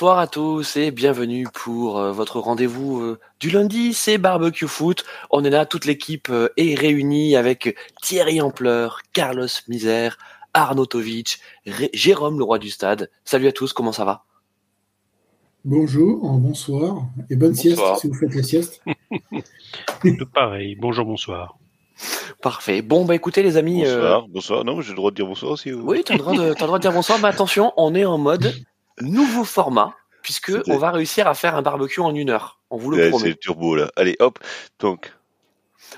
[0.00, 5.04] Bonsoir à tous et bienvenue pour euh, votre rendez-vous euh, du lundi, c'est Barbecue Foot.
[5.32, 10.16] On est là, toute l'équipe euh, est réunie avec Thierry Ampleur, Carlos Misère,
[10.54, 13.10] Arnaud Tovic, Ré- Jérôme le roi du stade.
[13.24, 14.22] Salut à tous, comment ça va?
[15.64, 17.98] Bonjour, bonsoir et bonne Bonsoir.
[17.98, 18.80] sieste si vous faites la sieste.
[20.00, 20.76] Tout pareil.
[20.76, 21.58] Bonjour, bonsoir.
[22.40, 22.82] Parfait.
[22.82, 24.64] Bon bah écoutez les amis, euh, Bonsoir, bonsoir.
[24.64, 25.72] Non, j'ai le droit de dire bonsoir aussi.
[25.72, 27.96] ou- oui t'as le, droit de- t'as le droit de dire bonsoir, mais attention, on
[27.96, 28.54] est en mode
[29.00, 32.60] nouveau format, puisque on va réussir à faire un barbecue en une heure.
[32.70, 33.28] On vous le Ouais, c'est promet.
[33.30, 33.90] le turbo là.
[33.96, 34.38] Allez, hop.
[34.78, 35.12] Donc,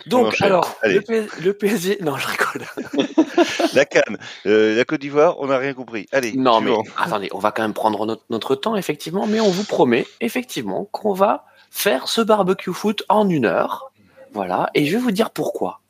[0.06, 1.98] Donc alors, le, PS le PSG...
[2.02, 2.64] Non, je rigole.
[3.74, 6.06] la Cannes, euh, la Côte d'Ivoire, on n'a rien compris.
[6.12, 9.50] Allez, Non, mais attendez, on va quand même prendre notre, notre temps, effectivement, mais on
[9.50, 13.92] vous promet, effectivement, qu'on va faire ce barbecue foot en une heure.
[14.32, 15.80] Voilà, et je vais vous dire pourquoi.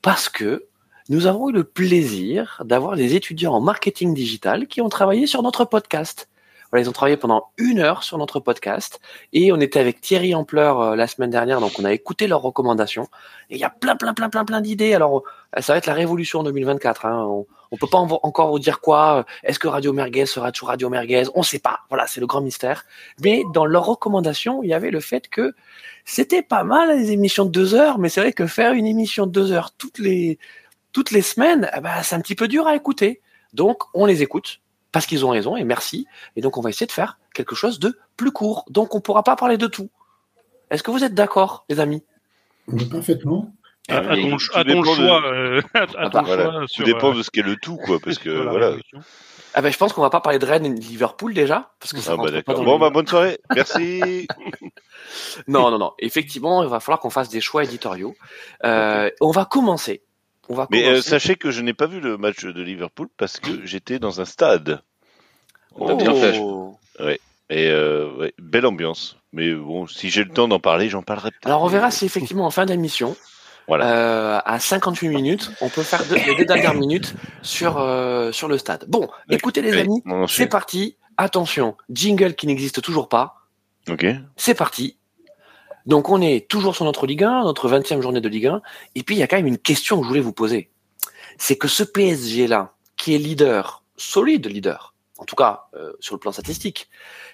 [0.00, 0.66] Parce que
[1.08, 5.42] nous avons eu le plaisir d'avoir des étudiants en marketing digital qui ont travaillé sur
[5.42, 6.28] notre podcast.
[6.78, 9.00] Ils ont travaillé pendant une heure sur notre podcast
[9.32, 12.40] et on était avec Thierry Ampleur euh, la semaine dernière, donc on a écouté leurs
[12.42, 13.08] recommandations
[13.50, 14.94] et il y a plein, plein, plein, plein, plein d'idées.
[14.94, 15.22] Alors,
[15.56, 17.04] euh, ça va être la révolution en 2024.
[17.06, 17.26] Hein.
[17.28, 19.26] On, on peut pas en- encore vous dire quoi.
[19.44, 21.24] Est-ce que Radio Merguez sera toujours Radio Merguez?
[21.34, 21.80] On sait pas.
[21.90, 22.84] Voilà, c'est le grand mystère.
[23.22, 25.54] Mais dans leurs recommandations, il y avait le fait que
[26.06, 29.26] c'était pas mal les émissions de deux heures, mais c'est vrai que faire une émission
[29.26, 30.38] de deux heures toutes les
[30.92, 33.20] toutes les semaines, eh ben, c'est un petit peu dur à écouter.
[33.54, 34.60] Donc, on les écoute
[34.92, 36.06] parce qu'ils ont raison et merci.
[36.36, 38.64] Et donc, on va essayer de faire quelque chose de plus court.
[38.68, 39.90] Donc, on pourra pas parler de tout.
[40.70, 42.04] Est-ce que vous êtes d'accord, les amis?
[42.68, 43.52] Oui, Parfaitement.
[43.88, 45.24] À, à ton, à ton dépend de- choix.
[45.26, 46.44] euh, à, à Ah ton bah, Voilà.
[46.52, 47.98] choix Tout dépend euh, de ce qu'est le tout, quoi.
[47.98, 48.76] Parce que voilà.
[49.54, 51.92] Ah ben, je pense qu'on va pas parler de Rennes et de Liverpool déjà, parce
[51.92, 53.38] que ça Ah bah pas dans Bon, le- bah bonne soirée.
[53.54, 54.26] Merci.
[55.48, 55.92] Non, non, non.
[55.98, 58.14] Effectivement, il va falloir qu'on fasse des choix éditoriaux.
[58.64, 60.02] Euh, On va commencer.
[60.48, 63.38] On va mais euh, sachez que je n'ai pas vu le match de Liverpool parce
[63.38, 64.82] que j'étais dans un stade.
[65.76, 66.38] On a bien fait.
[66.38, 66.76] Oh.
[67.50, 69.18] Et euh, ouais, belle ambiance.
[69.32, 71.46] Mais bon, si j'ai le temps d'en parler, j'en parlerai peut-être.
[71.46, 73.14] Alors on verra si effectivement en fin d'émission,
[73.68, 73.86] Voilà.
[74.36, 78.48] euh, à 58 minutes, on peut faire deux- les deux dernières minutes sur euh, sur
[78.48, 78.84] le stade.
[78.88, 80.96] Bon, écoutez les amis, c'est parti.
[81.18, 83.36] Attention, jingle qui n'existe toujours pas.
[83.88, 84.06] Ok.
[84.36, 84.96] C'est parti.
[85.86, 88.62] Donc on est toujours sur notre Ligue 1, notre 20e journée de Ligue 1.
[88.94, 90.70] Et puis il y a quand même une question que je voulais vous poser.
[91.38, 96.14] C'est que ce PSG là, qui est leader, solide leader, en tout cas euh, sur
[96.14, 96.88] le plan statistique,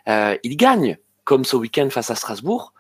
[0.09, 2.73] euh, il gagne comme ce week-end face à Strasbourg,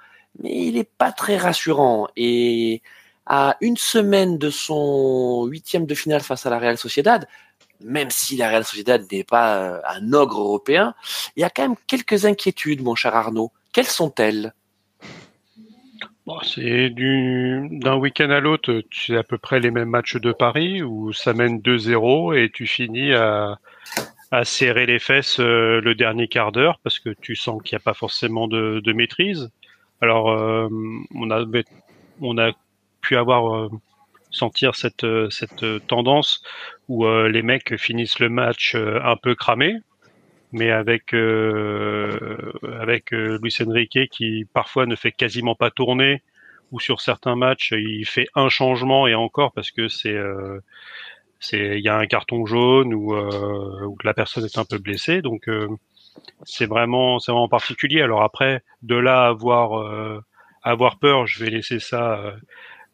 [0.42, 2.08] mais il n'est pas très rassurant.
[2.16, 2.82] Et
[3.26, 7.28] à une semaine de son huitième de finale face à la Real Sociedad,
[7.80, 10.94] même si la Real Sociedad n'est pas euh, un ogre européen,
[11.36, 13.52] il y a quand même quelques inquiétudes, mon cher Arnaud.
[13.72, 14.54] Quelles sont-elles?
[16.42, 20.82] C'est du d'un week-end à l'autre, as à peu près les mêmes matchs de Paris
[20.82, 23.58] où ça mène 2-0 et tu finis à,
[24.44, 27.84] serrer les fesses euh, le dernier quart d'heure parce que tu sens qu'il n'y a
[27.84, 29.50] pas forcément de, maîtrise.
[30.00, 30.68] Alors euh,
[31.12, 32.52] on a
[33.00, 33.70] pu avoir euh,
[34.30, 36.42] sentir cette euh, cette tendance
[36.88, 39.76] où les mecs finissent le match un peu cramés,
[40.53, 46.22] mais avec euh, avec euh, Luis Enrique qui parfois ne fait quasiment pas tourner
[46.72, 50.60] ou sur certains matchs il fait un changement et encore parce que c'est euh,
[51.41, 54.78] c'est il y a un carton jaune ou ou que la personne est un peu
[54.78, 55.22] blessée.
[55.22, 55.48] Donc
[56.44, 58.02] c'est vraiment c'est vraiment particulier.
[58.02, 60.20] Alors après de là avoir
[60.64, 62.34] avoir peur je vais laisser ça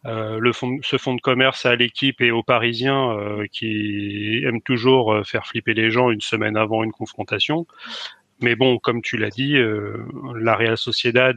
[0.07, 4.63] euh, le fond, ce fonds de commerce à l'équipe et aux Parisiens euh, qui aiment
[4.63, 7.67] toujours euh, faire flipper les gens une semaine avant une confrontation.
[8.41, 9.97] Mais bon, comme tu l'as dit, euh,
[10.37, 11.37] la Real Sociedad,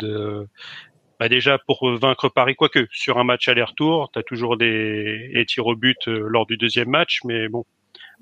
[1.20, 5.46] bah déjà pour vaincre Paris, quoique sur un match aller-retour, tu as toujours des, des
[5.46, 7.66] tirs au but lors du deuxième match, mais bon,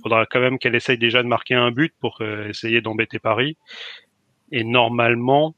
[0.03, 3.57] faudra quand même qu'elle essaye déjà de marquer un but pour essayer d'embêter Paris.
[4.51, 5.55] Et normalement,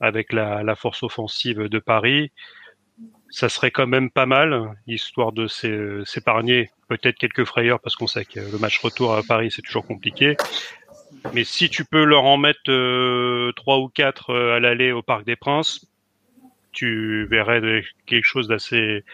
[0.00, 2.32] avec la, la force offensive de Paris,
[3.30, 8.08] ça serait quand même pas mal, histoire de s'é- s'épargner peut-être quelques frayeurs, parce qu'on
[8.08, 10.36] sait que le match retour à Paris, c'est toujours compliqué.
[11.32, 15.02] Mais si tu peux leur en mettre euh, trois ou quatre euh, à l'aller au
[15.02, 15.86] Parc des Princes,
[16.72, 19.04] tu verrais quelque chose d'assez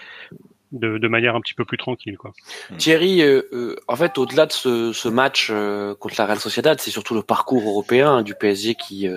[0.73, 2.33] de, manière un petit peu plus tranquille, quoi.
[2.77, 5.51] Thierry, euh, en fait, au-delà de ce, match
[5.99, 9.09] contre la Real Sociedad, c'est surtout le parcours européen du PSG qui,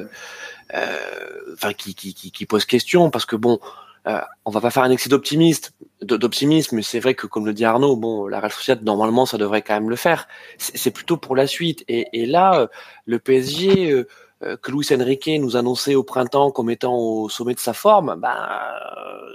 [0.72, 3.60] enfin, qui pose question, parce que bon,
[4.08, 7.46] euh, on va pas faire un excès d'optimiste, de- d'optimisme, mais c'est vrai que, comme
[7.46, 10.28] le dit Arnaud, bon, la Real Sociedad, normalement, ça devrait quand même le faire.
[10.58, 11.84] C'est plutôt pour la suite.
[11.88, 12.68] Et, là, euh,
[13.06, 14.08] le PSG, euh,
[14.44, 18.16] euh, que Luis Enrique nous annonçait au printemps comme étant au sommet de sa forme,
[18.22, 18.36] ben,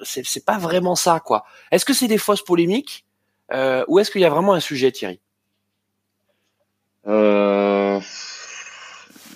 [0.02, 1.44] c'est pas vraiment ça, quoi.
[1.70, 3.04] Est-ce que c'est des fausses polémiques
[3.88, 5.20] ou est-ce qu'il y a vraiment un sujet, Thierry?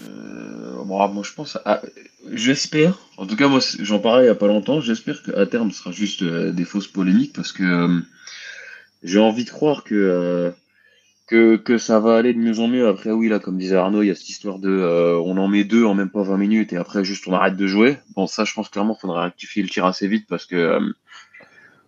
[0.08, 0.68] Euh...
[0.72, 1.58] Alors, moi, je pense.
[2.32, 2.98] J'espère.
[3.16, 4.80] En tout cas, moi, j'en parlais il n'y a pas longtemps.
[4.80, 8.00] J'espère qu'à terme, ce sera juste euh, des fausses polémiques parce que euh,
[9.02, 10.52] j'ai envie de croire que,
[11.78, 12.86] ça va aller de mieux en mieux.
[12.88, 15.64] Après, oui, là, comme disait Arnaud, il y a cette histoire de on en met
[15.64, 17.98] deux en même pas 20 minutes et après, juste on arrête de jouer.
[18.14, 20.78] Bon, ça, je pense clairement qu'il faudra rectifier le tir assez vite parce que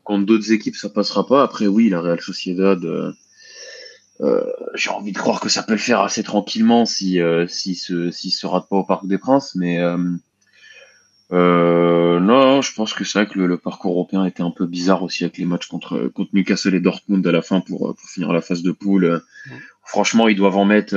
[0.04, 1.42] contre d'autres équipes, ça passera pas.
[1.42, 2.80] Après, oui, la Real Sociedad.
[4.22, 4.44] Euh,
[4.74, 8.10] j'ai envie de croire que ça peut le faire assez tranquillement si euh, si se
[8.10, 9.96] si se rate pas au Parc des Princes, mais euh,
[11.32, 15.02] euh, non, je pense que c'est vrai que le, parcours européen était un peu bizarre
[15.02, 18.32] aussi avec les matchs contre contre Newcastle et Dortmund à la fin pour pour finir
[18.32, 19.22] la phase de poule.
[19.84, 20.94] Franchement, ils doivent en mettre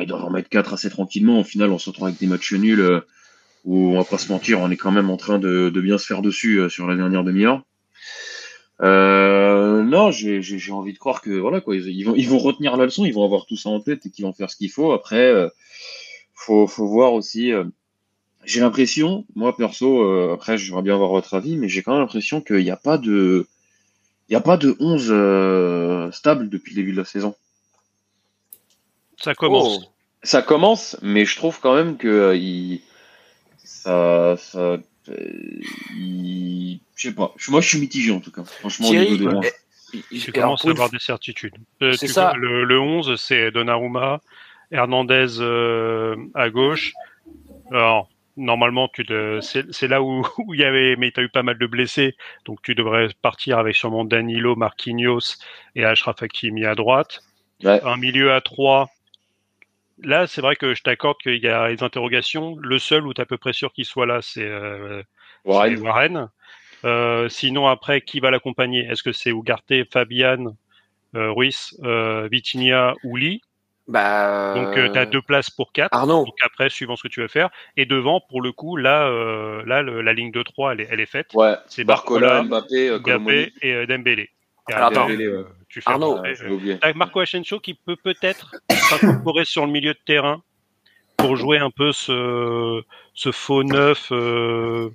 [0.00, 1.40] ils doivent en mettre quatre assez tranquillement.
[1.40, 3.02] Au final, on se retrouve avec des matchs nuls
[3.64, 5.98] où on va pas se mentir, on est quand même en train de, de bien
[5.98, 7.62] se faire dessus sur la dernière demi-heure.
[8.80, 12.84] Euh, non, j'ai envie de croire que voilà quoi, ils, vont ils vont retenir la
[12.84, 14.92] leçon, ils vont avoir tout ça en tête et qu'ils vont faire ce qu'il faut.
[14.92, 15.48] Après, euh,
[16.34, 17.52] faut faut voir aussi.
[17.52, 17.64] Euh,
[18.44, 22.00] j'ai l'impression, moi perso, euh, après j'aimerais bien avoir votre avis, mais j'ai quand même
[22.00, 23.46] l'impression qu'il n'y a pas de
[24.28, 27.34] il y a pas de 11 euh, stable depuis le début de la saison.
[29.20, 29.80] Ça commence.
[29.82, 29.88] Oh.
[30.22, 32.80] Ça commence, mais je trouve quand même que il,
[33.64, 34.78] ça, ça
[35.10, 35.60] euh,
[36.96, 37.34] je sais pas.
[37.48, 38.44] Moi, je suis mitigé en tout cas.
[38.44, 39.40] Franchement, Thierry, au niveau
[40.10, 41.54] tu commences à avoir des certitudes.
[41.82, 42.32] Euh, c'est ça.
[42.36, 44.20] le, le, 11, c'est Donnarumma,
[44.70, 46.92] Hernandez euh, à gauche.
[47.70, 49.04] Alors, normalement, tu
[49.40, 52.16] c'est là où, où il y avait, mais tu as eu pas mal de blessés,
[52.44, 55.36] donc tu devrais partir avec sûrement Danilo, Marquinhos
[55.74, 57.20] et Ashraf Hakimi à droite.
[57.64, 58.88] Un milieu à 3,
[60.02, 62.56] là, c'est vrai que je t'accorde qu'il y a des interrogations.
[62.60, 65.02] Le seul où tu es à peu près sûr qu'il soit là, c'est euh,
[65.44, 66.28] Warren.
[66.84, 68.86] Euh, sinon, après, qui va l'accompagner?
[68.86, 70.56] Est-ce que c'est Ugarte, Fabian,
[71.14, 73.40] euh, Ruiz, euh, Vitinia ou Lee?
[73.88, 75.94] Bah, Donc, tu as deux places pour quatre.
[75.94, 76.24] Arnaud.
[76.24, 77.48] Donc, après, suivant ce que tu veux faire.
[77.76, 79.10] Et devant, pour le coup, là,
[79.64, 81.30] là la ligne de 3, elle est, elle est faite.
[81.34, 84.30] Ouais, c'est Barcola, Mbappé, Mbappé et Dembélé.
[84.66, 85.08] attends,
[85.68, 90.42] tu fais Arnaud, avec Marco Asensio qui peut peut-être s'incorporer sur le milieu de terrain
[91.16, 92.82] pour jouer un peu ce,
[93.12, 94.88] ce faux neuf, euh,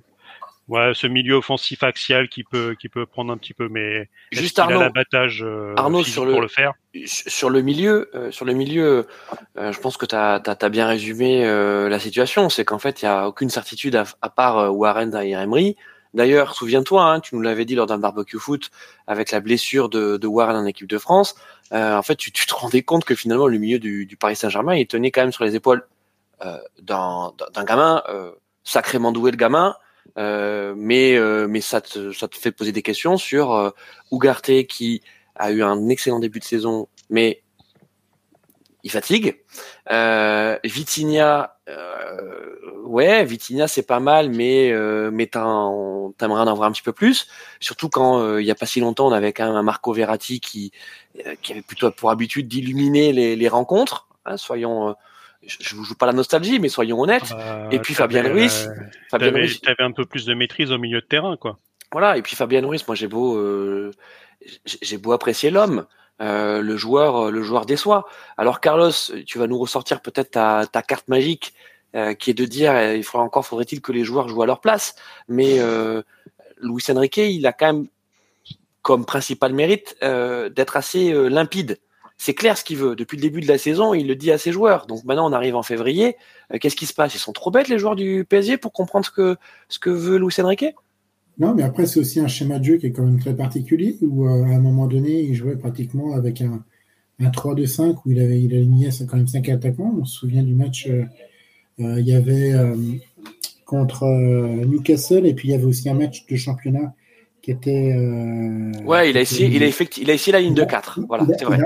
[0.68, 4.58] ouais, ce milieu offensif axial qui peut, qui peut prendre un petit peu, mais juste
[4.58, 6.72] Arnaud, l'abattage euh, Arnaud sur le, pour le faire.
[7.06, 9.06] Sur le milieu, euh, sur le milieu,
[9.58, 12.48] euh, je pense que tu as, as, bien résumé euh, la situation.
[12.48, 15.76] C'est qu'en fait, il y a aucune certitude à, à part Warren et Emery.
[16.14, 18.70] D'ailleurs, souviens-toi, hein, tu nous l'avais dit lors d'un barbecue foot
[19.06, 21.34] avec la blessure de, de Warren en équipe de France.
[21.72, 24.36] Euh, en fait, tu, tu, te rendais compte que finalement le milieu du, du Paris
[24.36, 25.86] Saint-Germain, il tenait quand même sur les épaules
[26.44, 27.32] euh, d'un
[27.64, 29.74] gamin euh, sacrément doué, le gamin.
[30.18, 33.72] Euh, mais euh, mais ça te, ça te fait poser des questions sur
[34.12, 35.02] Ugarte qui
[35.34, 37.42] a eu un excellent début de saison, mais
[38.84, 39.42] il fatigue.
[39.90, 46.72] Euh, Vitinha, euh, ouais, Vitinha c'est pas mal, mais euh, mais t'aimerais en avoir un
[46.72, 47.26] petit peu plus.
[47.60, 49.92] Surtout quand euh, il y a pas si longtemps on avait quand même un Marco
[49.94, 50.70] Verratti qui
[51.26, 54.06] euh, qui avait plutôt pour habitude d'illuminer les, les rencontres.
[54.26, 54.92] Hein, soyons, euh,
[55.46, 57.34] je, vous joue pas la nostalgie, mais soyons honnêtes.
[57.70, 58.70] Et puis Fabien Ruiz,
[59.10, 61.58] Fabien Ruiz, avais un peu plus de maîtrise au milieu de terrain, quoi.
[61.90, 63.40] Voilà, et puis Fabien Ruiz, moi j'ai beau
[64.66, 65.86] j'ai beau apprécier l'homme.
[66.20, 68.06] Euh, le joueur, le joueur déçoit.
[68.36, 68.92] Alors Carlos,
[69.26, 71.54] tu vas nous ressortir peut-être ta, carte magique
[71.96, 74.46] euh, qui est de dire euh, il faudra encore faudrait-il que les joueurs jouent à
[74.46, 74.94] leur place.
[75.28, 76.02] Mais euh,
[76.60, 77.86] Luis Enrique, il a quand même
[78.82, 81.78] comme principal mérite euh, d'être assez limpide.
[82.16, 82.94] C'est clair ce qu'il veut.
[82.94, 84.86] Depuis le début de la saison, il le dit à ses joueurs.
[84.86, 86.16] Donc maintenant, on arrive en février.
[86.60, 87.14] Qu'est-ce qui se passe?
[87.14, 89.36] Ils sont trop bêtes les joueurs du PSG pour comprendre ce que
[89.68, 90.66] ce que veut Luis Enrique?
[91.38, 93.96] Non, mais après, c'est aussi un schéma de jeu qui est quand même très particulier,
[94.02, 96.64] où euh, à un moment donné, il jouait pratiquement avec un,
[97.18, 99.94] un 3-2-5, où il avait il alignait quand même 5 attaquants.
[100.00, 101.04] On se souvient du match, euh,
[101.80, 102.52] euh, il y avait
[103.64, 104.04] contre
[104.64, 106.94] Newcastle, et puis il y avait aussi un match de championnat
[107.42, 107.96] qui était.
[108.84, 111.00] ouais, il a, essayé, il, a effectu, il a essayé la ligne de 4.
[111.08, 111.58] Voilà, c'est vrai.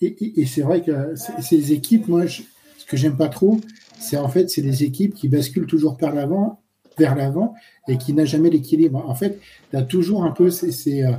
[0.00, 2.42] et, et c'est vrai que ces équipes, moi, je,
[2.78, 3.60] ce que j'aime pas trop,
[4.00, 6.63] c'est en fait, c'est des équipes qui basculent toujours par l'avant
[6.98, 7.54] vers l'avant
[7.88, 9.04] et qui n'a jamais l'équilibre.
[9.08, 11.12] En fait, tu as toujours un peu ces, ces, euh,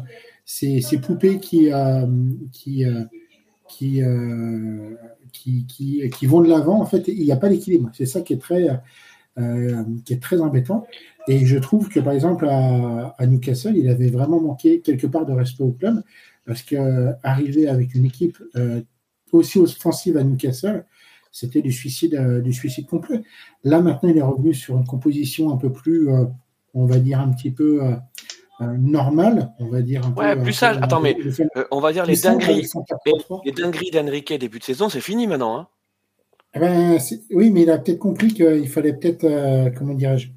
[0.45, 2.05] ces, ces poupées qui, euh,
[2.51, 3.03] qui, euh,
[5.31, 6.81] qui, qui, qui, vont de l'avant.
[6.81, 7.89] En fait, il n'y a pas d'équilibre.
[7.93, 8.67] C'est ça qui est très,
[10.05, 10.85] qui est très embêtant.
[11.27, 15.25] Et je trouve que, par exemple, à, à, Newcastle, il avait vraiment manqué quelque part
[15.25, 16.03] de respect au club
[16.45, 18.37] parce que arriver avec une équipe
[19.31, 20.85] aussi offensive à Newcastle,
[21.35, 23.21] c'était du suicide, euh, du suicide complet.
[23.65, 26.23] Là, maintenant, il est revenu sur une composition un peu plus, euh,
[26.73, 27.81] on va dire, un petit peu
[28.61, 30.05] euh, normale, on va dire.
[30.05, 30.77] Un ouais, peu, plus sage.
[30.81, 31.17] Attends, mais
[31.71, 32.69] on va dire les dingueries,
[33.43, 35.57] les, dingueries d'Enrique début de saison, c'est fini maintenant.
[35.57, 35.67] Hein
[36.53, 36.97] Eh ben,
[37.31, 40.29] oui, mais il a peut-être compris qu'il fallait peut-être, euh, comment dirais-je,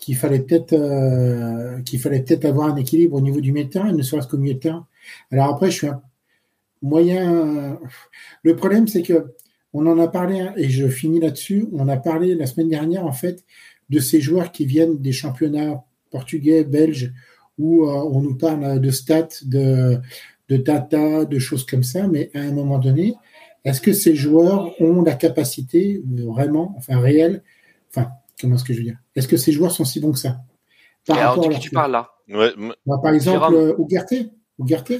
[0.00, 3.70] qu'il fallait peut-être, euh, qu'il fallait peut-être avoir un équilibre au niveau du milieu de
[3.70, 4.88] terrain, ne serait-ce qu'au milieu de terrain.
[5.30, 6.02] Alors après, je suis un
[6.82, 7.78] moyen.
[8.42, 9.36] Le problème, c'est que
[9.72, 11.66] on en a parlé hein, et je finis là-dessus.
[11.72, 13.44] On a parlé la semaine dernière, en fait,
[13.90, 17.12] de ces joueurs qui viennent des championnats portugais, belges,
[17.58, 19.98] où euh, on nous parle de stats, de,
[20.48, 23.14] de data, de choses comme ça, mais à un moment donné,
[23.64, 27.42] est-ce que ces joueurs ont la capacité vraiment, enfin réelle,
[27.90, 28.10] enfin,
[28.40, 30.40] comment est-ce que je veux dire Est-ce que ces joueurs sont si bons que ça
[31.08, 32.10] Et alors, de à qui tu parles là?
[32.28, 32.50] Ouais,
[32.86, 33.54] Bah, Par exemple, Jérôme.
[33.54, 33.74] euh,
[34.58, 34.94] Ugarte.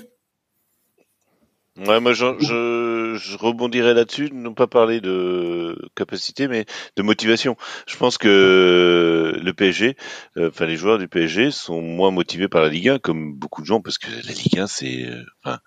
[1.79, 7.57] Ouais, moi je, je, je rebondirai là-dessus, non pas parler de capacité, mais de motivation.
[7.87, 9.97] Je pense que le PSG,
[10.37, 13.63] euh, enfin les joueurs du PSG sont moins motivés par la Ligue 1, comme beaucoup
[13.63, 15.61] de gens, parce que la Ligue 1 c'est, euh, enfin,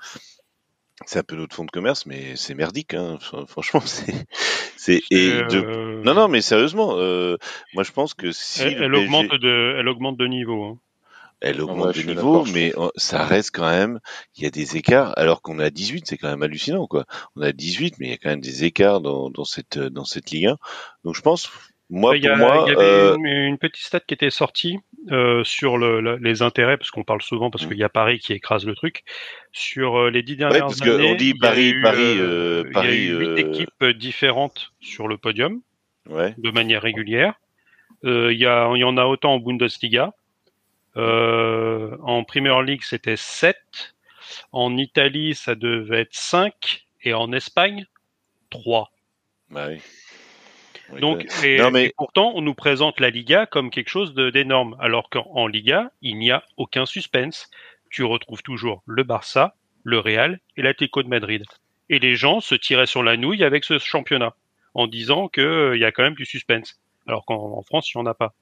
[1.08, 2.94] c'est un peu notre fond de commerce, mais c'est merdique.
[2.94, 3.18] Hein.
[3.20, 4.14] Fr- Franchement, c'est,
[4.78, 6.04] c'est et Euh, de...
[6.06, 6.96] non, non, mais sérieusement,
[7.74, 10.64] moi je pense que si elle, le elle PSG augmente de, elle augmente de niveau.
[10.66, 10.80] hein.
[11.42, 14.00] Elle ouais, augmente je de niveau, mais ça reste quand même,
[14.36, 17.06] il y a des écarts, alors qu'on a 18, c'est quand même hallucinant, quoi.
[17.36, 20.06] On a 18, mais il y a quand même des écarts dans, dans cette, dans
[20.06, 20.58] cette Ligue 1.
[21.04, 21.50] Donc je pense,
[21.90, 24.14] moi, Il y, a- pour moi, il y avait euh, une, une petite stat qui
[24.14, 24.78] était sortie
[25.12, 27.68] euh, sur le, le- les intérêts, parce qu'on parle souvent, parce Mm.
[27.68, 29.04] qu'il y a Paris qui écrase le truc.
[29.52, 31.70] Sur euh, les dix ouais, dernières parce que années, on dit il y a Paris,
[31.72, 32.22] eu, Paris,
[32.70, 35.62] il y a Paris, eu huit euh, équipes différentes sur le podium
[36.10, 37.36] ouais, de manière régulière.
[38.06, 40.14] Euh, il, y a, il y en a autant en Bundesliga.
[40.98, 43.58] Euh, en Premier League, c'était 7.
[44.52, 46.86] En Italie, ça devait être 5.
[47.04, 47.86] Et en Espagne,
[48.50, 48.92] 3.
[49.50, 49.80] bah oui.
[51.00, 54.76] Donc, et, Non, mais- et pourtant, on nous présente la Liga comme quelque chose d'énorme,
[54.80, 57.50] alors qu'en en Liga, il n'y a aucun suspense.
[57.90, 61.44] Tu retrouves toujours le Barça, le Real et l'Atlético de Madrid.
[61.90, 64.36] Et les gens se tiraient sur la nouille avec ce championnat,
[64.74, 67.98] en disant que euh, y a quand même du suspense, alors qu'en en France, il
[67.98, 68.34] n'y en a pas.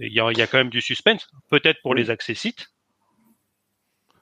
[0.00, 2.00] Il y, a, il y a quand même du suspense, peut-être pour Oui.
[2.02, 2.68] les accessites.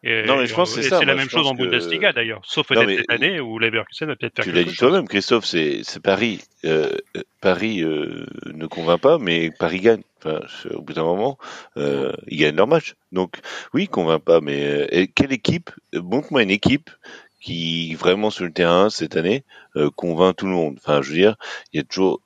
[0.02, 2.40] Et, Non, mais je pense c'est ça, la moi, même chose en que- Bundesliga d'ailleurs,
[2.44, 5.44] sauf peut-être mais- cette année où Leverkusen va peut-être faire Tu l'as dit toi-même, Christophe,
[5.46, 6.42] c'est c'est Paris.
[6.64, 6.92] Euh,
[7.40, 10.02] Paris euh, ne convainc pas, mais Paris gagne.
[10.18, 10.40] Enfin,
[10.70, 11.38] au bout d'un moment,
[11.76, 12.94] euh, ils gagnent leur match.
[13.10, 13.36] Donc,
[13.74, 16.90] oui, ils convainc pas, mais quelle équipe Montre-moi une équipe
[17.40, 19.44] qui vraiment sur le terrain cette année
[19.96, 20.78] convainc tout le monde.
[20.78, 21.36] Enfin, je veux dire,
[21.72, 22.20] il y a toujours.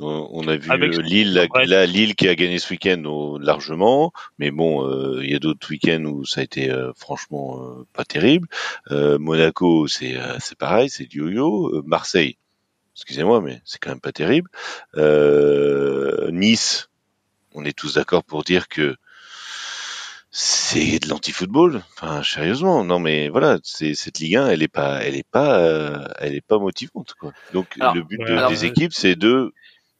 [0.00, 4.12] On a vu Avec- euh, Lille, la, Lille qui a gagné ce week-end oh, largement,
[4.38, 7.86] mais bon, euh, il y a d'autres week-ends où ça a été euh, franchement euh,
[7.92, 8.48] pas terrible.
[8.90, 11.76] Euh, Monaco, c'est euh, c'est pareil, c'est du yo-yo.
[11.76, 12.38] Euh, Marseille,
[12.96, 14.48] excusez-moi, mais c'est quand même pas terrible.
[14.96, 16.88] Euh, nice,
[17.54, 18.96] on est tous d'accord pour dire que
[20.30, 21.82] c'est de l'anti-football.
[21.98, 25.58] Enfin, sérieusement, non mais voilà, c'est cette Ligue 1, elle est pas, elle est pas,
[25.58, 27.32] euh, elle est pas motivante quoi.
[27.52, 29.52] Donc Alors, le but de- alors, des équipes, c'est de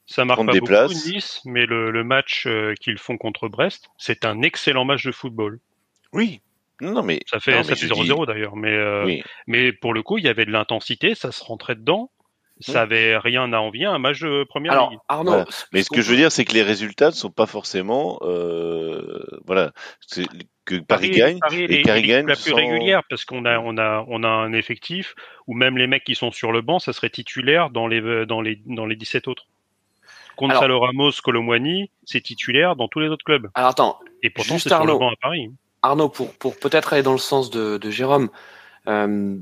[0.05, 1.05] Ça marque pas beaucoup places.
[1.07, 5.11] Nice, mais le, le match euh, qu'ils font contre Brest, c'est un excellent match de
[5.11, 5.59] football.
[6.11, 6.41] oui.
[6.81, 9.23] Non, mais Ça fait, non, ça mais fait je dis- 0-0 d'ailleurs, mais, euh, oui.
[9.47, 12.09] mais pour le coup, il y avait de l'intensité, ça se rentrait dedans.
[12.59, 12.77] Ça Oui.
[12.79, 14.99] avait rien à envier à un match de première Alors, ligue.
[15.07, 15.45] Arnaud, Voilà.
[15.71, 19.23] Mais ce que je veux dire, c'est que les résultats ne sont pas forcément, euh,
[19.45, 19.71] voilà,
[20.65, 21.39] que Paris, gagne.
[21.39, 24.27] Paris et Paris gagne la plus sans- régulière parce qu'on a, on a, on a
[24.27, 25.15] un effectif
[25.47, 28.41] où même les mecs qui sont sur le banc, ça serait titulaire dans les, dans
[28.41, 29.45] les, dans les 17 autres.
[30.37, 33.49] Gonzalo Ramos, Colomwani, c'est titulaire dans tous les autres clubs.
[33.55, 34.99] Alors attends, Et pourtant, c'est sur le Arnaud.
[34.99, 35.49] banc à Paris.
[35.81, 38.29] Arnaud, pour, pour peut-être aller dans le sens de, de Jérôme,
[38.87, 39.35] euh,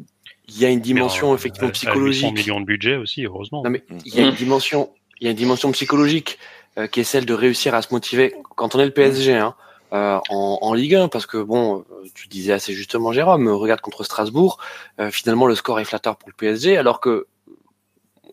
[0.48, 2.34] il y a une dimension euh, effectivement à 800 psychologique.
[2.36, 3.62] millions de budget aussi, heureusement.
[3.64, 6.40] Non, mais il y a une dimension, il y a une dimension psychologique
[6.78, 9.56] euh, qui est celle de réussir à se motiver quand on est le PSG hein,
[9.94, 14.04] euh, en, en Ligue 1, parce que bon, tu disais assez justement, Jérôme, regarde contre
[14.04, 14.58] Strasbourg,
[15.12, 17.28] finalement le score est flatteur pour le PSG, alors que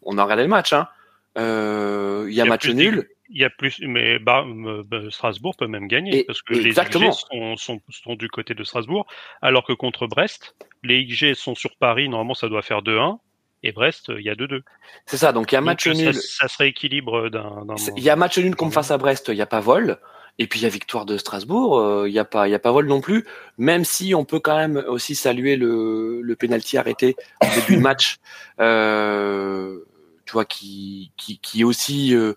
[0.03, 0.89] on a regardé le match, hein.
[1.37, 3.09] Euh, il y a match plus nul.
[3.31, 6.55] Il y a plus, mais bah, euh, bah, Strasbourg peut même gagner Et- parce que
[6.55, 7.05] exactement.
[7.05, 9.07] les XG sont, sont, sont du côté de Strasbourg,
[9.43, 12.09] alors que contre Brest, les XG sont sur Paris.
[12.09, 13.19] Normalement, ça doit faire 2-1
[13.63, 14.63] et Brest, euh, il y a 2-2.
[15.05, 16.15] C'est ça, donc il y a match euh, nul.
[16.15, 17.67] Ça, ça se rééquilibre d'un.
[17.99, 19.99] Il y a match nul comme face à Brest, il n'y a pas vol.
[20.41, 22.61] Et puis il y a victoire de Strasbourg, euh, il n'y a pas, il a
[22.61, 23.27] pas vol non plus.
[23.59, 27.83] Même si on peut quand même aussi saluer le, le penalty arrêté au début de
[27.83, 28.19] match,
[28.61, 29.81] euh,
[30.29, 32.35] tu vois, qui, qui, qui aussi euh,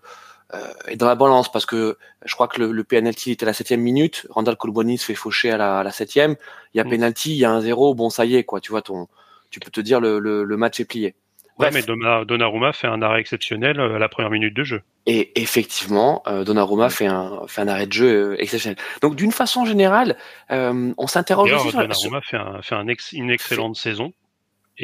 [0.54, 0.58] euh,
[0.88, 3.52] est dans la balance parce que je crois que le, le penalty était à la
[3.52, 4.26] septième minute.
[4.30, 6.36] Randall Colboni se fait faucher à la, à la septième.
[6.72, 6.88] Il y a Mm.
[6.90, 7.94] penalty, il y a un zéro.
[7.94, 8.60] Bon, ça y est, quoi.
[8.62, 9.08] Tu vois, ton,
[9.50, 11.14] tu peux te dire le, le, le match est plié.
[11.58, 11.74] Ouais, Bref.
[11.74, 14.80] mais Donna- Donnarumma fait un arrêt exceptionnel euh, à la première minute de jeu.
[15.04, 18.78] Et effectivement, euh, Donnarumma fait un, fait un arrêt de jeu exceptionnel.
[19.02, 20.16] Donc d'une façon générale,
[20.50, 24.14] euh, on s'interroge aussi sur, la- Donnarumma fait, un, fait un ex- une excellente saison.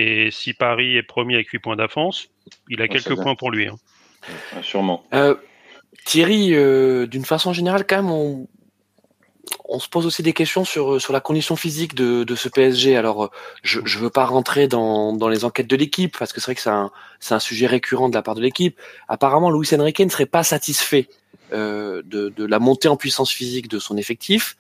[0.01, 2.29] Et si Paris est premier avec 8 points d'avance,
[2.71, 3.67] il a Ouais, quelques points pour lui.
[3.67, 3.77] hein.
[4.55, 5.05] Ah, sûrement.
[5.13, 5.35] Euh,
[6.05, 8.47] Thierry, euh, d'une façon générale, quand même, on,
[9.69, 12.97] on se pose aussi des questions sur, sur la condition physique de, de ce PSG.
[12.97, 13.29] Alors, euh,
[13.63, 16.55] je ne veux pas rentrer dans, dans les enquêtes de l'équipe, parce que c'est vrai
[16.55, 18.79] que c'est un, c'est un sujet récurrent de la part de l'équipe.
[19.09, 23.69] Apparemment, Luis Enrique ne serait pas satisfait euh, de, de la montée en puissance physique
[23.69, 24.57] de son effectif.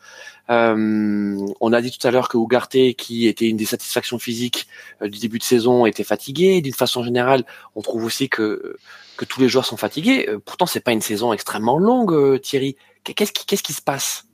[0.51, 4.67] Euh, on a dit tout à l'heure que Ugarte, qui était une des satisfactions physiques
[5.03, 6.63] euh, du début de saison, était fatigué.
[6.63, 8.77] D'une façon générale, on trouve aussi que
[9.29, 10.27] tous les joueurs sont fatigués.
[10.29, 12.77] Euh, pourtant, c'est pas une saison extrêmement longue, euh, Thierry.
[13.05, 14.27] Qu'est-ce qui, se passe?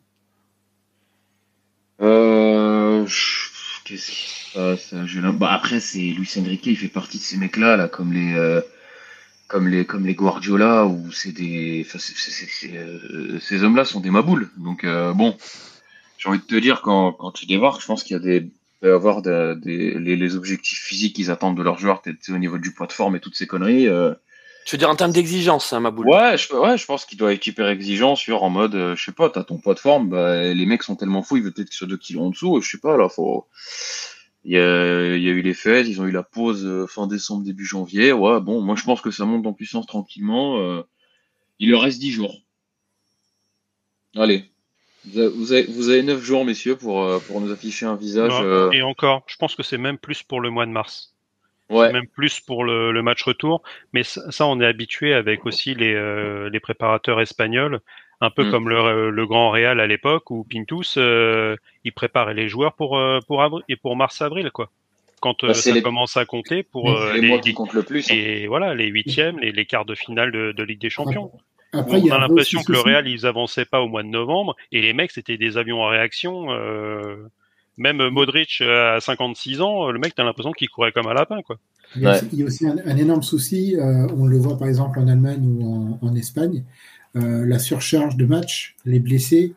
[2.00, 3.04] Euh,
[3.84, 4.94] qu'est-ce qui se passe?
[5.38, 8.61] Bah, après, c'est Luis Enrique, il fait partie de ces mecs-là, là, comme les, euh,
[9.48, 11.98] comme les, comme les Guardiola, où c'est des, enfin,
[12.72, 14.50] euh, ces hommes-là sont des maboules.
[14.56, 15.36] Donc euh, bon,
[16.18, 18.36] j'ai envie de te dire quand, quand tu débarques, je pense qu'il y a des,
[18.36, 22.02] il peut y avoir de- des, les, les objectifs physiques qu'ils attendent de leurs joueurs,
[22.28, 23.86] au niveau du poids de forme et toutes ces conneries.
[23.88, 24.14] euh,
[24.66, 27.18] Tu veux dire en termes d'exigence, hein, ma boule Ouais, je, ouais, je pense qu'il
[27.18, 30.08] doit être hyper exigeant sur en mode, je sais pas, t'as ton poids de forme,
[30.08, 32.60] bah, les mecs sont tellement fous, ils veulent peut-être qu'ils soient 2 kilos en dessous,
[32.62, 33.46] je sais pas, là, faut.
[34.44, 36.86] Il y a, il y a eu les fêtes, ils ont eu la pause euh,
[36.86, 40.58] fin décembre, début janvier, ouais, bon, moi je pense que ça monte en puissance tranquillement,
[40.58, 40.82] euh,
[41.58, 42.40] il leur reste 10 jours.
[44.16, 44.44] Allez.
[45.07, 47.96] Vous avez, vous avez, vous avez 9 jours, messieurs, pour, euh, pour nous afficher un
[47.96, 48.30] visage.
[48.33, 51.14] Non, euh, Et encore, je pense que c'est même plus pour le mois de mars.
[51.68, 51.92] ouais.
[51.92, 53.62] Même plus pour le, le match retour.
[53.92, 57.80] Mais ça, ça, on est habitué avec aussi les, euh, les préparateurs espagnols,
[58.20, 58.50] un peu Mm.
[58.50, 62.96] comme le, le Grand Real à l'époque où Pintus, euh, il préparait les joueurs pour,
[62.98, 64.70] euh, pour, avril, et pour mars-avril, quoi.
[65.20, 67.55] Quand euh, Bah, ça les- commence à compter pour euh, les, les, mois qui les-
[67.55, 68.11] comptent le plus.
[68.11, 68.14] hein.
[68.14, 71.31] et voilà, les huitièmes, les, les quarts de finale de, de Ligue des Champions.
[71.72, 72.79] Après, on a l'impression que le.
[72.81, 75.88] Real, ils avançaient pas au mois de novembre, et les mecs, c'était des avions en
[75.88, 76.53] réaction.
[76.53, 77.16] euh,
[77.77, 81.42] même Modric euh, à 56 ans, le mec, t'as l'impression qu'il courait comme un lapin,
[81.42, 81.57] quoi.
[81.96, 82.20] Il y a, Ouais.
[82.33, 85.09] il y a aussi un, un énorme souci, euh, on le voit par exemple en
[85.09, 89.55] Allemagne ou en, en Espagne, euh, la surcharge de matchs, les blessés,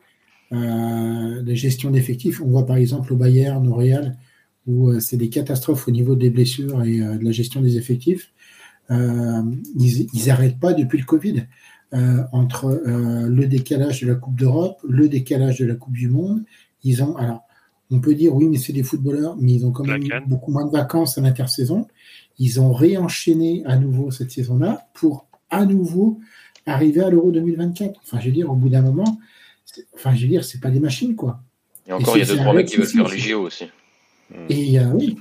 [0.54, 2.42] euh, la gestion d'effectifs.
[2.42, 4.18] On voit par exemple au Bayern, au Real,
[4.66, 7.78] où euh, c'est des catastrophes au niveau des blessures et euh, de la gestion des
[7.78, 8.32] effectifs.
[8.90, 9.42] Euh,
[9.76, 11.48] ils, ils arrêtent pas depuis le Covid.
[11.94, 16.10] Euh, entre euh, le décalage de la Coupe d'Europe, le décalage de la Coupe du
[16.10, 16.44] Monde,
[16.84, 17.44] ils ont alors
[17.90, 20.66] on peut dire oui mais c'est des footballeurs, mais ils ont quand même beaucoup moins
[20.66, 21.88] de vacances à l'intersaison.
[22.40, 26.20] Ils ont réenchaîné à nouveau cette saison-là pour à nouveau
[26.68, 28.00] arriver à l'Euro 2024.
[28.04, 29.20] Enfin, je veux dire, au bout d'un moment,
[29.66, 31.40] c'est- enfin, je veux dire, c'est pas des machines, quoi.
[31.88, 33.70] Et encore, il y a deux, trois mecs qui veulent faire les JO aussi.
[34.50, 35.18] Et euh, oui,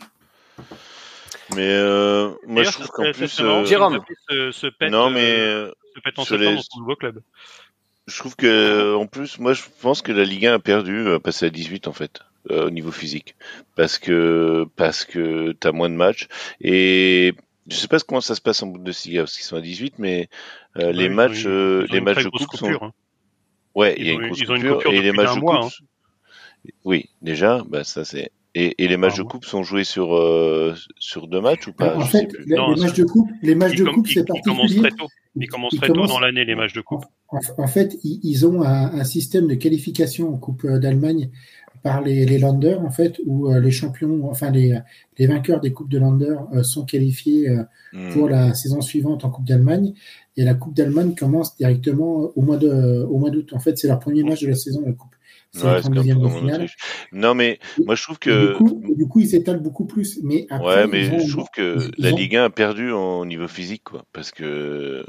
[1.55, 4.01] Mais euh, moi, je trouve qu'en serait- plus, euh, Jérôme.
[4.29, 7.21] Se, se pète, non, euh, mais euh, se pète en septembre dans son nouveau club.
[8.09, 11.21] je trouve que en plus, moi, je pense que la Ligue 1 a perdu à
[11.21, 13.37] passer à 18 en fait, euh, au niveau physique,
[13.77, 16.27] parce que parce que t'as moins de matchs
[16.61, 17.35] et
[17.69, 20.29] je sais pas comment ça se passe en Bundesliga parce qu'ils sont à 18, mais
[20.79, 22.93] euh, Ouais, les matchs, euh, les matchs de coupe sont hein.
[23.75, 25.41] Ouais, Ils il y a ont une grosse coupure, coupure et les matchs un de
[25.41, 25.73] mois, coupe.
[25.81, 25.85] hein.
[26.85, 28.31] Oui, déjà, bah ça c'est.
[28.59, 31.75] Et, et les matchs Un de coupe sont joués sur euh, sur deux matchs ou
[31.75, 31.95] pas?
[31.95, 34.25] En fait, les, Non, les matchs de coupe, les matchs Ils, de coupe, c'est ils
[34.25, 34.81] commencent particulier.
[34.89, 35.09] très tôt.
[35.39, 37.05] Ils commencent Ils très tôt dans l'année, les matchs de coupe.
[37.29, 41.31] En, en fait, ils, ils ont un, un système de qualification en Coupe euh, d'Allemagne
[41.87, 44.77] par les, les Länder, en fait, où euh, les champions, enfin les,
[45.19, 48.11] les vainqueurs des Coupes de Länder euh, sont qualifiés euh, Hmm.
[48.13, 49.95] pour la saison suivante en Coupe d'Allemagne.
[50.37, 53.53] Et la Coupe d'Allemagne commence directement au mois de, au mois d'août.
[53.53, 55.15] En fait, c'est leur premier match de la saison, la Coupe.
[55.53, 56.55] C'est Ouais, comme 32e de comme en finale.
[56.55, 56.77] Autriche.
[57.13, 60.19] Non, mais moi je trouve du, que coup, du coup, ils s'étalent beaucoup plus.
[60.25, 62.51] Mais après, ouais, mais ont- je trouve que ils- ils la ont- Ligue 1 a
[62.51, 65.07] perdu en niveau physique, quoi, parce que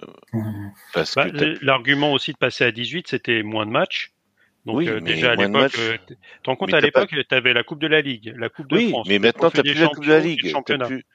[0.93, 4.13] parce Bah, que L'argument aussi de passer à 18, c'était moins de matchs.
[4.67, 5.79] Donc Oui, euh, déjà à l'époque, matchs.
[5.79, 8.33] euh, tu te rends compte à pas- l'époque, tu avais la Coupe de la Ligue,
[8.37, 10.39] la Coupe de oui, France, mais maintenant t'as des plus la Coupe de la Ligue,
[10.85, 11.05] plus.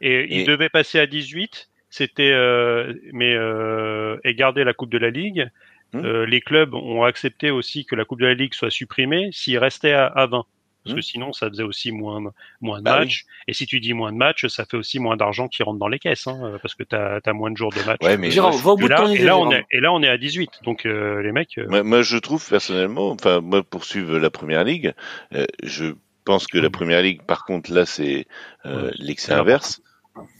[0.00, 4.90] Et, Et- il devait passer à 18, c'était euh, mais euh, et garder la Coupe
[4.90, 5.48] de la Ligue.
[5.92, 6.04] Hmm.
[6.04, 9.56] Euh, les clubs ont accepté aussi que la Coupe de la Ligue soit supprimée s'il
[9.58, 10.44] restait à, à 20.
[10.82, 10.96] Parce Hmm.
[10.96, 13.24] que sinon, ça faisait aussi moins, moins de Bah matchs.
[13.46, 15.88] Et si tu dis moins de matchs, ça fait aussi moins d'argent qui rentre dans
[15.88, 18.00] les caisses, hein, euh, parce que tu as, moins de jours de match.
[18.02, 20.16] Ouais, mais va au Et de là, et, on est, et là, on est à
[20.16, 20.50] 18.
[20.64, 24.30] Donc, euh, les mecs, euh, Moi, moi, je trouve personnellement, enfin, moi, pour suivre la
[24.30, 24.94] première ligue,
[25.34, 26.72] euh, je pense que la Mhm.
[26.72, 28.26] première ligue, par contre, là, c'est
[28.64, 28.92] euh, Ouais.
[28.98, 29.82] l'excès inverse.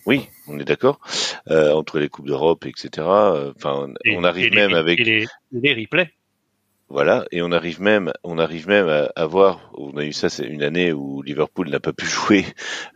[0.05, 1.01] Oui, on est d'accord.
[1.49, 3.07] Euh, entre les coupes d'Europe, etc.
[3.57, 6.11] Enfin, on, et- on arrive et les- même avec et les, les replays.
[6.93, 9.71] Voilà, et on arrive même, on arrive même à, à voir.
[9.79, 12.45] On a eu ça, c'est une année où Liverpool n'a pas pu jouer,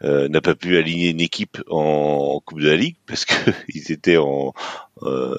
[0.03, 3.35] euh, n'a pas pu aligner une équipe en, en Coupe de la Ligue parce que
[3.69, 4.53] ils étaient en
[5.03, 5.37] euh,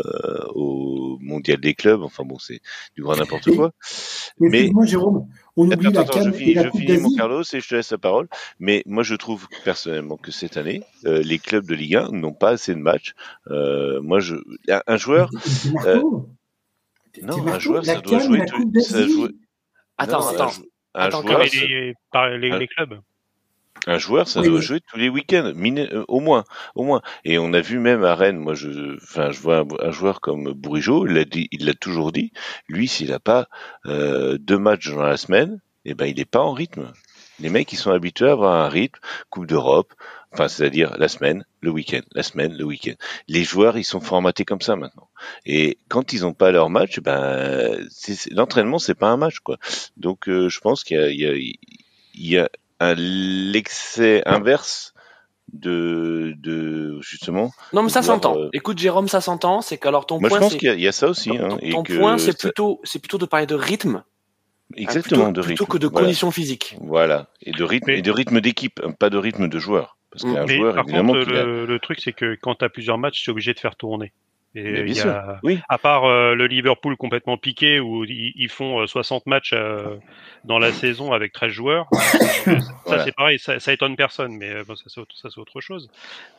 [0.53, 2.01] au Mondial des clubs.
[2.01, 2.61] Enfin bon, c'est
[2.95, 3.71] du grand n'importe quoi.
[4.39, 6.81] Mais Mais excuse-moi, Jérôme, On oublie Attends, la attends, je et finis, la je Coupe
[6.81, 7.15] finis mon.
[7.15, 8.29] Carlos et je te laisse la parole.
[8.59, 12.33] Mais moi, je trouve personnellement que cette année, euh, les clubs de Ligue 1 n'ont
[12.33, 13.15] pas assez de matchs.
[13.51, 14.35] Euh, moi, je,
[14.69, 15.29] un, un joueur,
[17.23, 18.41] non, un joueur, ça doit jouer
[19.97, 20.43] Attends, non, attends.
[20.45, 21.59] Un, jou- un Attends, joueur, Mais Carlos.
[21.61, 22.99] ça- les, par les, les clubs.
[23.87, 27.01] Un joueur, ça Oui, doit jouer tous les week-ends, euh, au moins, au moins.
[27.23, 30.21] Et on a vu même à Rennes, moi, je, enfin, je vois un, un joueur
[30.21, 32.31] comme Bourigeau, il l'a dit, il l'a toujours dit.
[32.67, 33.47] Lui, s'il a pas
[33.85, 36.91] euh, deux matchs dans la semaine, eh ben, il est pas en rythme.
[37.39, 38.99] Les mecs, ils sont habitués à avoir un rythme,
[39.29, 39.93] Coupe d'Europe,
[40.35, 42.93] enfin, c'est-à-dire la semaine, le week-end, la semaine, le week-end.
[43.27, 45.09] Les joueurs, ils sont formatés comme ça maintenant.
[45.45, 47.77] Et quand ils ont pas leur match, ben,
[48.31, 49.57] l'entraînement, c'est pas un match, quoi.
[49.97, 54.21] Donc, euh, je pense qu'il y a, il y a, il y a un l'excès
[54.25, 54.93] inverse
[55.53, 57.51] de, de justement.
[57.73, 58.37] Non, mais ça s'entend.
[58.37, 59.61] euh, Écoute, Jérôme, ça s'entend.
[59.61, 61.07] C'est qu'alors ton Moi, je point, pense c'est qu'il y, a- il y a ça
[61.07, 61.29] aussi.
[61.29, 63.55] ton, Hein, ton- et ton que point, c'est ça- plutôt, c'est plutôt de parler de
[63.55, 64.03] rythme,
[64.73, 65.55] euh, exactement plutôt, de rythme.
[65.55, 66.05] plutôt que de voilà.
[66.07, 66.75] conditions physiques.
[66.81, 69.94] Voilà, et de rythme et de rythme d'équipe, hein, pas de rythme de joueur.
[70.21, 72.65] Parce qu'un Mais joueur, par évidemment, contre, a- le, le truc, c'est que quand tu
[72.65, 74.13] as plusieurs matchs, tu es obligé de faire tourner.
[74.57, 75.59] Et il y a, oui.
[75.67, 79.97] à part euh, le Liverpool complètement piqué où ils, ils font euh, 60 matchs euh,
[80.45, 82.51] dans la saison avec 13 joueurs, ça
[82.85, 83.03] Voilà.
[83.05, 85.59] c'est pareil, ça, ça étonne personne, mais euh, bon, ça c'est autre, ça, c'est autre
[85.59, 85.89] chose.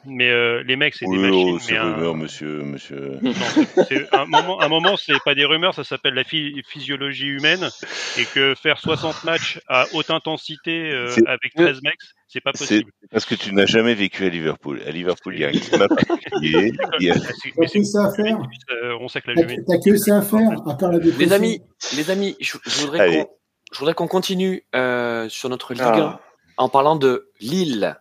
[0.04, 1.50] Mais euh, les mecs, c'est Oui, des machines.
[1.54, 3.18] oh, c'est mais un- rumeur, monsieur, monsieur.
[3.20, 6.62] non, c'est- c'est un moment, un moment, c'est pas des rumeurs, ça s'appelle la phy-
[6.68, 7.68] physiologie humaine,
[8.18, 11.94] et que faire 60 matchs à haute intensité euh, avec 13 mecs,
[12.28, 12.90] c'est pas C'est possible.
[13.10, 14.80] parce que tu n'as jamais vécu à Liverpool.
[14.86, 16.72] À Liverpool, il y a un climat particulier.
[17.00, 17.20] il y a- Ah,
[17.56, 18.38] T'as que c'est ça à faire.
[18.70, 21.18] euh, on sait que la T'as que ça à faire, à part la dépression.
[21.26, 21.60] Les amis,
[21.96, 23.16] les amis, je, je voudrais Allez.
[23.24, 23.28] qu'on,
[23.72, 26.20] je voudrais qu'on continue euh, sur notre Ligue 1 Ah.
[26.56, 27.96] en parlant de Lille.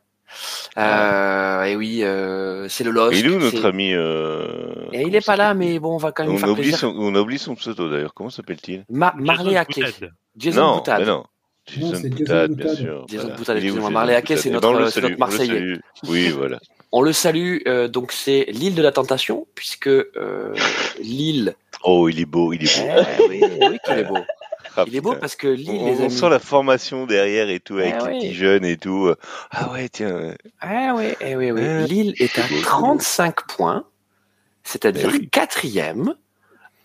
[0.78, 3.16] Euh, et oui, euh, c'est le LOSC.
[3.18, 6.12] Il est où notre ami euh, Et il est pas là, mais bon, on va
[6.12, 6.78] quand même on faire plaisir.
[6.78, 8.14] son, on a oublié son pseudo d'ailleurs.
[8.14, 8.84] Comment s'appelle-t-il?
[8.90, 9.58] Ma- Marley.
[9.66, 10.12] Boutade.
[10.38, 11.00] Jason Non, Boutade.
[11.00, 11.24] mais non.
[11.78, 12.78] Non, Jason Boutade, bien Boutade.
[12.78, 13.06] sûr.
[13.08, 13.36] Jason voilà.
[13.38, 13.90] Boutade, Il excusez-moi.
[13.90, 15.52] Marley Ake, Boutade c'est Eh ben, notre- salue, notre Marseillais.
[15.52, 15.80] on le salue.
[16.10, 16.60] Oui, voilà.
[16.92, 20.54] On le salue, euh, donc c'est l'île de la tentation, puisque euh,
[21.02, 21.56] l'île.
[21.84, 22.82] Oh, il est beau, il est Eh
[23.18, 23.28] beau.
[23.30, 24.18] oui, oui qu'il est beau.
[24.78, 25.20] Ah, Il est beau putain.
[25.22, 26.12] parce que l'île, On, les on amis.
[26.12, 28.20] sent la formation derrière et tout, avec Eh les oui.
[28.20, 29.12] petits jeunes et tout.
[29.52, 30.34] Ah ouais, tiens.
[30.62, 31.62] Ah oui, eh oui, oui.
[31.62, 32.68] Euh, Lille est à c'est beau, c'est beau.
[32.70, 33.86] 35 points,
[34.64, 35.30] c'est-à-dire oui.
[35.30, 36.16] quatrième,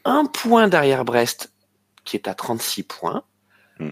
[0.05, 1.53] un point derrière Brest
[2.05, 3.22] qui est à 36 points,
[3.79, 3.90] Hmm.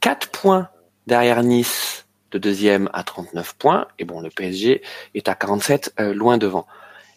[0.00, 0.68] 4 points
[1.08, 4.82] derrière Nice de deuxième à 39 points, et bon, le PSG
[5.14, 6.66] est à 47, euh, loin devant.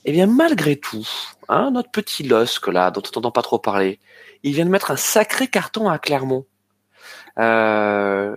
[0.06, 1.08] Eh bien, malgré tout,
[1.48, 4.00] hein, notre petit LOSC là, dont on n'entend pas trop parler,
[4.44, 6.46] il vient de mettre un sacré carton à Clermont.
[7.40, 8.36] Euh,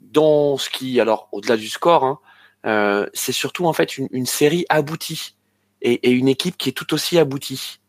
[0.00, 2.18] dans ce qui, alors au-delà du score, hein,
[2.66, 5.36] euh, c'est surtout en fait une, série aboutie
[5.82, 7.80] et, une équipe qui est tout aussi aboutie.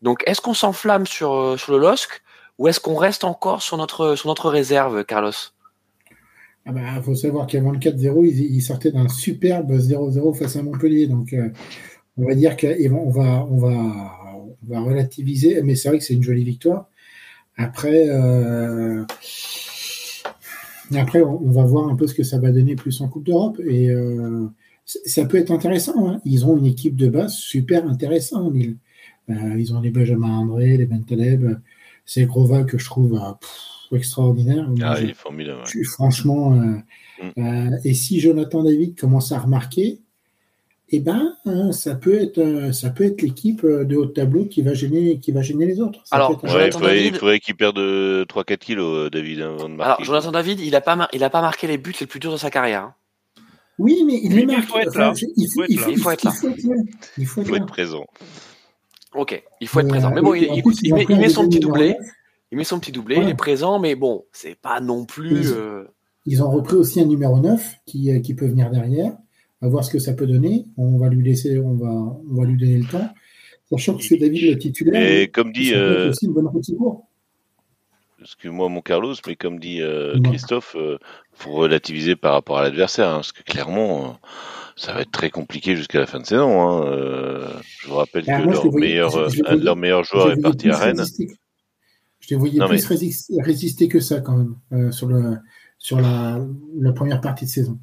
[0.00, 2.22] Donc, est-ce qu'on s'enflamme sur euh, sur le LOSC
[2.58, 5.32] ou est-ce qu'on reste encore sur notre sur notre réserve, Carlos?
[6.66, 10.62] Il bah, faut savoir qu'avant le 4-0, ils, ils sortaient d'un superbe 0-0 face à
[10.62, 11.06] Montpellier.
[11.06, 11.48] Donc, euh,
[12.18, 16.14] on va dire qu'on va, on va, on va relativiser, mais c'est vrai que c'est
[16.14, 16.88] une jolie victoire.
[17.56, 19.04] Après, euh,
[20.94, 23.60] après, on va voir un peu ce que ça va donner plus en Coupe d'Europe.
[23.66, 24.46] Et euh,
[24.84, 26.08] ça peut être intéressant.
[26.08, 26.20] hein.
[26.24, 28.52] Ils ont une équipe de base super intéressante.
[28.54, 28.76] Ils,
[29.30, 31.58] euh, ils ont les Benjamin André, les Bentaleb.
[32.06, 34.66] C'est Grova que je trouve euh, pff, extraordinaire.
[34.82, 35.58] Ah, je- il est formidable.
[35.58, 35.64] ouais.
[35.66, 36.54] je suis franchement.
[37.38, 40.00] euh, et si Jonathan David commence à remarquer,
[40.90, 44.10] eh ben, euh, ça peut être, euh, ça peut être l'équipe euh, de haut de
[44.12, 46.00] tableau qui va gêner, qui va gêner les autres.
[46.04, 49.10] Ça Alors, peut Ouais, il faudrait, David- il faudrait qu'il perde euh, 3-4 kilos, euh,
[49.10, 49.92] David, hein, avant de marquer.
[49.92, 52.20] Alors, Jonathan David, il a pas mar- il a pas marqué les buts les plus
[52.20, 52.82] durs de sa carrière.
[52.84, 52.94] hein.
[53.78, 54.64] Oui, mais il les il marque.
[54.64, 55.12] faut être Enfin, là.
[55.14, 56.32] je- il faut, il faut, Il faut être là.
[56.34, 56.74] Il faut être là.
[57.18, 58.06] Il faut être présent.
[59.14, 60.10] Ok, il faut être présent.
[60.12, 61.96] Mais bon, il, met, il son petit doublé.
[62.50, 63.22] Il met son petit doublé, Ouais.
[63.24, 65.42] il est présent, mais bon, c'est pas non plus.
[65.42, 65.84] Ils- euh,
[66.26, 69.12] Ils ont repris aussi un numéro 9 qui, qui peut venir derrière.
[69.60, 70.66] À voir ce que ça peut donner.
[70.76, 73.08] On va lui laisser, on va, on va lui donner le temps.
[73.70, 75.20] Sachant que c'est David le titulaire.
[75.20, 76.48] Et comme dit, euh, aussi une bonne
[78.20, 80.18] excuse-moi mon Carlos, mais comme dit euh.
[80.24, 80.98] Christophe, euh,
[81.32, 84.18] faut relativiser par rapport à l'adversaire, hein, parce que clairement,
[84.76, 86.60] ça va être très compliqué jusqu'à la fin de saison.
[86.62, 87.60] Hein.
[87.80, 89.16] Je vous rappelle Ah, que moi, leur voyais- meilleur,
[89.46, 91.04] un de leurs meilleurs joueurs est parti à Rennes.
[92.20, 94.36] Je les voyais Non, plus résister, résister que ça quand
[94.70, 95.36] même sur, le,
[95.78, 96.44] sur la,
[96.80, 97.78] la première partie de saison.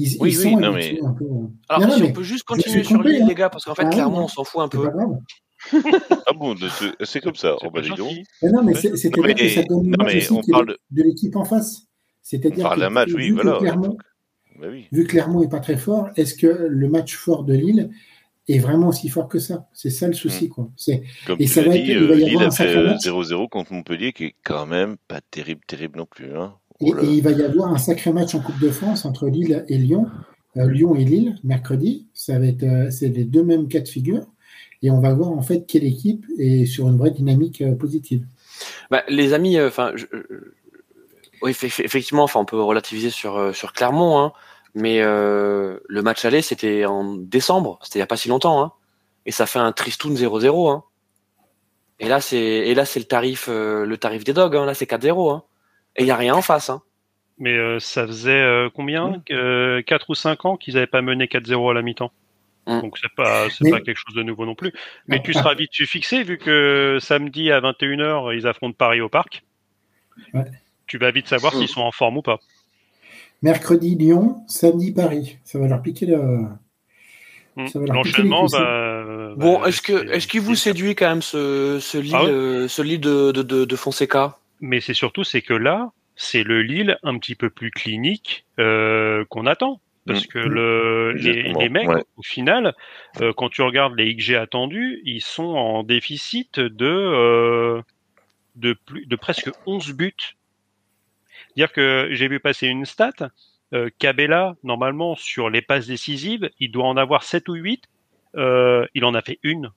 [0.00, 1.24] Ils, Oui, ils oui, sont non, mais- un peu.
[1.68, 3.26] Alors, Non, non, si mais on peut juste continuer sur l'île, hein.
[3.28, 4.82] les gars, parce qu'en fait, Ah, clairement, on s'en fout un peu.
[4.84, 5.18] pas grave.
[6.28, 6.54] Ah bon,
[7.02, 7.56] c'est comme ça.
[7.62, 7.98] Oh, bah, pas dis donc.
[7.98, 8.22] gentil.
[8.42, 9.92] Mais non, mais c'est- c'est-à-dire Mais- que ça donne
[10.30, 11.80] on parle de, l'équipe en face.
[11.80, 11.84] On
[12.22, 13.58] C'est-à-dire parle que d'un match, vu oui, que voilà.
[13.58, 13.96] Clermont,
[14.60, 14.86] Bah oui.
[14.92, 17.90] vu que Clermont est pas très fort, est-ce que le match fort de Lille
[18.48, 19.66] est vraiment aussi fort que ça?
[19.72, 20.70] C'est ça le souci, quoi.
[20.76, 22.42] C'est Comme Et tu ça l'as va dit, être- il va y euh, avoir Lille
[22.42, 23.02] a fait sacré euh, match.
[23.04, 26.36] 0-0 contre Montpellier, qui est quand même pas terrible, terrible non plus.
[26.36, 26.54] Hein.
[26.80, 29.78] Et, il va y avoir un sacré match en Coupe de France entre Lille et
[29.78, 30.06] Lyon,
[30.56, 32.06] Euh, Lyon et Lille, mercredi.
[32.14, 34.26] Ça va être, euh, c'est les deux mêmes cas de figure.
[34.82, 38.24] Et on va voir en fait quelle équipe est sur une vraie dynamique euh, positive.
[38.90, 40.06] Bah, les amis, enfin, je-
[41.42, 44.32] oui, eff- eff- effectivement, enfin, on peut relativiser sur sur Clermont, hein,
[44.74, 48.62] mais euh, le match aller, c'était en décembre, c'était il y a pas si longtemps,
[48.62, 48.72] hein,
[49.26, 50.84] et ça fait un tristoun 0-0, hein.
[52.00, 54.86] Et là, c'est et là, c'est le tarif le tarif des dogs, hein, là, c'est
[54.86, 55.42] 4-0, hein.
[55.98, 56.80] Et il y a rien en face, hein.
[57.40, 61.26] Mais euh, ça faisait euh, combien euh, 4 ou 5 ans qu'ils n'avaient pas mené
[61.26, 62.10] 4-0 à la mi-temps.
[62.66, 62.80] Mm.
[62.80, 64.72] Donc c'est pas c'est Mais- pas quelque chose de nouveau non plus.
[65.06, 69.44] Mais tu seras vite fixé vu que samedi à 21h ils affrontent Paris au parc.
[70.34, 70.44] Ouais.
[70.88, 71.58] Tu vas vite savoir Mm.
[71.58, 72.38] s'ils sont en forme ou pas.
[73.42, 75.38] Mercredi Lyon, samedi Paris.
[75.44, 76.16] Ça va leur piquer le.
[77.54, 77.66] Mm.
[77.68, 79.34] Ça va leur piquer L'enchaînement va.
[79.36, 82.66] Bon, va- est-ce que est-ce qu'il vous séduit quand même ce ce lit Ah euh,
[82.66, 84.36] ce lit de de de, de Fonseca?
[84.60, 89.24] Mais c'est surtout c'est que là c'est le Lille un petit peu plus clinique euh,
[89.28, 89.80] qu'on attend.
[90.06, 90.28] Parce Mm.
[90.28, 92.02] que le, les, mecs, ouais.
[92.16, 92.74] au final,
[93.20, 97.82] euh, quand tu regardes les XG attendus, ils sont en déficit de, euh,
[98.56, 100.14] de, plus, de presque 11 buts.
[101.56, 103.12] Dire que j'ai vu passer une stat,
[103.98, 107.84] Cabella, normalement, sur les passes décisives, il doit en avoir 7 ou 8,
[108.36, 109.70] euh, il en a fait une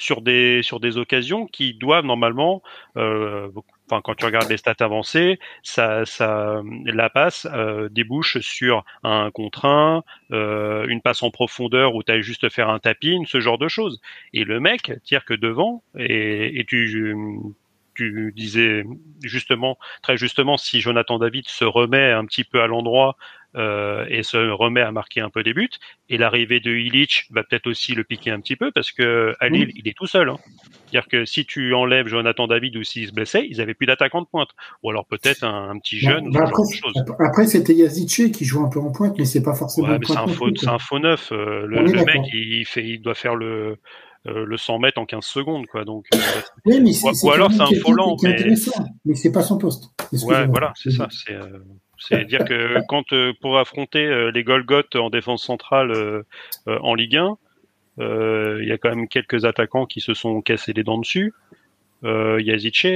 [0.00, 2.62] sur des, sur des occasions qui doivent normalement,
[2.96, 3.48] euh,
[3.86, 9.30] enfin, quand tu regardes les stats avancées, ça, ça, la passe euh, débouche sur un
[9.30, 13.58] contre euh, une passe en profondeur où tu as juste faire un tapin, ce genre
[13.58, 14.00] de choses.
[14.32, 17.14] Et le mec tire que devant, et, et tu,
[17.94, 18.84] tu disais
[19.22, 23.16] justement, très justement, si Jonathan David se remet un petit peu à l'endroit
[23.56, 25.68] euh, et se remet à marquer un peu des buts,
[26.08, 29.48] et l'arrivée de Illich va peut-être aussi le piquer un petit peu parce que à
[29.48, 30.28] Lille, il est tout seul.
[30.28, 30.36] Hein.
[30.86, 34.22] C'est-à-dire que si tu enlèves Jonathan David ou s'il se blessait, ils avaient plus d'attaquant
[34.22, 34.50] de pointe.
[34.82, 36.96] Ou alors peut-être un, un petit jeune ou Bah, ce après, genre de choses.
[36.96, 39.98] ap- après, c'était Yazice qui joue un peu en pointe, mais c'est pas forcément Ouais,
[40.04, 40.26] c'est un
[40.78, 41.30] faux, un neuf.
[41.32, 43.76] euh, le mec, il fait, il doit faire le
[44.26, 45.86] euh, le 100 mètres en 15 secondes, quoi.
[45.86, 46.18] Donc, euh,
[46.66, 48.36] Oui, mais c'est- Ou- ou alors c'est un faux lent, mais-
[49.06, 49.84] mais c'est pas son poste.
[50.12, 51.08] ouais, voilà, c'est ça.
[51.10, 51.58] C'est euh,
[52.00, 56.22] c'est dire que quand euh, pour affronter euh, les Golgoth en défense centrale euh,
[56.66, 57.38] en Ligue 1,
[58.00, 61.34] euh, il y a quand même quelques attaquants qui se sont cassés les dents dessus.
[62.04, 62.86] Euh, Yazice,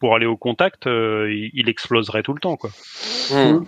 [0.00, 2.70] pour aller au contact, il, exploserait tout le temps, quoi.
[3.30, 3.64] Hmm.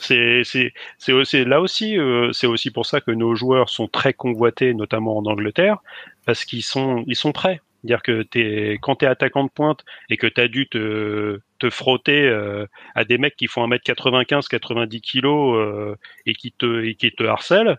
[0.00, 3.86] C'est c'est c'est aussi là aussi euh, c'est aussi pour ça que nos joueurs sont
[3.86, 5.78] très convoités notamment en Angleterre
[6.24, 7.60] parce qu'ils sont ils sont prêts.
[7.84, 12.26] Dire que t'es quand t'es attaquant de pointe et que t'as dû te te frotter
[12.28, 17.12] euh, à des mecs qui font 1m95 90 kilos euh, et qui te et qui
[17.12, 17.78] te harcèlent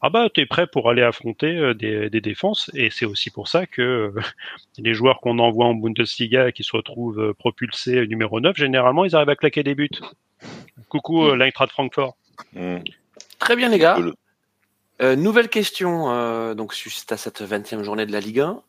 [0.00, 3.48] ah bah t'es prêt pour aller affronter euh, des, des défenses et c'est aussi pour
[3.48, 4.20] ça que euh,
[4.78, 9.16] les joueurs qu'on envoie en Bundesliga et qui se retrouvent propulsés numéro 9 généralement ils
[9.16, 9.90] arrivent à claquer des buts
[10.88, 12.16] coucou euh, l'Eintracht Francfort
[12.52, 12.78] Mm.
[13.38, 13.94] Très bien, les gars.
[13.94, 14.14] Cool.
[15.00, 18.62] Euh, nouvelle question, euh, donc suite à cette 20e journée de la Ligue 1.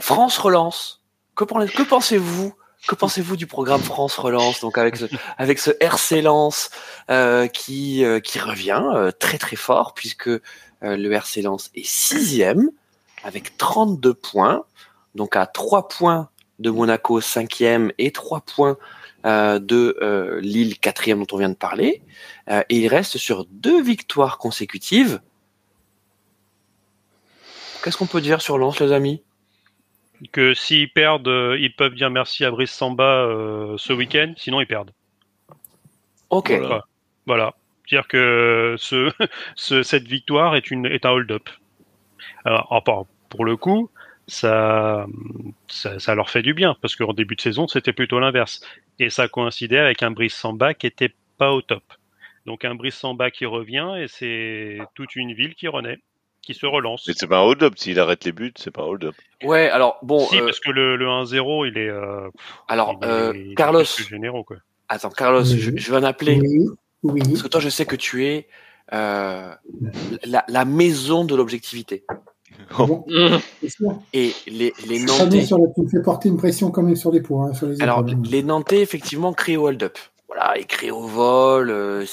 [0.00, 1.02] France relance.
[1.34, 2.54] Que, pen- que pensez-vous
[2.88, 5.06] Que pensez-vous du programme France relance Donc avec ce,
[5.36, 6.70] avec ce RC Lens
[7.10, 10.30] euh, qui euh, qui revient euh, très très fort puisque
[10.80, 12.70] le RC Lens est sixième
[13.24, 14.64] avec 32 points,
[15.16, 16.28] donc à 3 points
[16.60, 18.76] de Monaco cinquième et 3 points
[19.24, 22.00] de Lille quatrième dont on vient de parler.
[22.48, 25.20] Et il reste sur deux victoires consécutives.
[27.82, 29.20] Qu'est-ce qu'on peut dire sur Lens, les amis?
[30.32, 34.60] Que s'ils perdent euh, ils peuvent dire merci à Brice Samba euh, ce week-end sinon
[34.60, 34.92] ils perdent
[36.30, 36.50] Ok.
[36.50, 36.84] Voilà.
[37.26, 37.54] Voilà.
[37.86, 39.10] C'est-à-dire que ce,
[39.56, 41.48] ce, cette victoire est, une, est un hold-up.
[42.44, 43.90] Alors, par- pour le coup,
[44.26, 45.06] ça,
[45.68, 48.60] ça, ça leur fait du bien, parce qu'en début de saison, c'était plutôt l'inverse.
[48.98, 51.82] Et ça coïncidait avec un Brice Samba qui était pas au top.
[52.46, 55.98] Donc un Brice Samba qui revient, et c'est toute une ville qui renaît,
[56.42, 57.04] qui se relance.
[57.06, 57.74] Mais c'est pas un hold-up.
[57.76, 59.14] S'il arrête les buts, c'est pas un hold-up.
[59.44, 61.88] Ouais, alors bon, si, euh, parce que le, le 1-0, il est...
[61.88, 62.28] euh,
[62.68, 64.56] alors il est- euh, il est Carlos, généraux, quoi.
[64.88, 65.58] attends, Carlos, Oui.
[65.58, 66.68] je, je vais en appeler Oui,
[67.02, 67.20] oui.
[67.22, 68.48] parce que toi, je sais que tu es
[68.94, 69.52] euh,
[70.24, 72.04] la, la maison de l'objectivité
[72.76, 73.36] Bon, Mmh.
[73.60, 74.00] c'est sûr.
[74.14, 75.44] et les, les Nantais.
[75.44, 77.66] sur la- tu me fais porter une pression quand même sur les points, hein, sur
[77.66, 79.96] les Alors, les Nantais, effectivement, créent au hold-up.
[80.26, 82.04] Voilà, ils créent au vol, euh,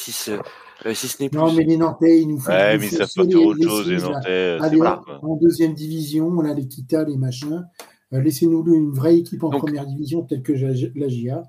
[0.94, 1.38] si ce, euh, si ce n'est plus.
[1.40, 2.52] Non, mais les Nantais, ils nous font.
[2.52, 3.98] Ouais, mais ils savent pas faire autre chose, les.
[3.98, 4.58] Nantais.
[4.60, 7.66] c'est Allez, en deuxième division, on a les Kita, les machins.
[8.14, 11.44] Euh, Laissez-nous une vraie équipe en Donc- première division telle que la la GIA.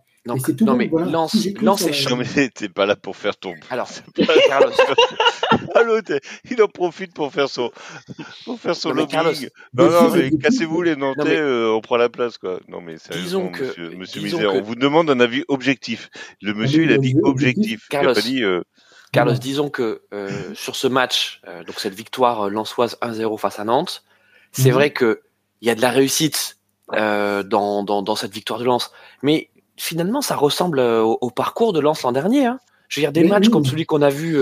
[0.44, 1.08] C'est tout non, mais voilà.
[1.08, 1.52] Lens sur
[1.88, 2.10] est chaud.
[2.10, 3.54] Non mais t'es pas là pour faire ton.
[3.70, 4.72] Alors, C'est pas- Carlos,
[5.76, 6.18] Ah, l'autre,
[6.50, 7.70] il en profite pour faire son,
[8.44, 9.48] pour faire son Non, mais lobbying.
[9.76, 12.58] Carlos, non, non, mais cassez-vous les Nantais, Non, mais- euh, on prend la place, quoi.
[12.68, 15.44] Non, mais sérieusement, Disons que- monsieur, monsieur disons Misère, que- on vous demande un avis
[15.46, 16.08] objectif.
[16.42, 17.22] Le monsieur, oui, il a dit objectif.
[17.22, 17.86] objectif.
[17.92, 18.14] Il a Carlos.
[18.14, 18.62] pas dit, euh,
[19.16, 23.58] Carlos, disons que euh, sur ce match, euh, donc cette victoire euh, lensoise 1-0 face
[23.58, 24.04] à Nantes,
[24.52, 24.74] c'est Mhm.
[24.74, 25.20] vrai que
[25.60, 26.58] il y a de la réussite
[26.92, 31.30] euh, dans, dans, dans cette victoire de Lens, mais finalement ça ressemble euh, au, au
[31.30, 32.46] parcours de Lens l'an dernier.
[32.46, 32.60] Hein.
[32.88, 33.50] Je veux dire des Oui, matchs oui.
[33.50, 34.38] comme celui qu'on a vu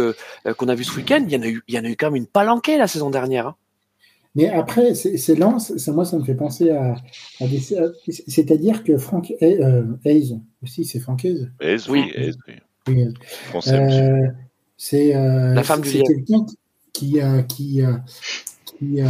[0.58, 1.96] qu'on a vu ce week-end, il y en a eu il y en a eu
[1.96, 3.46] quand même une palanquée la saison dernière.
[3.46, 3.54] hein.
[4.36, 6.96] Mais après, c'est Lens, ça, moi, ça me fait penser à,
[7.40, 7.78] à des.
[7.78, 7.84] à-
[8.28, 11.48] C'est-à-dire que euh, Hayes, aussi, c'est Frank Hayes.
[11.60, 12.12] Aise, Oui.
[12.16, 12.54] oui, Aise, oui.
[12.88, 13.14] Oui.
[13.68, 14.26] Euh,
[14.76, 16.04] c'est euh, La femme du c'est lien.
[16.06, 16.46] quelqu'un
[16.92, 17.96] qui euh, qui euh,
[18.64, 19.00] qui,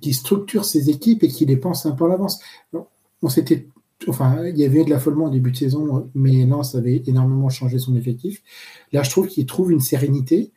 [0.00, 2.40] qui structure ses équipes et qui les pense un peu à l'avance.
[3.22, 3.68] On s'était
[4.08, 7.48] enfin il y avait eu de l'affolement au début de saison mais Lens avait énormément
[7.48, 8.42] changé son effectif.
[8.92, 10.50] Là je trouve qu'il trouve une sérénité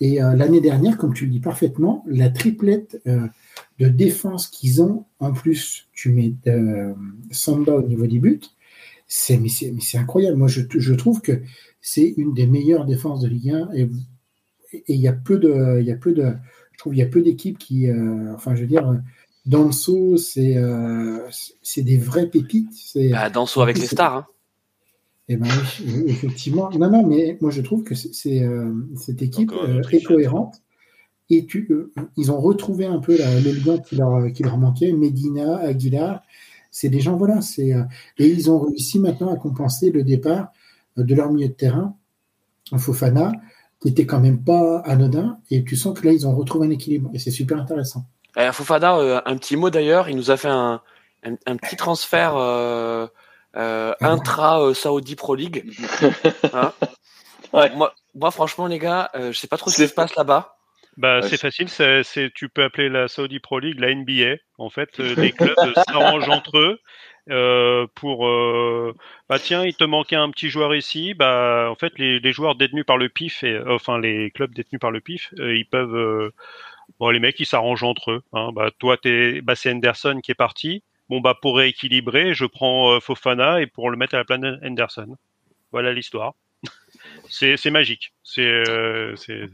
[0.00, 5.32] et l'année dernière comme tu le dis parfaitement la triplette de défense qu'ils ont en
[5.32, 6.34] plus tu mets
[7.30, 8.40] Samba au niveau des buts
[9.14, 10.36] c'est mais c'est mais c'est incroyable.
[10.38, 11.42] Moi je, je trouve que
[11.80, 13.82] c'est une des meilleures défenses de Ligue 1 et
[14.72, 16.32] et il y a peu de il y a peu de
[16.72, 19.00] je trouve il y a peu d'équipes qui euh, enfin je veux dire
[19.44, 21.18] dans le saut c'est euh,
[21.62, 24.16] c'est des vraies pépites c'est Bah, Danso avec les stars.
[24.16, 24.26] Hein.
[25.28, 25.48] eh ben
[25.86, 26.70] oui, effectivement.
[26.70, 30.62] Non non mais moi je trouve que c'est euh, cette équipe euh, est cohérente.
[31.30, 34.58] Et tu, euh, ils ont retrouvé un peu la- le lien qui leur, qui leur
[34.58, 34.92] manquait.
[34.92, 36.22] Medina Aguilar
[36.72, 37.84] c'est des gens voilà c'est euh,
[38.18, 40.48] et ils ont réussi maintenant à compenser le départ
[40.98, 41.94] euh, de leur milieu de terrain
[42.76, 43.30] Fofana
[43.80, 46.70] qui était quand même pas anodin et tu sens que là ils ont retrouvé un
[46.70, 48.04] équilibre et c'est super intéressant
[48.38, 50.80] Euh, Fofana, euh, un petit mot d'ailleurs, il nous a fait un,
[51.24, 53.06] un, un petit transfert euh,
[53.56, 55.64] euh, intra euh, Saudi Pro League.
[56.54, 56.72] Hein
[57.52, 57.70] Ouais.
[57.76, 60.56] moi, moi, franchement, les gars, euh, je sais pas trop ce qui se passe là-bas.
[60.98, 62.02] Bah, Ouais, c'est facile, c'est,
[62.34, 64.36] tu peux appeler la Saudi Pro League la NBA.
[64.58, 65.56] En fait, euh, les clubs
[65.88, 66.80] s'arrangent entre eux
[67.30, 68.26] euh, pour.
[68.28, 68.94] euh,
[69.28, 71.14] bah tiens, il te manquait un petit joueur ici.
[71.14, 74.52] Bah, en fait, les, les joueurs détenus par le PIF, et, euh, enfin les clubs
[74.54, 75.94] détenus par le PIF, euh, ils peuvent.
[75.96, 76.30] euh,
[77.00, 78.22] bon, les mecs, ils s'arrangent entre eux.
[78.32, 78.50] Hein.
[78.54, 80.82] Bah, toi, t'es, bah, c'est Henderson qui est parti.
[81.08, 84.40] Bon, bah, pour rééquilibrer, je prends euh, Fofana et pour le mettre à la place
[84.40, 85.16] d'Henderson.
[85.72, 86.34] Voilà l'histoire.
[87.28, 88.12] c'est, magique.
[88.22, 89.48] C'est, euh, c'est,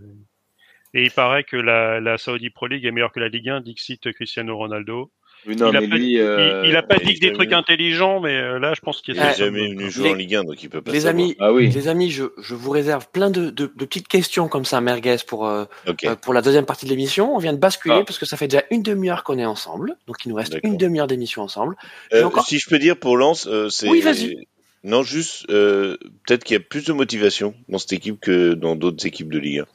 [0.94, 3.60] et il paraît que la, la Saudi Pro League est meilleure que la Ligue 1,
[3.60, 5.10] Dixit Cristiano Ronaldo.
[5.46, 7.20] Oui, non, il, a mais pas, lui, euh, il, il a pas dit est que
[7.20, 9.68] des trucs intelligents, mais euh, là, je pense qu'il Il y a n'est Euh, jamais
[9.68, 11.24] venu jouer les- en Ligue 1, donc il peut pas Les savoir.
[11.24, 11.68] amis, Ah oui.
[11.70, 15.14] les amis, je, je vous réserve plein de, de, de petites questions comme ça, merguez,
[15.28, 15.64] pour, euh,
[16.04, 17.32] euh, pour la deuxième partie de l'émission.
[17.32, 18.04] On vient de basculer Ah.
[18.04, 19.94] parce que ça fait déjà une demi-heure qu'on est ensemble.
[20.08, 21.76] Donc il nous reste une demi-heure d'émission ensemble.
[22.14, 23.88] Euh, encore- Si je peux dire pour euh, c'est.
[23.88, 24.48] Oui, vas-y.
[24.84, 25.96] Non, juste, euh,
[26.26, 29.38] peut-être qu'il y a plus de motivation dans cette équipe que dans d'autres équipes de
[29.38, 29.66] Ligue 1.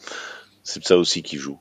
[0.63, 1.59] C'est ça aussi qui joue.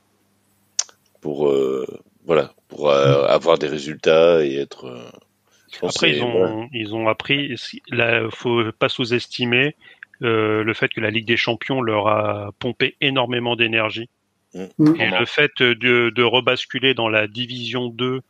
[1.21, 1.87] Pour, euh,
[2.25, 4.87] voilà, pour euh, avoir des résultats et être.
[4.87, 6.67] euh, Après, ils ont, voilà.
[6.73, 7.57] ils ont appris.
[7.91, 9.77] Il faut pas sous-estimer
[10.23, 14.09] euh, le fait que la Ligue des Champions leur a pompé énormément d'énergie.
[14.55, 14.61] Mm.
[14.61, 15.19] Et Vraiment.
[15.21, 18.21] le fait de, de rebasculer dans la Division 2,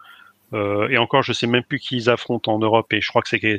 [0.54, 3.22] euh, et encore, je sais même plus qui ils affrontent en Europe, et je crois
[3.22, 3.58] que c'était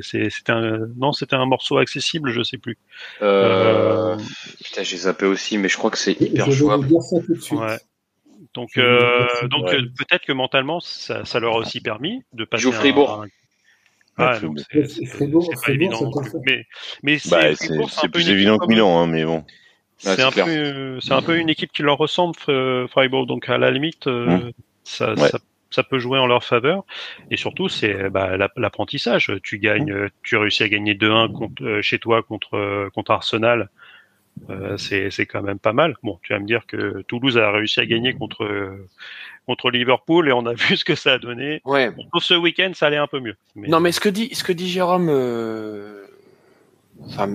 [0.52, 2.78] un non, c'était un morceau accessible, je sais plus.
[3.22, 4.16] Euh,
[4.64, 6.86] Putain, j'ai zappé aussi, mais je crois que c'est hyper jouable.
[6.86, 7.78] dire ça tout de suite Ouais.
[8.54, 9.74] Donc, euh, Ouais.
[9.74, 12.62] euh, peut-être que mentalement, ça, ça leur a aussi permis de passer.
[12.62, 13.22] joue Fribourg.
[13.24, 13.28] un-
[14.16, 16.12] Ah, c'est- pas évident.
[16.46, 16.64] Mais,
[17.02, 17.48] mais c'est Bah,
[18.12, 19.44] plus évident que Milan, hein, mais bon.
[19.98, 23.26] C'est un peu, c'est un peu une équipe qui leur ressemble, Fre- Freiburg.
[23.26, 24.50] Donc à la limite, euh, Mm.
[24.84, 25.28] ça, Ouais.
[25.28, 25.38] ça,
[25.74, 26.84] ça peut jouer en leur faveur.
[27.30, 29.32] Et surtout, c'est bah, la- l'apprentissage.
[29.42, 33.10] Tu gagnes, euh, tu réussis à gagner 2-1 contre, euh, chez toi contre euh, contre
[33.10, 33.68] Arsenal.
[34.50, 35.94] Euh, c'est quand même pas mal.
[36.02, 38.76] Bon, tu vas me dire que Toulouse a réussi à gagner contre
[39.46, 41.60] contre Liverpool et on a vu ce que ça a donné.
[41.64, 41.90] Ouais.
[42.10, 43.36] Pour ce week-end, ça allait un peu mieux.
[43.54, 46.04] Mais, Non, mais ce que dit, ce que dit Jérôme, euh,
[47.06, 47.28] enfin,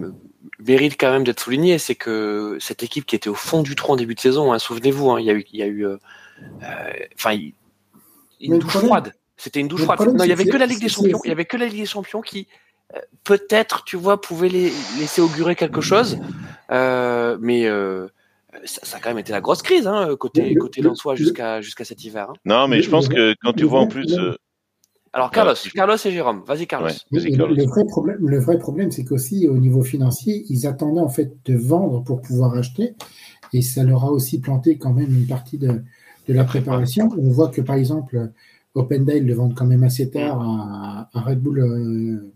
[0.60, 3.94] mérite quand même d'être souligné, c'est que cette équipe qui était au fond du trou
[3.94, 5.86] en début de saison, hein, souvenez-vous, hein, il y a eu, il y a eu,
[5.86, 5.98] euh,
[7.16, 7.38] enfin,
[8.40, 9.14] une douche problème- froide.
[9.38, 9.98] C'était une douche froide.
[9.98, 11.20] problème, Non, il y c'est avait que la Ligue des Champions.
[11.24, 12.48] Il y avait que la Ligue des Champions qui,
[12.96, 16.18] euh, peut-être, tu vois, pouvait les, laisser augurer quelque chose.
[16.72, 18.08] Euh, mais euh,
[18.66, 21.14] ça, ça a quand même été la grosse crise, hein, côté Le- côté le- Lensois
[21.14, 22.28] le- jusqu'à jusqu'à cet hiver.
[22.32, 22.34] hein.
[22.46, 24.12] Non, mais je pense que quand tu vois en plus.
[24.18, 24.36] euh,
[25.14, 25.54] Alors Carlos.
[25.74, 26.60] Carlos et Jérôme, vas-y.
[26.62, 26.68] Ouais.
[26.68, 26.90] Carlos.
[27.12, 31.32] le vrai problème, le vrai problème, c'est qu'aussi au niveau financier, ils attendaient en fait
[31.46, 32.94] de vendre pour pouvoir acheter,
[33.54, 35.82] et ça leur a aussi planté quand même une partie de,
[36.30, 37.10] de la préparation.
[37.18, 38.32] On voit que par exemple,
[38.76, 42.32] Opendale le vendent quand même assez tard à, Red Bull, euh,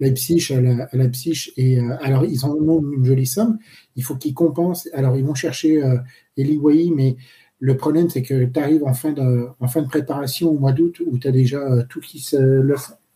[0.00, 1.52] Leipzig à, la, à Leipzig.
[1.56, 3.58] Et euh, alors, ils en ont une jolie somme.
[3.96, 4.88] Il faut qu'ils compensent.
[4.94, 5.98] Alors, ils vont chercher euh,
[6.38, 7.16] Eli Wahi, mais
[7.60, 10.72] le problème, c'est que tu arrives en fin, de, en fin de préparation au mois
[10.72, 12.36] d'août où tu as déjà euh, tout qui se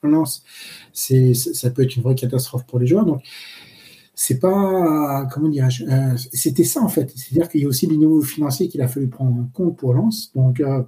[0.02, 0.44] lance.
[0.92, 3.06] C'est, ça peut être une vraie catastrophe pour les joueurs.
[3.06, 3.22] Donc,
[4.24, 7.12] c'est pas comment dirais-je euh, c'était ça en fait.
[7.16, 9.94] C'est-à-dire qu'il y a aussi les niveaux financiers qu'il a fallu prendre en compte pour
[9.94, 10.30] Lens.
[10.36, 10.84] Donc euh,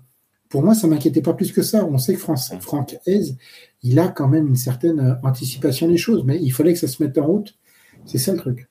[0.49, 1.85] pour moi ça m'inquiétait pas plus que ça.
[1.85, 3.35] On sait que France, Franck Hez
[3.83, 6.87] il a quand même une certaine euh, anticipation des choses mais il fallait que ça
[6.87, 7.59] se mette en route.
[8.07, 8.69] C'est ça le truc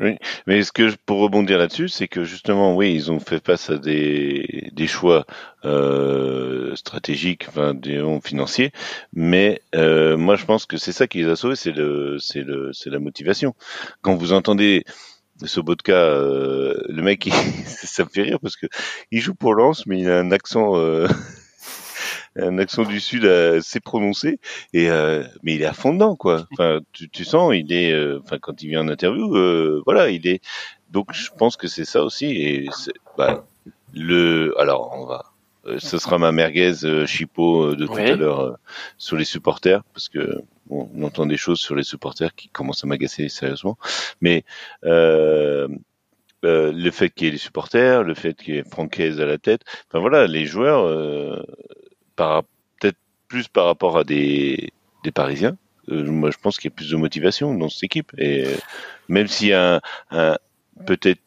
[0.00, 3.70] Oui, mais ce que pour rebondir là-dessus, c'est que justement, oui, ils ont fait face
[3.70, 5.24] à des, des choix
[5.64, 8.72] euh, stratégiques, enfin, disons, financiers,
[9.12, 12.42] mais euh, moi, je pense que c'est ça qui les a sauvés, c'est le, c'est
[12.42, 13.54] le, c'est la motivation.
[14.02, 14.84] Quand vous entendez
[15.44, 17.32] Sobotka, euh, le mec, il,
[17.66, 18.66] ça me fait rire parce que
[19.10, 20.76] il joue pour Lens, mais il a un accent.
[20.76, 21.08] Euh,
[22.36, 24.38] un accent du sud assez prononcé
[24.72, 27.92] et euh, mais il est à fond dedans quoi enfin tu, tu sens il est
[27.92, 30.40] euh, enfin quand il vient en interview euh, voilà il est
[30.90, 32.68] donc je pense que c'est ça aussi et
[33.16, 33.46] bah,
[33.92, 35.24] le alors on va
[35.78, 38.10] ce sera ma merguez euh, chipot de tout Oui.
[38.10, 38.58] à l'heure
[38.98, 42.84] sur les supporters parce que bon, on entend des choses sur les supporters qui commencent
[42.84, 43.78] à m'agacer sérieusement
[44.20, 44.44] mais
[44.84, 45.68] euh,
[46.44, 49.24] euh, le fait qu'il y ait les supporters, le fait qu'il y ait Francaise à
[49.24, 51.42] la tête, enfin voilà, les joueurs, euh,
[52.16, 52.98] peut-être
[53.28, 55.56] plus par rapport à des, des Parisiens,
[55.90, 58.12] euh, moi je pense qu'il y a plus de motivation dans cette équipe.
[58.18, 58.44] Et
[59.08, 60.38] même s'il y a un, un-
[60.86, 61.20] peut-être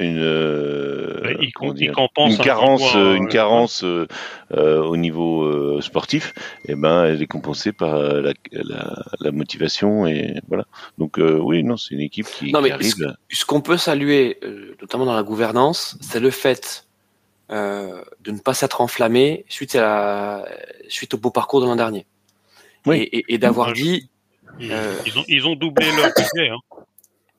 [0.00, 4.08] une, euh, il il une un carence, euh, une carence euh,
[4.52, 6.34] euh, au niveau euh, sportif,
[6.66, 10.64] et ben elle est compensée par la, la, la motivation et voilà.
[10.98, 13.14] Donc euh, oui, non, c'est une équipe qui, Non, qui mais arrive.
[13.30, 16.86] Ce qu'on peut saluer, euh, notamment dans la gouvernance, c'est le fait
[17.50, 20.48] de ne pas s'être enflammé suite, à la,
[20.88, 22.06] suite au beau parcours de l'an dernier.
[22.86, 22.98] Oui.
[23.00, 24.10] Et, et- et d'avoir dit,
[24.60, 24.94] Ils, Euh.
[25.06, 26.48] ils ont, ils ont doublé leur budget.
[26.50, 26.58] Hein.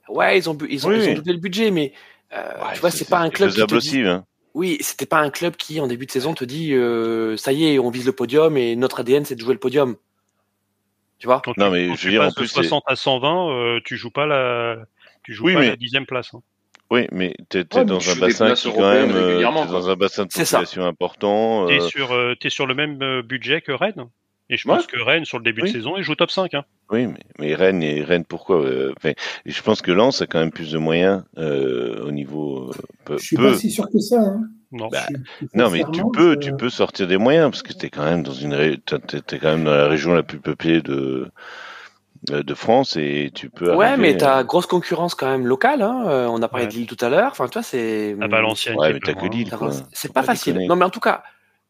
[0.10, 0.98] ouais, ils ont, ils ont, Oui.
[1.04, 1.94] ils ont doublé le budget, mais
[2.34, 4.26] euh, Ouais, tu vois, c'est pas un club qui faisable te dit, aussi, hein.
[4.54, 7.68] oui, c'était pas un club qui, en début de saison, te dit, euh, ça y
[7.68, 9.96] est, on vise le podium et notre ADN, c'est de jouer le podium.
[11.20, 11.42] Tu vois?
[11.44, 13.50] Quand Non, tu, mais quand je veux dire, en de plus, c'est- 60 à 120,
[13.50, 14.78] euh, tu joues pas la,
[15.24, 16.34] tu joues Oui, pas mais- la dixième place.
[16.34, 16.42] hein.
[16.92, 19.44] Oui, mais t'es t'es Ouais, mais dans tu un bassin qui quand même, euh, t'es
[19.72, 21.66] dans un bassin de population important.
[21.68, 24.06] T'es euh, sur, euh, t'es sur le même budget que Rennes.
[24.52, 24.76] Et je Ouais.
[24.76, 25.70] pense que Rennes, sur le début Oui.
[25.70, 26.54] de saison, il joue top 5.
[26.54, 26.64] Hein.
[26.92, 28.60] oui, mais, mais Rennes et Rennes, pourquoi
[28.96, 29.14] enfin,
[29.48, 32.70] Je pense que Lens a quand même plus de moyens euh, au niveau.
[32.70, 32.74] euh,
[33.06, 33.52] peu, Je suis peu.
[33.54, 34.20] pas si sûr que ça.
[34.22, 34.42] Hein.
[34.72, 34.90] Non.
[34.90, 37.90] Bah, Je suis- Non, mais tu peux, tu peux sortir des moyens parce que t'es
[37.90, 40.82] quand même dans une, ré- t'es t'es quand même dans la région la plus peuplée
[40.84, 41.32] de
[42.28, 43.74] de France et tu peux.
[43.76, 46.04] Ouais, arriver, mais t'as grosse concurrence quand même locale, hein.
[46.08, 46.72] euh, On a parlé Ouais.
[46.72, 47.32] de Lille tout à l'heure.
[47.32, 48.16] Enfin, toi, c'est.
[48.22, 48.78] À Valenciennes.
[48.78, 49.26] Ouais, mais pas t'as que.
[49.32, 49.50] Lille.
[49.94, 50.54] C'est pas pas facile.
[50.54, 50.68] déconner.
[50.68, 51.24] Non, mais en tout cas,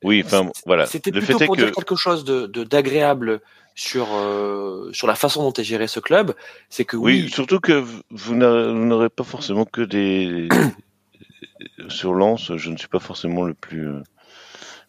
[0.04, 0.86] Oui, enfin c'est- voilà.
[0.86, 3.42] C'était Le plutôt fait est pour que dire quelque chose de de- d'agréable
[3.76, 6.34] sur euh, sur la façon dont est géré ce club.
[6.70, 10.48] C'est que Oui, oui, surtout que vous n'a- vous n'aurez pas forcément que des
[11.90, 12.52] sur Lens.
[12.56, 13.88] Je ne suis pas forcément le plus.
[13.88, 14.02] euh,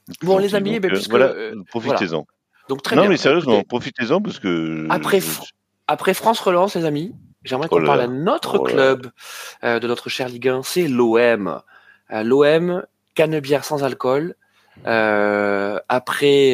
[0.09, 2.27] le plus Bon, les amis, donc, ben, euh, puisque, voilà, euh, profitez-en.
[2.69, 3.11] donc très Non, bien.
[3.11, 5.27] mais sérieusement, profitez-en parce que Après, je-
[5.89, 7.14] après France relance, les amis,
[7.45, 9.11] j'aimerais Oh qu'on là parle à notre Oh club
[9.64, 11.61] euh, de notre cher Ligue 1, c'est l'OM.
[12.12, 12.84] Euh, L'OM,
[13.14, 14.34] canebière sans alcool.
[14.87, 16.53] Euh, après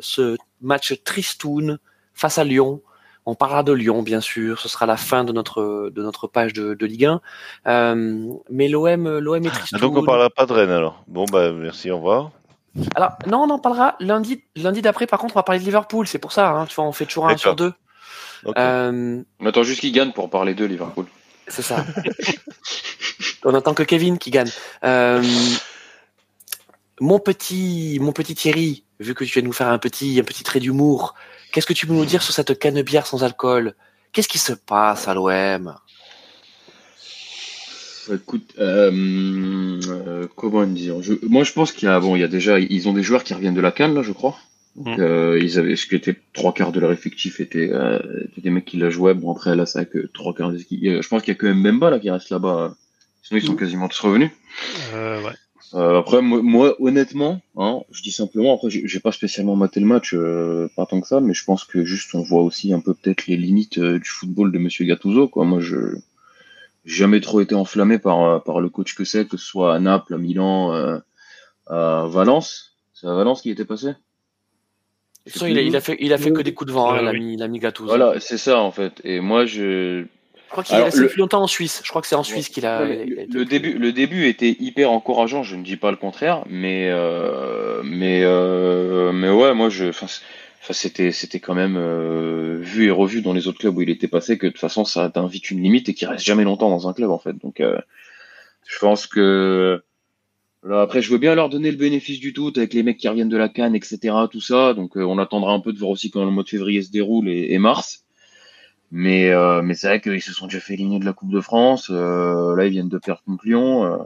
[0.00, 1.78] ce match tristoun
[2.14, 2.82] face à Lyon,
[3.26, 4.58] on parlera de Lyon bien sûr.
[4.60, 7.20] Ce sera la fin de notre de notre page de, de Ligue 1.
[7.66, 9.80] Euh, mais l'OM, l'OM est Ah, tristoun.
[9.80, 11.02] donc on parlera pas de Rennes alors.
[11.08, 12.30] Bon bah merci, au revoir.
[12.94, 14.44] Alors non, on en parlera lundi.
[14.56, 16.06] Lundi d'après, par contre, on va parler de Liverpool.
[16.06, 16.50] C'est pour ça.
[16.50, 17.72] Hein, tu vois, on fait toujours un sur deux.
[18.56, 21.06] Euh, On attend juste qu'il gagne pour parler de Liverpool.
[21.48, 21.84] C'est ça.
[23.44, 24.50] On attend que Kevin qui gagne.
[24.84, 25.22] Euh,
[27.00, 30.24] mon petit, mon petit Thierry, vu que tu viens de nous faire un petit, un
[30.24, 31.14] petit trait d'humour,
[31.52, 33.74] qu'est-ce que tu peux nous dire sur cette canebière sans alcool?
[34.12, 35.74] Qu'est-ce qui se passe à l'OM
[38.12, 38.90] Écoute, euh,
[39.86, 41.02] euh, comment dire?
[41.02, 43.02] Je, Moi, je pense qu'il y a, bon, il y a déjà, ils ont des
[43.02, 44.36] joueurs qui reviennent de la canne là, je crois.
[44.78, 45.00] Donc, Mm.
[45.00, 48.50] euh, ils avaient, ce qui était trois quarts de leur effectif était, euh, étaient des
[48.50, 49.14] mecs qui la jouaient.
[49.14, 51.36] Bon, après là, c'est vrai que trois quarts des équipes- euh, Je pense qu'il y
[51.36, 52.76] a que Mbemba là qui reste là-bas.
[53.24, 53.56] Sinon, ils sont Mm.
[53.58, 54.30] quasiment tous revenus.
[54.94, 55.32] Euh, ouais.
[55.74, 59.86] Euh, après, moi, moi, honnêtement, hein, je dis simplement, après, j'ai pas spécialement maté le
[59.86, 62.80] match, euh, pas tant que ça, mais je pense que juste on voit aussi un
[62.80, 65.28] peu peut-être les limites euh, du football de Monsieur Gattuso.
[65.28, 65.44] Quoi.
[65.44, 65.96] Moi, je
[66.86, 70.14] jamais trop été enflammé par par le coach que c'est, que ce soit à Naples,
[70.14, 70.98] à Milan, euh,
[71.66, 72.76] à Valence.
[72.94, 73.88] C'est à Valence qui était passé?
[75.28, 76.72] De toute façon, il a, il a fait, il a fait que des coups de
[76.74, 77.86] vent, hein, l'ami, l'ami Gattuso.
[77.86, 79.00] Voilà, c'est ça en fait.
[79.04, 81.82] Et moi, je Je crois qu'il est resté le- plus longtemps en Suisse.
[81.84, 82.88] Je crois que c'est en Suisse qu'il a.
[82.88, 86.88] Il le, début, le début était hyper encourageant, je ne dis pas le contraire, mais
[86.90, 90.06] euh, mais euh, mais ouais, moi je, enfin,
[90.70, 94.08] c'était, c'était quand même euh, vu et revu dans les autres clubs où il était
[94.08, 96.70] passé que de toute façon ça atteint vite une limite et qu'il reste jamais longtemps
[96.70, 97.34] dans un club en fait.
[97.42, 97.78] Donc, euh,
[98.66, 99.82] je pense que
[100.64, 103.08] là, après, je veux bien leur donner le bénéfice du tout avec les mecs qui
[103.08, 104.14] reviennent de la canne, etc.
[104.30, 104.74] Tout ça.
[104.74, 106.90] Donc, euh, on attendra un peu de voir aussi quand le mois de février se
[106.90, 108.04] déroule et, et mars.
[108.90, 111.40] Mais, euh, mais c'est vrai qu'ils se sont déjà fait éliminer de la Coupe de
[111.40, 111.88] France.
[111.90, 113.84] Euh, là, ils viennent de perdre contre Lyon.
[113.84, 113.98] euh.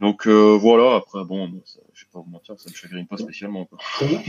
[0.00, 0.96] donc euh, voilà.
[0.96, 3.66] Après, bon, bon, ça, je vais pas vous mentir, ça me chagrine pas spécialement.
[3.66, 3.78] Quoi.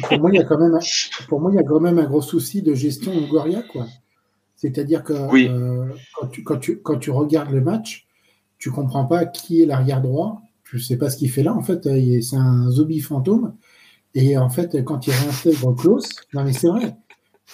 [0.08, 1.98] Pour moi, il y a quand même, un- pour moi, il y a quand même
[1.98, 3.88] un gros souci de gestion Longoria, quoi.
[4.56, 5.48] C'est-à-dire que Oui.
[5.50, 8.06] euh, quand, tu, quand, tu, quand tu regardes le match,
[8.60, 10.40] tu comprends pas qui est l'arrière droit.
[10.72, 11.54] Tu sais pas ce qu'il fait là.
[11.54, 13.54] En fait, euh, c'est un zombie fantôme.
[14.16, 16.96] Et en fait, quand il réintègre Klaus, non mais c'est vrai,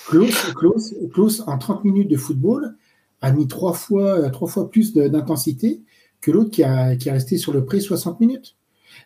[0.09, 2.75] Klaus, Klaus, Klaus, en 30 minutes de football,
[3.21, 5.81] a mis trois fois, euh, trois fois plus d'intensité
[6.21, 8.55] que l'autre qui, a, qui est resté sur le pré 60 minutes.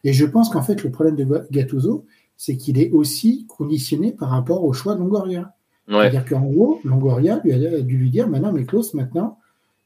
[0.04, 2.06] Et je pense qu'en fait, le problème de Ga- Gattuso,
[2.36, 5.54] c'est qu'il est aussi conditionné par rapport au choix de Longoria.
[5.88, 5.96] Ouais.
[6.02, 9.38] C'est-à-dire qu'en gros, Longoria lui a dû lui dire maintenant, mais Klaus, maintenant,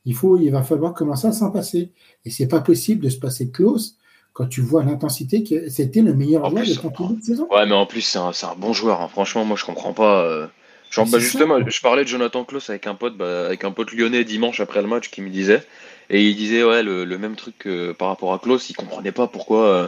[0.05, 1.91] il, faut, il va falloir commencer à s'en passer.
[2.26, 3.97] Et c'est pas possible de se passer de Klaus
[4.36, 7.25] quand tu vois l'intensité que c'était le meilleur En joueur plus, de ton début de
[7.25, 7.47] saison.
[7.49, 9.01] Ouais, mais en plus, c'est un, c'est un bon joueur.
[9.01, 9.07] hein.
[9.07, 10.23] Franchement, moi, je comprends pas.
[10.25, 10.45] euh.
[10.91, 11.65] Genre, bah, justement, ça.
[11.69, 14.81] je parlais de Jonathan Klaus avec un pote, bah, avec un pote lyonnais dimanche après
[14.81, 15.63] le match qui me disait,
[16.09, 19.11] et il disait ouais le, le même truc que par rapport à Klaus, il comprenait
[19.11, 19.88] pas pourquoi euh,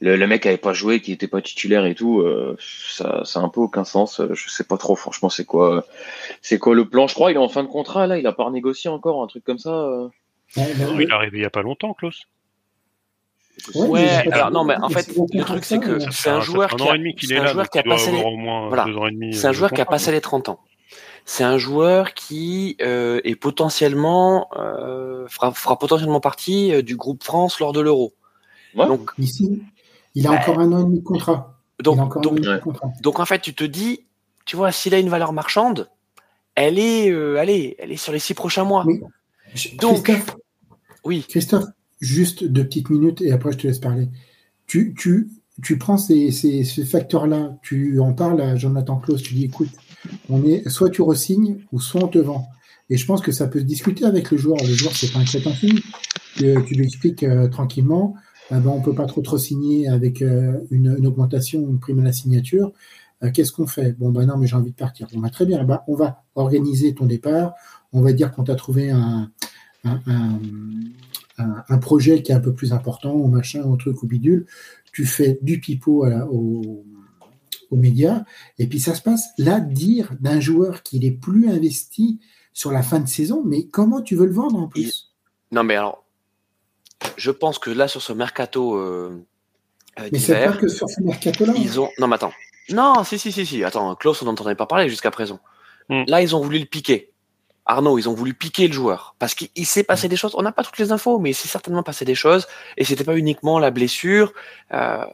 [0.00, 2.20] le, le mec avait pas joué, qu'il était pas titulaire et tout.
[2.20, 4.20] euh, ça, ça a un peu aucun sens.
[4.20, 5.80] euh, Je sais pas trop, franchement, c'est quoi, euh,
[6.42, 8.32] c'est quoi le plan Je crois il est en fin de contrat là, il a
[8.32, 9.70] pas renégocié encore un truc comme ça.
[9.74, 10.08] euh.
[10.56, 12.22] Ouais, le- Non, il est arrivé il y a pas longtemps, Klaus.
[13.74, 16.70] Ouais, alors non, mais en a fait, le truc, c'est que euh, c'est un joueur
[16.76, 18.84] qui a, c'est un là, joueur qui a passé les, au moins voilà.
[18.84, 19.32] deux ans et demi.
[19.34, 20.60] c'est un euh, joueur qui a passé les 30 ans.
[21.24, 27.22] C'est un joueur qui euh, est potentiellement euh, fera, fera potentiellement partie euh, du groupe
[27.24, 28.12] France lors de l'Euro.
[28.74, 28.86] Ouais.
[28.86, 29.62] Donc, Ici,
[30.14, 30.38] il a Ouais.
[30.38, 31.54] encore un an et demi de contrat.
[31.82, 32.60] donc, donc, ouais.
[32.60, 32.90] contrat.
[33.22, 34.04] en fait, tu te dis,
[34.44, 35.88] tu vois, s'il a une valeur marchande,
[36.56, 38.84] elle est, euh, allez, elle est sur les six prochains mois.
[38.86, 39.00] Mais-
[39.80, 40.36] Donc- Christophe,
[41.04, 41.24] Oui.
[41.28, 41.64] Christophe,
[42.04, 44.08] juste deux petites minutes et après je te laisse parler.
[44.66, 45.28] Tu, tu,
[45.62, 49.70] tu prends ces, ces, ces facteurs-là, tu en parles à Jonathan Klaus, tu dis écoute,
[50.28, 52.48] on est, soit tu resignes ou soit on te vend.
[52.90, 54.58] Et je pense que ça peut se discuter avec le joueur.
[54.62, 55.80] Le joueur, c'est pas un crétin fini.
[56.36, 58.14] Tu, tu lui expliques euh, tranquillement,
[58.52, 62.04] euh, ben, on peut pas trop te signer avec euh, une, augmentation, une prime à
[62.04, 62.72] la signature.
[63.22, 63.92] Euh, Qu'est-ce qu'on fait?
[63.92, 65.06] Bon, ben non, mais j'ai envie de partir.
[65.12, 67.54] Bon, ben, très bien, ben, on va organiser ton départ.
[67.92, 69.30] On va dire qu'on t'a trouvé un,
[71.38, 74.46] un- un projet qui est un peu plus important, ou machin, au truc, au bidule.
[74.92, 76.84] Tu fais du pipeau à la- au-
[77.70, 78.24] aux médias,
[78.58, 79.28] et puis ça se passe.
[79.38, 82.20] Là, dire d'un joueur qu'il est plus investi
[82.52, 85.12] sur la fin de saison, mais comment tu veux le vendre en plus?
[85.50, 86.04] Non, mais alors,
[87.16, 89.20] je pense que là, sur ce mercato euh,
[89.98, 91.52] euh, Mais c'est pas que sur ce mercato-là.
[91.56, 91.88] ils ont.
[91.98, 92.32] Non, mais attends.
[92.70, 93.62] Non, si, si, si, si.
[93.64, 95.40] Attends, Klaus, on n'entendait pas parler jusqu'à présent.
[95.88, 96.04] Hmm.
[96.06, 97.12] Là, ils ont voulu le piquer.
[97.66, 100.34] Arnaud, ils ont voulu piquer le joueur parce qu'il il s'est passé des choses.
[100.36, 102.46] On n'a pas toutes les infos, mais il s'est certainement passé des choses.
[102.76, 104.32] Et c'était pas uniquement la blessure.
[104.72, 105.04] Euh,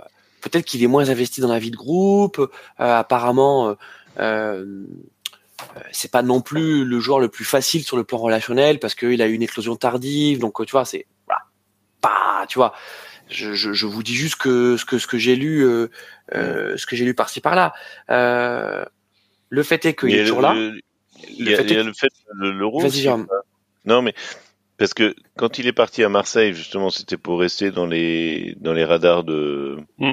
[0.42, 2.38] Peut-être qu'il est moins investi dans la vie de groupe.
[2.38, 2.46] Euh,
[2.78, 3.74] apparemment, euh,
[4.18, 4.64] euh,
[5.92, 9.20] c'est pas non plus le joueur le plus facile sur le plan relationnel parce qu'il
[9.20, 10.38] a eu une éclosion tardive.
[10.38, 11.42] Donc, tu vois, c'est voilà,
[12.00, 12.72] pas, tu vois.
[13.28, 15.88] Je, je, je vous dis juste que ce que ce que j'ai lu, euh,
[16.34, 17.74] euh, ce que j'ai lu par-ci par-là.
[18.10, 18.84] Euh,
[19.50, 20.54] le fait est qu'il est toujours le- là.
[20.54, 20.80] le-
[21.28, 22.80] Il Le y a, fait il y a est- le fait le- l'euro.
[22.80, 23.26] Vas-y, Jérôme.
[23.84, 24.14] Non, mais
[24.78, 28.72] parce que quand il est parti à Marseille, justement, c'était pour rester dans les dans
[28.72, 30.12] les radars de Mm.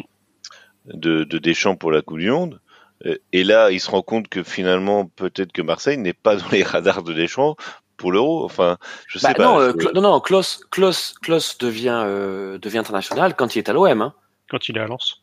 [0.94, 2.60] de, de Deschamps pour la Coupe du Monde.
[3.32, 6.64] Et là, il se rend compte que finalement, peut-être que Marseille n'est pas dans les
[6.64, 7.56] radars de Deschamps
[7.96, 8.44] pour l'euro.
[8.44, 8.78] Enfin,
[9.08, 9.44] je sais Bah, pas.
[9.46, 13.70] non, euh, je- non, non, Klaus, Klaus, Klaus devient, euh, devient international quand il est
[13.70, 14.02] à l'OM.
[14.02, 14.14] Hein.
[14.50, 15.22] Quand il est à Lens.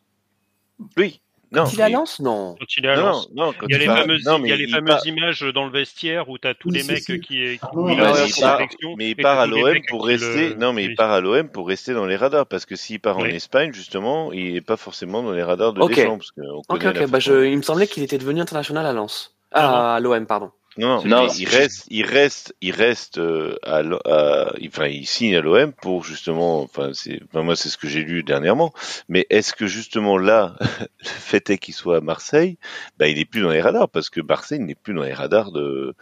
[0.97, 1.19] Oui.
[1.51, 1.63] Non.
[1.63, 2.55] Quand il est à mais- Lens, non.
[2.59, 3.29] Quand il est à Non, Lens.
[3.35, 4.95] non, quand Il y a les part- fameuses, non, il y a les il fameuses
[4.95, 7.19] part- images dans le vestiaire où tu as tous Oui, les mecs si.
[7.19, 8.59] qui, Ah, où non, mais il part,
[8.97, 10.49] mais il part t'as à tous les l'OM mecs pour qui rester.
[10.49, 10.95] le- Non, mais il oui.
[10.95, 13.29] part à l'OM pour rester dans les radars parce que s'il part en Oui.
[13.35, 15.95] Espagne, justement, il n'est pas forcément dans les radars de Ok.
[15.95, 16.99] Deschamps parce qu'on Ok, connaît ok.
[16.99, 19.35] la Bah, je, il me semblait qu'il était devenu international à Lens.
[19.51, 20.51] Ah, à l'OM, pardon.
[20.77, 25.35] Non, mais il reste, il reste, il reste euh, à, l'O- à- enfin, il signe
[25.35, 28.73] à l'OM pour justement, enfin, c'est, enfin, moi c'est ce que j'ai lu dernièrement.
[29.07, 32.57] Mais est-ce que justement là, le fait est qu'il soit à Marseille,
[32.97, 35.51] bah, il est plus dans les radars parce que Marseille n'est plus dans les radars
[35.53, 35.95] de,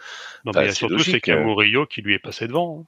[0.44, 1.44] Non, Bah, mais surtout, c'est qu'il y a hein.
[1.44, 2.80] Murillo qui lui est passé devant.
[2.80, 2.84] hein.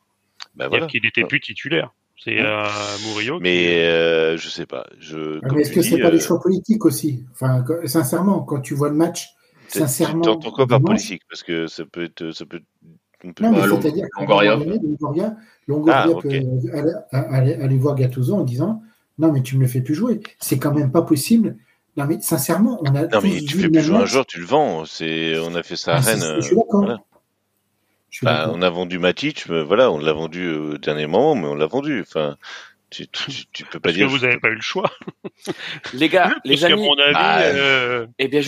[0.57, 0.87] bah C'est-à-dire voilà.
[0.89, 1.93] qu'il n'était plus titulaire.
[2.19, 2.65] C'est Hein.
[2.65, 2.69] euh,
[3.07, 4.87] Murillo qui- Mais euh, je sais pas.
[4.99, 7.25] Je, Ah, mais est-ce que c'est dis, pas des euh, choix politiques aussi?
[7.33, 9.29] Enfin, que- sincèrement, quand tu vois le match,
[9.69, 10.23] sincèrement.
[10.23, 12.61] tu entends quoi par politique Parce que ça peut être, ça peut.
[13.25, 14.57] on peut- Non, mais Bah, c'est-à-dire Longoria.
[14.57, 15.37] Longoria,
[15.69, 16.23] Longoria Ah, ok.
[16.23, 16.29] peut
[16.73, 18.83] aller, aller- aller voir Gattuso en disant
[19.19, 20.21] Non, mais tu me le fais plus jouer.
[20.41, 21.57] C'est quand même pas possible
[21.97, 23.07] Non, mais sincèrement, on a.
[23.07, 24.85] Non, mais tu vu fais plus jouer un joueur, tu le vends.
[24.85, 26.35] C'est, on a fait ça à Ah, Rennes.
[26.37, 26.81] Je suis euh, d'accord.
[26.85, 26.99] voilà.
[28.11, 31.49] Suis Bah, on a vendu Matic, mais voilà, on l'a vendu au dernier moment, mais
[31.49, 32.01] on l'a vendu.
[32.03, 32.37] Enfin,
[32.91, 34.09] tu, tu, tu- tu peux pas Parce que dire.
[34.09, 34.91] vous n'avez pas eu le choix.
[35.95, 38.47] Les gars, les amis, mon avis, Ah, euh, eh bien oui.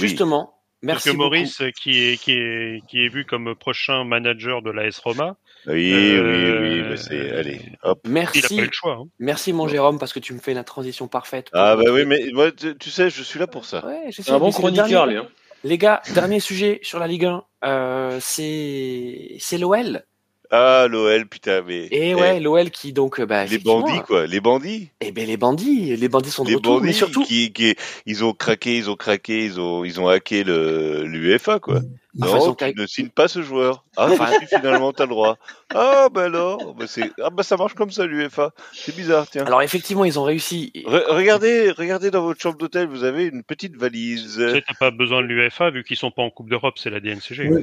[0.83, 1.23] Justement, parce merci que beaucoup.
[1.25, 5.93] Maurice, qui est, qui, est, qui est vu comme prochain manager de l'AS Roma, Oui,
[5.93, 8.01] Euh, oui, oui, mais c'est, allez, hop.
[8.05, 8.95] il n'a pas eu Merci, le choix.
[9.01, 9.05] hein.
[9.19, 11.49] merci mon Jérôme parce que tu me fais la transition parfaite.
[11.53, 13.85] Ah bah oui, mais moi, tu, tu sais, je suis là pour ça.
[13.87, 15.19] Ouais, je sais, un bon chroniqueur, dernier- lui.
[15.19, 15.29] Hein.
[15.65, 20.05] Les gars, dernier sujet sur la Ligue 1, euh, c'est c'est l'OL.
[20.51, 21.85] Ah, l'OL, putain, mais.
[21.91, 24.91] Et eh, ouais, l'OL qui donc euh, bah, les bandits, quoi, les bandits.
[25.01, 27.75] Eh ben les bandits, les bandits sont de Les retour, bandits mais surtout, qui, qui,
[28.07, 31.81] ils ont craqué, ils ont craqué, ils ont, ils ont hacké le, l'UEFA, quoi.
[32.21, 32.81] Enfin, Non, tu craqué.
[32.81, 33.85] ne signes pas ce joueur.
[33.97, 35.37] Ah, Enfin- si, finalement, t'as le droit.
[35.75, 38.53] Ah, bah alors, bah c'est, ah, bah ça marche comme ça, l'UEFA.
[38.73, 39.45] C'est bizarre, tiens.
[39.45, 40.73] alors effectivement, ils ont réussi.
[40.87, 44.37] Re- regardez, regardez dans votre chambre d'hôtel, vous avez une petite valise.
[44.43, 46.91] Tu sais, t'as pas besoin de l'UEFA vu qu'ils sont pas en Coupe d'Europe, c'est
[46.91, 47.49] la DNCG.
[47.51, 47.63] Oui.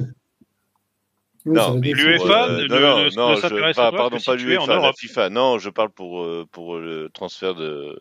[1.46, 4.72] Non, mais l'UEFA euh, ne- s'intéresse pas- pardon, que si pas tu es en l'UEFA,
[4.74, 4.96] la Europe.
[4.98, 5.30] FIFA.
[5.30, 7.98] Non, je parle pour euh, pour le transfert de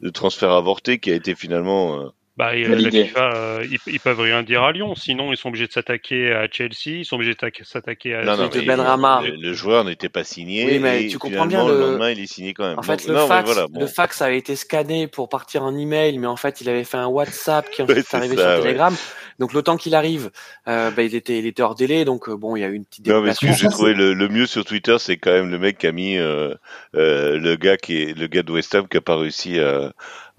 [0.00, 2.12] le transfert avorté qui a été finalement.
[2.38, 2.90] Bah, et, euh, la.
[2.90, 6.30] FIFA, euh, ils, ils peuvent rien dire à Lyon, sinon ils sont obligés de s'attaquer
[6.32, 8.22] à Chelsea, ils sont obligés de s'attaquer- à.
[8.24, 10.64] Non, non, de le, le joueur n'était pas signé.
[10.66, 12.78] Oui, mais et tu comprends bien le- le lendemain, il est signé quand même.
[12.78, 13.80] En fait, Donc, le non, fax, voilà, bon.
[13.80, 16.96] le fax avait été scanné pour partir en email, mais en fait, il avait fait
[16.96, 18.60] un WhatsApp qui Ouais, ensuite est arrivé ça, sur ouais.
[18.62, 18.94] Telegram.
[19.40, 20.30] Donc, le temps qu'il arrive,
[20.68, 22.04] euh, bah, il était, il était hors délai.
[22.04, 23.94] Donc, euh, bon, il y a eu une petite Non, mais ce que j'ai trouvé
[23.94, 26.54] le, le mieux sur Twitter, c'est quand même le mec qui a mis euh,
[26.94, 29.92] euh, le gars qui est le gars de West Ham qui a pas réussi à,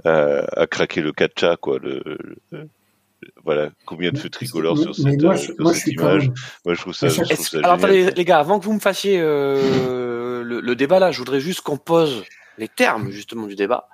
[0.06, 1.80] à, à craquer le catcha quoi.
[1.80, 2.02] Le,
[2.52, 2.68] le-
[3.43, 6.10] voilà, combien de feux tricolores sur cette, moi, euh, je, sur moi, je cette quand
[6.12, 6.28] image.
[6.28, 6.36] même.
[6.66, 7.89] Moi, je trouve ça, je trouve ça Alors, génial.
[8.06, 11.39] attendez, les gars, avant que vous me fassiez euh, le, le débat là, je voudrais
[11.41, 12.24] juste qu'on pose
[12.58, 13.88] les termes justement du débat.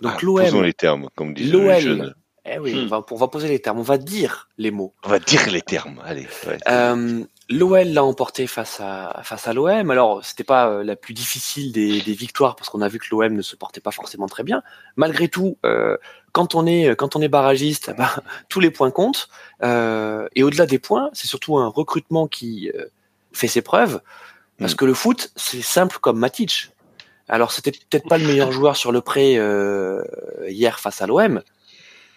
[0.00, 2.14] Donc, Ah, posons l'OM, les termes, comme disent les jeunes.
[2.44, 2.84] eh oui, Hmm.
[2.84, 4.94] on, va, on va poser les termes, on va dire les mots.
[5.04, 6.00] On va dire les termes.
[6.04, 6.26] Allez.
[6.48, 6.58] ouais.
[6.68, 9.90] Euh, L'OL l'a emporté face à face à l'OM.
[9.90, 13.06] Alors c'était pas euh, la plus difficile des, des victoires parce qu'on a vu que
[13.10, 14.62] l'OM ne se portait pas forcément très bien.
[14.96, 15.96] Malgré tout, euh,
[16.32, 18.14] quand on est quand on est barragiste, bah,
[18.48, 19.28] tous les points comptent.
[19.62, 22.86] Euh, et au-delà des points, c'est surtout un recrutement qui euh,
[23.32, 24.00] fait ses preuves.
[24.58, 24.76] Parce Mm.
[24.76, 26.70] que le foot, c'est simple comme Matic.
[27.28, 30.02] Alors c'était peut-être pas le meilleur joueur sur le pré euh,
[30.48, 31.42] hier face à l'OM,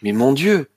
[0.02, 0.70] mais mon Dieu,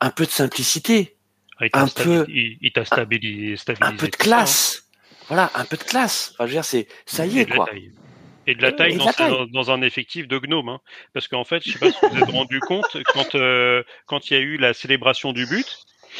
[0.00, 1.16] un peu de simplicité.
[1.62, 3.92] Ah, il t'a un peu- il, il t'a stabili- stabilisé.
[3.94, 4.84] un peu de ça, classe.
[5.28, 6.30] Voilà, un peu de classe.
[6.34, 7.66] Enfin, je veux dire, c'est ça y Et est de la quoi.
[7.66, 7.92] taille.
[8.48, 9.30] Et de la taille, dans, la ce- taille.
[9.30, 10.68] dans- dans un effectif de gnome.
[10.68, 10.80] Hein.
[11.14, 14.30] Parce qu'en fait, je sais pas si vous vous êtes rendu compte, quand euh, quand
[14.30, 15.66] il y a eu la célébration du but,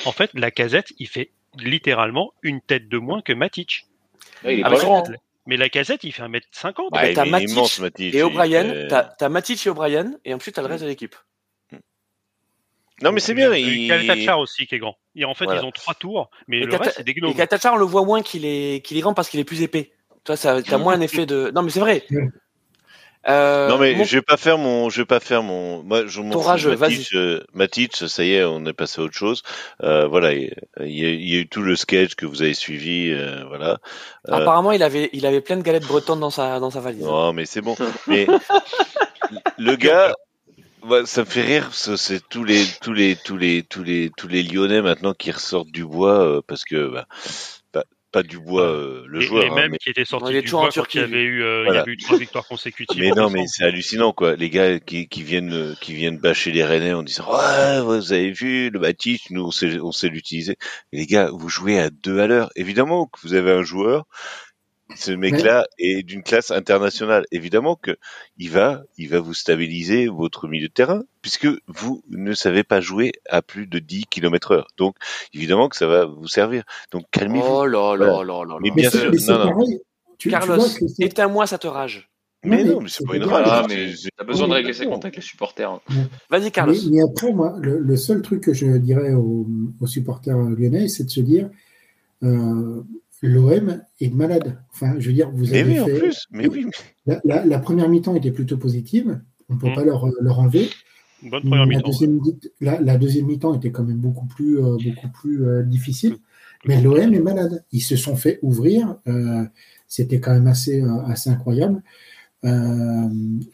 [0.04, 3.86] en fait, la casette, il fait littéralement une tête de moins que Matic.
[4.44, 5.04] Ouais, il est Ah, pas mais grand.
[5.04, 5.16] c'est-.
[5.46, 6.90] Mais la casette, il fait 1m50.
[6.92, 7.50] Bah, Ouais, t'as Matic.
[7.98, 11.16] Et O'Brien, t'as Matic et O'Brien, et ensuite t'as le reste de l'équipe.
[13.02, 13.52] Non, mais c'est bien.
[13.54, 14.96] Il y a Kaltachar aussi qui est grand.
[15.14, 15.60] Et en fait, Voilà.
[15.60, 17.34] ils ont trois tours, mais Et le Kata- reste, c'est des Et gnomes.
[17.34, 19.92] Katachar, on le voit moins qu'il est qu'il est grand parce qu'il est plus épais.
[20.24, 21.50] Toi, ça t'as moins un effet de.
[21.54, 22.04] Non, mais c'est vrai.
[23.28, 26.06] Euh, non mais mon- je vais pas faire mon, je vais pas faire mon, moi
[26.08, 26.42] je m'en
[26.76, 29.44] Matic, euh, Matic, ça y est, on est passé à autre chose.
[29.84, 30.50] Euh, voilà, il
[30.80, 33.78] y, a, il y a eu tout le sketch que vous avez suivi, euh, voilà.
[34.28, 37.04] Euh, Apparemment, il avait il avait plein de galettes bretonnes dans sa dans sa valise.
[37.04, 37.76] non mais c'est bon.
[38.08, 38.26] Mais
[39.56, 40.14] le gars,
[40.84, 41.70] ouais, ça me fait rire.
[41.72, 45.70] C'est tous les, tous les, tous les, tous les, tous les Lyonnais maintenant qui ressortent
[45.70, 47.06] du bois euh, parce que bah,
[47.72, 49.44] pas, pas du bois euh, le les, joueur.
[49.44, 50.72] les hein, mêmes mais- qui étaient sortis Non, il est du toujours en bois quand
[50.82, 53.00] Turquie, il y avait eu, euh, il y avait eu trois victoires consécutives.
[53.00, 54.36] Mais non, mais c'est hallucinant, quoi.
[54.36, 58.12] Les gars qui, qui viennent, euh, qui viennent bâcher les Rennais en disant, ouais, vous
[58.12, 60.56] avez vu, le Matic, nous, on sait, on sait l'utiliser.
[60.92, 62.50] Les gars, vous jouez à deux à l'heure.
[62.56, 64.04] Évidemment que vous avez un joueur,
[64.96, 67.24] ce mec-là est d'une classe internationale.
[67.32, 67.96] Évidemment que
[68.38, 72.80] il va, il va vous stabiliser votre milieu de terrain, puisque vous ne savez pas
[72.80, 74.68] jouer à plus de 10 km heure.
[74.76, 74.96] Donc,
[75.34, 76.64] évidemment que ça va vous servir.
[76.90, 77.46] Donc, calmez-vous.
[77.46, 78.74] Oh là là là là Mais là.
[78.74, 79.66] bien sûr, mais non, non.
[80.18, 80.58] Tu, Carlos,
[81.00, 82.08] éteins-moi cette rage.
[82.44, 83.46] mais non, non, mais c'est pas une rage.
[83.48, 85.70] Ah, mais t'as besoin de régler ses comptes avec les supporters.
[85.70, 85.80] hein.
[86.30, 86.74] Vas-y, Carlos.
[86.84, 89.46] Mais, mais après, moi, le, le seul truc que je dirais aux,
[89.80, 91.50] aux supporters lyonnais, c'est de se dire
[92.22, 92.82] euh,
[93.22, 94.58] l'OM est malade.
[94.72, 95.98] Enfin, je veux dire, vous Mais avez oui, en fait.
[95.98, 96.26] plus.
[96.32, 96.66] Mais oui.
[97.06, 99.20] La, la- la première mi-temps était plutôt positive.
[99.48, 99.74] On ne peut Mm.
[99.74, 100.68] pas leur, leur enlever.
[101.22, 101.90] Bonne première la, mi-temps.
[102.60, 106.16] la, la deuxième mi-temps était quand même beaucoup plus, euh, beaucoup plus euh, difficile.
[106.66, 107.64] Mais l'OM est malade.
[107.72, 108.96] Ils se sont fait ouvrir.
[109.06, 109.44] euh,
[109.88, 111.82] C'était quand même assez, assez incroyable.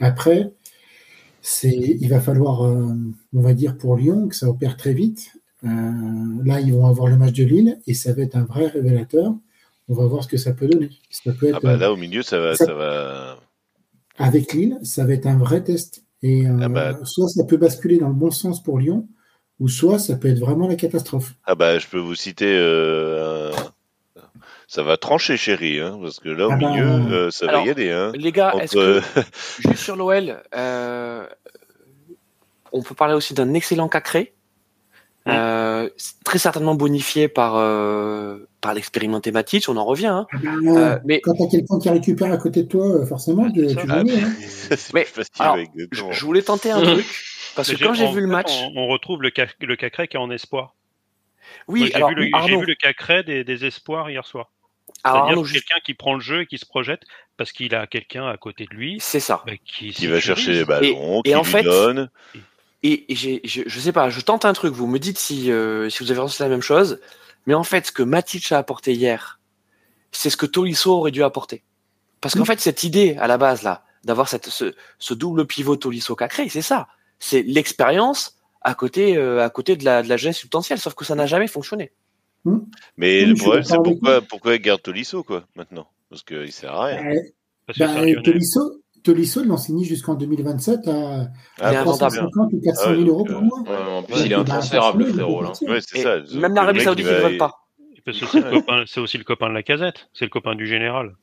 [0.00, 0.52] Après,
[1.62, 5.32] il va falloir, on va dire pour Lyon, que ça opère très vite.
[5.62, 9.34] Là, ils vont avoir le match de Lille et ça va être un vrai révélateur.
[9.88, 10.90] On va voir ce que ça peut donner.
[11.10, 13.38] Ça peut être, Ah bah là, au milieu, ça va, ça- ça va.
[14.18, 16.04] avec Lille, ça va être un vrai test.
[16.22, 16.98] Et euh, Ah bah.
[17.04, 19.08] soit ça peut basculer dans le bon sens pour Lyon,
[19.60, 21.34] ou soit ça peut être vraiment la catastrophe.
[21.46, 22.52] Ah bah, je peux vous citer.
[22.54, 23.50] euh,
[24.70, 27.62] Ça va trancher, chérie, hein, parce que là, au Ah bah, milieu, euh, ça alors,
[27.62, 27.90] va y aller.
[27.90, 29.00] Hein, Les gars, entre- est-ce que
[29.70, 31.26] juste sur l'OL, euh,
[32.72, 34.34] on peut parler aussi d'un excellent Cacré,
[35.24, 40.06] très certainement bonifié par euh, par l'expérimenté Matic, on en revient.
[40.06, 40.26] hein.
[40.32, 43.44] Ah Euh, mais Quand tu as quelqu'un qui récupère à côté de toi, euh, forcément,
[43.46, 44.02] Ah, tu, tu hein.
[44.94, 45.06] Mais,
[45.38, 47.06] alors, avec je, voulais tenter un truc
[47.54, 50.16] parce que quand j'ai vu le match, on, on retrouve le, ca- le Cacré qui
[50.16, 50.74] est en espoir.
[51.66, 54.50] oui, j'ai alors vu, le- j'ai Arnaud, vu le Cacré des, des espoirs hier soir.
[55.04, 57.02] C'est-à-dire juste- quelqu'un qui prend le jeu et qui se projette
[57.36, 59.42] parce qu'il a quelqu'un à côté de lui c'est ça.
[59.46, 62.10] bah, qui, Qui va chercher les ballons, et qui en lui fait, donne.
[62.82, 64.72] Et, et je, je sais pas, je tente un truc.
[64.72, 67.00] Vous me dites si euh, si vous avez ressenti la même chose.
[67.46, 69.40] Mais en fait, ce que Matic a apporté hier,
[70.12, 71.62] c'est ce que Tolisso aurait dû apporter.
[72.20, 72.46] Parce qu'en Mm.
[72.46, 76.48] fait, cette idée à la base là, d'avoir cette ce, ce double pivot Tolisso Cacré,
[76.48, 76.88] c'est ça.
[77.18, 80.78] C'est l'expérience à côté euh, à côté de la de la jeunesse substantielle.
[80.78, 81.92] Sauf que ça n'a jamais fonctionné.
[82.96, 85.88] Mais Oui, le problème, c'est pourquoi, pourquoi il garde Tolisso, quoi, maintenant?
[86.08, 87.04] Parce qu'il sert à rien.
[87.12, 87.20] Euh,
[87.66, 88.22] Parce que bah.
[88.22, 91.28] Tolisso, Tolisso, il l'enseigne jusqu'en 2027 à
[91.60, 91.74] Ah.
[91.82, 93.60] 350 ou 400 Ah ouais, 000 euros par euh, mois.
[93.60, 95.54] Ouais, en plus, Ouais, il est bah, intransférable, le frérot.
[95.54, 96.16] ça.
[96.38, 97.52] même l'Arabie Saoudite, ne veulent pas.
[98.04, 98.26] Parce que
[98.86, 100.08] c'est aussi le copain de la casette.
[100.14, 101.14] C'est le copain du général.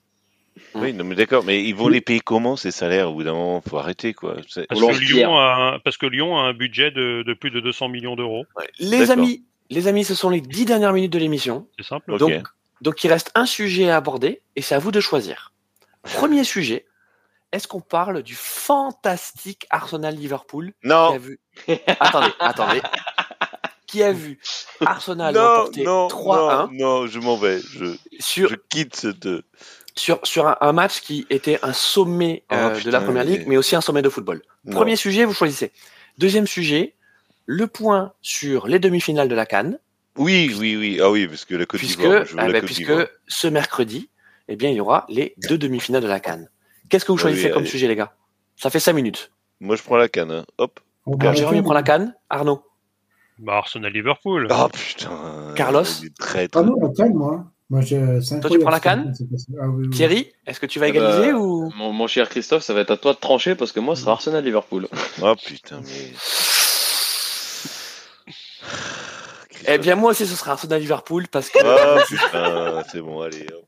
[0.74, 3.12] Oui, non, mais d'accord, mais ils vont les payer comment ces salaires?
[3.12, 4.36] Au bout d'un moment, faut arrêter, quoi.
[4.36, 5.00] Parce que.
[5.04, 8.16] Lyon a un, parce que Lyon a un budget de, de plus de 200 millions
[8.16, 8.46] d'euros.
[8.80, 11.68] Les amis, les amis, ce sont les dix dernières minutes de l'émission.
[11.78, 12.18] C'est simple.
[12.18, 12.42] Donc,
[12.82, 15.52] donc il reste un sujet à aborder et c'est à vous de choisir.
[16.04, 16.86] Premier sujet.
[17.56, 21.40] Est-ce qu'on parle du fantastique Arsenal Liverpool qui a Non, vu
[22.00, 22.82] Attendez, attendez.
[23.88, 24.40] Qui a vu
[24.86, 27.60] Arsenal non, remporter non, 3-1 non, non, je m'en vais.
[27.62, 29.28] Je, sur, je quitte cette.
[29.96, 33.42] sur, sur un, un match qui était un sommet Oh, euh, de la première ligue,
[33.44, 34.42] mais- mais aussi un sommet de football.
[34.66, 34.74] non.
[34.76, 35.72] Premier sujet, vous choisissez.
[36.18, 36.96] Deuxième sujet,
[37.46, 39.80] le point sur les demi-finales de la Cannes,
[40.18, 41.00] Oui, oui, oui.
[41.02, 42.88] Ah oui, parce que la Côte puisque, d'Ivoire, je veux ah la ben, Côte puisque
[42.90, 43.08] d'Ivoire.
[43.28, 44.10] ce mercredi,
[44.50, 46.50] eh bien, il y aura les deux demi-finales de la Cannes.
[46.90, 47.70] Qu'est-ce que vous Ah choisissez oui, comme allez.
[47.70, 48.14] sujet, les gars?
[48.58, 49.32] Ça fait cinq minutes.
[49.60, 50.32] Moi, je prends la canne.
[50.32, 50.46] hein.
[50.58, 50.80] Hop.
[51.20, 52.16] Alors, Jérôme, il prend la Cannes.
[52.30, 52.64] Arnaud?
[53.38, 54.48] Bah, Arsenal-Liverpool.
[54.50, 55.54] Ah putain.
[55.56, 55.84] Carlos?
[56.54, 57.46] Ah non, la canne, moi.
[57.70, 59.14] moi je, Toi, tu prends la canne?
[59.62, 59.90] Ah oui, oui.
[59.92, 61.70] Thierry, est-ce que tu vas Eh ben, égaliser ou?
[61.76, 64.02] Mon, mon cher Christophe, ça va être à toi de trancher parce que moi, ce
[64.04, 64.88] sera Arsenal-Liverpool.
[65.24, 66.14] Ah putain, mais.
[69.68, 73.46] Eh bien, moi aussi, ce sera Arsenal-Liverpool parce que Ah putain, c'est bon, allez.
[73.54, 73.66] hop.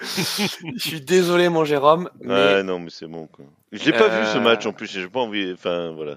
[0.00, 3.44] Je suis désolé, mon Jérôme, mais Ouais, non, mais c'est bon, quoi.
[3.72, 5.52] Je l'ai pas vu ce Euh, match en plus, j'ai pas envie.
[5.52, 6.16] Enfin, voilà.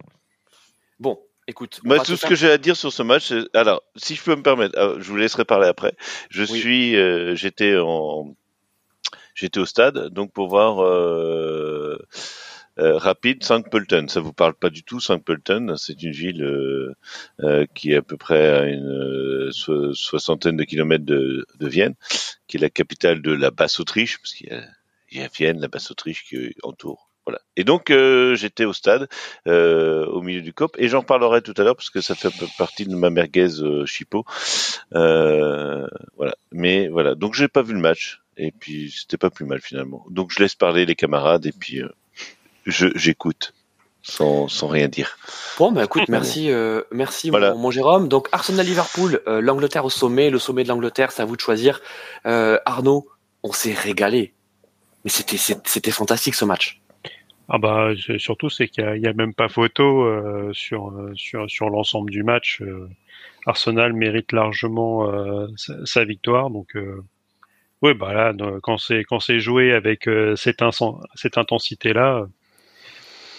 [0.99, 1.81] bon, écoute.
[1.83, 4.23] Moi, va tout ce que j'ai à dire sur ce match, c'est- alors, si je
[4.23, 5.93] peux me permettre, ah, je vous laisserai parler après.
[6.29, 6.59] Je Oui.
[6.59, 8.33] suis, euh, j'étais en,
[9.35, 11.97] j'étais au stade, donc pour voir euh,
[12.79, 14.09] euh, Rapid Saint-Pölten.
[14.09, 15.77] Ça vous parle pas du tout, Saint-Pölten?
[15.77, 16.95] C'est une ville euh,
[17.41, 21.67] euh, qui est à peu près à une euh, so- soixantaine de kilomètres de, de
[21.67, 21.95] Vienne,
[22.47, 24.47] qui est la capitale de la Basse-Autriche, parce qu'il
[25.11, 27.09] y y a Vienne, la Basse-Autriche qui entoure.
[27.25, 27.39] Voilà.
[27.55, 29.07] Et donc euh, j'étais au stade,
[29.47, 32.29] euh, au milieu du COP, et j'en parlerai tout à l'heure parce que ça fait
[32.57, 33.47] partie de ma merguez
[33.85, 34.25] chipot.
[34.91, 36.35] Voilà.
[36.51, 37.15] Mais voilà.
[37.15, 40.05] Donc j'ai pas vu le match, et puis c'était pas plus mal finalement.
[40.09, 41.81] Donc je laisse parler les camarades, et puis
[42.65, 43.53] j'écoute
[44.01, 45.17] sans sans rien dire.
[45.57, 47.53] Bon, bah écoute, merci, euh, merci Voilà.
[47.53, 48.09] mon, mon Jérôme.
[48.09, 51.79] Donc Arsenal-Liverpool, euh, l'Angleterre au sommet, le sommet de l'Angleterre, c'est à vous de choisir.
[52.25, 53.07] Euh, Arnaud,
[53.43, 54.33] on s'est régalé,
[55.03, 56.81] mais c'était c'était fantastique ce match.
[57.49, 62.09] Ah bah surtout c'est qu'il y a, même pas photo euh, sur sur sur l'ensemble
[62.09, 62.61] du match.
[62.61, 62.89] euh,
[63.45, 66.49] Arsenal mérite largement euh, sa, sa victoire.
[66.49, 67.03] Donc euh,
[67.81, 70.63] oui bah là quand c'est quand c'est joué avec euh, cette
[71.15, 72.25] cette intensité là,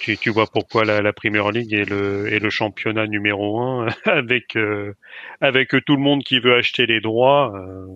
[0.04, 3.86] tu, tu vois pourquoi la, la Premier League est le est le championnat numéro un
[4.04, 4.92] avec euh,
[5.40, 7.86] avec tout le monde qui veut acheter les droits euh,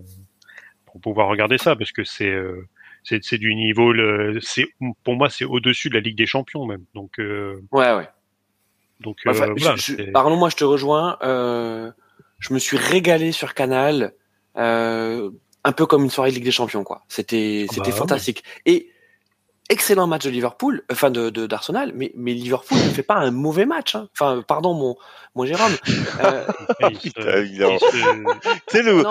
[0.87, 2.67] pour pouvoir regarder ça parce que c'est euh,
[3.05, 3.93] c'est du niveau
[4.41, 4.67] c'est
[5.05, 8.09] pour moi c'est au-dessus de la Ligue des Champions même donc Ouais, ouais.
[9.01, 11.17] donc Enfin, voilà, je- je- c'est- Arnaud, moi je te rejoins.
[11.21, 14.13] Je me suis régalé sur Canal,
[15.65, 17.03] un peu comme une soirée de Ligue des Champions, quoi.
[17.09, 18.45] C'était Ah c'était bah, fantastique.
[18.67, 18.91] Et
[19.69, 23.67] excellent match de Liverpool, enfin de d'Arsenal, mais mais Liverpool ne fait pas un mauvais
[23.67, 23.95] match.
[23.95, 24.09] hein.
[24.13, 24.97] Enfin, pardon mon
[25.35, 25.77] mon Jérôme.
[26.23, 26.45] Euh,
[28.71, 29.05] sais le,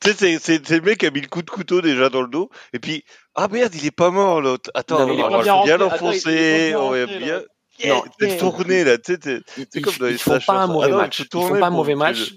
[0.00, 2.28] c'est c'est c'est le mec qui a mis le coup de couteau déjà dans le
[2.28, 3.04] dos, et puis
[3.34, 4.70] ah merde, il est pas mort l'autre.
[4.74, 7.38] Attends, Non, bien l'enfoncer, on va bien.
[7.38, 7.42] là.
[7.88, 9.40] non, T'es tourné là, tu sais,
[9.70, 11.18] C'est comme dans les ils font pas un mauvais Ah match.
[11.30, 12.34] faut Ils font pas un mauvais match.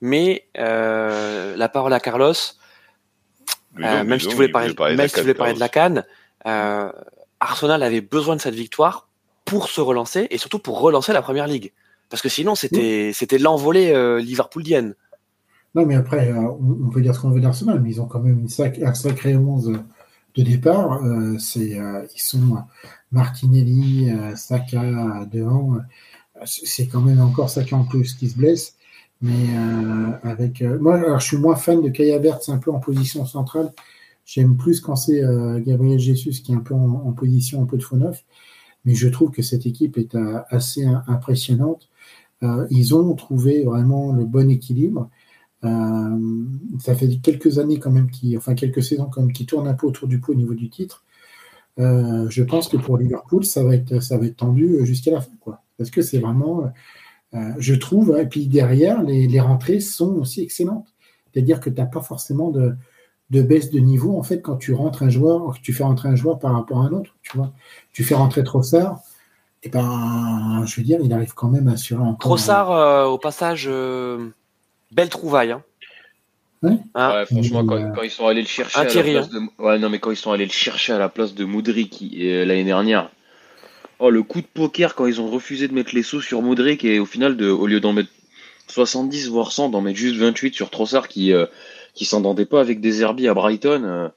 [0.00, 2.32] Mais euh, la parole à Carlos.
[3.78, 6.04] Euh, même si tu voulais parler, même la si tu voulais parler de la Cannes,
[6.46, 6.90] euh,
[7.40, 9.08] Arsenal avait besoin de cette victoire
[9.44, 11.72] pour se relancer et surtout pour relancer la première ligue.
[12.08, 14.94] Parce que sinon, c'était c'était l'envolée euh, liverpoolienne.
[15.74, 16.50] Non, mais après, euh,
[16.84, 18.94] on, peut dire ce qu'on veut d'Arsenal, mais ils ont quand même une sac- un
[18.94, 19.78] sacré 11
[20.34, 21.04] de départ.
[21.04, 21.78] Euh, c'est,
[22.14, 22.58] ils sont
[23.12, 25.76] Martinelli, Saka devant.
[26.44, 28.76] C'est quand même encore Saka en plus qui se blesse.
[29.22, 32.58] Mais euh, avec euh, moi, alors je suis moins fan de Kaya Vert, c'est un
[32.58, 33.72] peu en position centrale.
[34.30, 37.76] J'aime plus quand c'est euh, Gabriel Jesus qui est un peu en, position un peu
[37.76, 38.24] de faux neuf.
[38.84, 41.88] Mais je trouve que cette équipe est euh, assez im- impressionnante.
[42.44, 45.10] Euh, ils ont trouvé vraiment le bon équilibre.
[45.62, 49.74] Ça fait quelques années quand même, qui, enfin quelques saisons quand même, qui tournent un
[49.74, 51.04] peu autour du pot au niveau du titre.
[51.76, 55.32] Je pense que pour Liverpool, ça va être, ça va être tendu jusqu'à la fin,
[55.38, 55.62] quoi.
[55.76, 56.72] Parce que c'est vraiment,
[57.58, 60.94] je trouve, et puis derrière, les, les rentrées sont aussi excellentes.
[61.34, 62.74] C'est-à-dire que tu n'as pas forcément de,
[63.30, 66.08] de baisse de niveau en fait quand tu rentres un joueur, que tu fais rentrer
[66.08, 67.14] un joueur par rapport à un autre.
[67.22, 67.52] Tu vois,
[67.92, 69.00] tu fais rentrer Trossard,
[69.62, 72.18] et ben, je veux dire, il arrive quand même à assurer encore.
[72.18, 74.28] Trossard, euh, au passage, euh,
[74.92, 75.52] belle trouvaille.
[75.52, 75.62] Hein.
[76.62, 76.76] Ouais.
[76.94, 79.12] Hein Ouais, franchement, quand, euh, quand ils sont allés le chercher un à la Thierry,
[79.12, 79.40] place de...
[79.58, 82.44] Ouais, non, mais quand ils sont allés le chercher à la place de Moudric euh,
[82.44, 83.10] l'année dernière.
[83.98, 86.84] Oh, le coup de poker quand ils ont refusé de mettre les sous sur Moudric
[86.84, 88.10] et au final, de, au lieu d'en mettre
[88.68, 91.46] 70 voire 100, d'en mettre juste 28 sur Trossard qui euh,
[91.94, 93.82] qui s'entendait pas avec des Herbie à Brighton.
[93.84, 94.08] euh,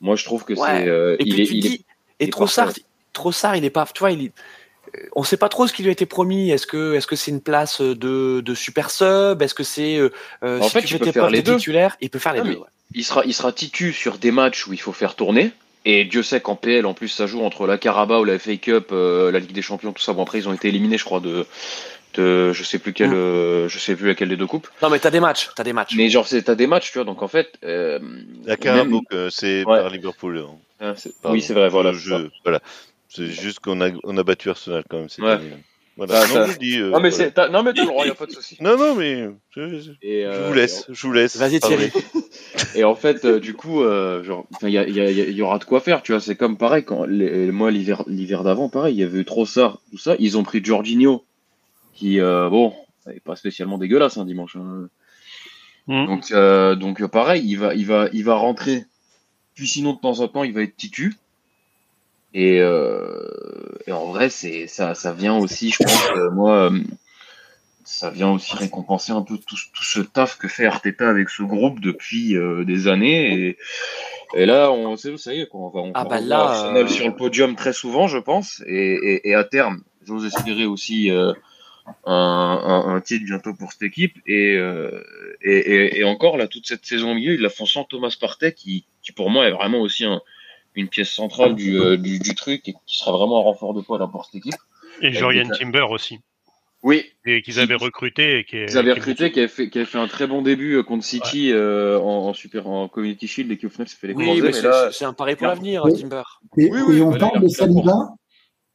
[0.00, 0.66] moi, je trouve que Ouais.
[0.66, 0.88] c'est.
[0.88, 1.84] euh, Et il puis est, tu il dis, est-
[2.20, 2.72] et il Trossard.
[3.12, 4.32] Trossard, il est pas, tu vois, il est,
[4.96, 6.50] euh, on sait pas trop ce qui lui a été promis.
[6.50, 9.42] Est-ce que, est-ce que c'est une place de, de super sub?
[9.42, 10.10] Est-ce que c'est, euh,
[10.44, 11.56] euh, En si fait, tu il peut faire les deux.
[11.56, 12.56] titulaire Il peut faire les deux.
[12.58, 12.66] ouais.
[12.94, 15.52] il sera, il sera titu sur des matchs où il faut faire tourner.
[15.86, 18.88] Et Dieu sait qu'en PL, en plus, ça joue entre la Carabao, la FA Cup,
[18.92, 20.12] euh, la Ligue des Champions, tout ça.
[20.12, 21.46] Bon, après, ils ont été éliminés, je crois, de,
[22.14, 23.14] de je sais plus quel, Mm.
[23.14, 24.68] euh, je sais plus laquelle des deux coupes.
[24.82, 25.94] Non, mais t'as des matchs, t'as des matchs.
[25.96, 27.04] Mais genre, c'est, t'as des matchs, tu vois.
[27.04, 27.98] Donc, en fait, euh,
[28.44, 29.78] La même- Carabao, euh, c'est Ouais.
[29.80, 30.38] par Liverpool.
[30.38, 30.54] hein.
[30.80, 31.34] Ah, Pardon.
[31.34, 31.92] oui, c'est vrai, voilà.
[31.92, 32.18] C'est ça.
[32.18, 32.60] je- voilà.
[33.08, 35.32] C'est juste qu'on a, on a battu Arsenal quand même cette Ouais.
[35.32, 35.50] année.
[35.96, 36.14] Voilà.
[36.22, 37.48] Ah, non, ça- je dis, euh, Non, mais voilà.
[37.50, 38.56] non, mais t'as le droit, y a pas de souci.
[38.60, 41.36] Non, non, mais je, je- Et, je vous laisse, je vous laisse.
[41.36, 41.60] Vas-y.
[41.60, 41.90] Thierry.
[42.74, 45.32] Et en fait, euh, du coup, euh, genre, il y, a- il y, a- il
[45.36, 46.20] y aura de quoi faire, tu vois.
[46.20, 49.78] C'est comme pareil quand les- moi l'hiver, l'hiver d'avant, pareil, il y avait eu Trossard,
[49.90, 50.14] tout ça.
[50.18, 51.24] Ils ont pris Jorginho,
[51.94, 52.74] qui, euh, bon,
[53.08, 54.56] est pas spécialement dégueulasse un dimanche.
[54.56, 54.88] hein.
[55.86, 56.06] Mm.
[56.06, 58.84] Donc, euh, donc pareil, il va, il va, il va rentrer.
[59.54, 61.16] Puis sinon, de temps en temps, il va être titu.
[62.32, 63.28] Et, euh,
[63.86, 66.70] et en vrai, c'est ça, ça vient aussi, je pense, euh, moi,
[67.82, 71.42] ça vient aussi récompenser un peu tout, tout ce taf que fait Arteta avec ce
[71.42, 73.34] groupe depuis euh, des années.
[73.34, 73.58] Et,
[74.34, 76.84] et là, on, ça y est, quoi, on va, on Ah bah revoir là, Arsenal
[76.84, 78.62] euh, sur le podium très souvent, je pense.
[78.66, 81.32] Et, et, et à terme, j'ose espérer aussi euh,
[82.04, 84.16] un, un, un titre bientôt pour cette équipe.
[84.26, 85.02] Et, euh,
[85.42, 88.14] et, et, et encore, là, toute cette saison au milieu, ils la font sans Thomas
[88.20, 90.20] Partey, qui, qui pour moi est vraiment aussi un,
[90.74, 93.80] une pièce centrale du, euh, du, du truc et qui sera vraiment un renfort de
[93.80, 94.54] poids là pour cette équipe.
[95.02, 96.20] Et Jorian Timber aussi.
[96.82, 98.64] Oui, Et qu'ils avaient recruté et qui est.
[98.70, 101.04] Ils avaient recruté, qui avait fait, qui avait fait un très bon début euh, contre
[101.04, 104.14] City euh, en, en super en Community Shield et qui au final s'est fait les
[104.14, 106.00] Oui, mais mais c'est, là, c'est un pari pour l'avenir, Oui.
[106.00, 106.22] Timber.
[106.56, 108.14] Et, Oui, oui, et on parle de Saliba.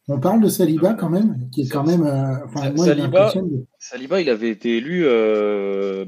[0.08, 2.04] On parle de Saliba quand même, qui est quand même.
[2.04, 3.66] euh, enfin, moi, il Saliba- m'impressionne.
[3.80, 6.06] Saliba, il avait été élu, euh,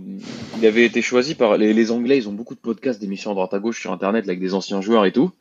[0.59, 2.17] il avait été choisi par les, les Anglais.
[2.17, 4.81] Ils ont beaucoup de podcasts, d'émissions à droite à gauche sur Internet avec des anciens
[4.81, 5.31] joueurs et tout.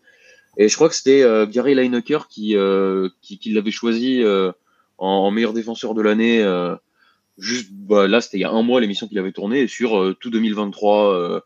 [0.56, 4.52] Et je crois que c'était euh, Gary Lineker qui, euh, qui, qui l'avait choisi euh,
[4.96, 6.42] en, en meilleur défenseur de l'année.
[6.42, 6.74] euh,
[7.36, 10.14] juste, bah, là, c'était il y a un mois l'émission qu'il avait tournée sur euh,
[10.18, 11.44] tout 2023 euh, Ah,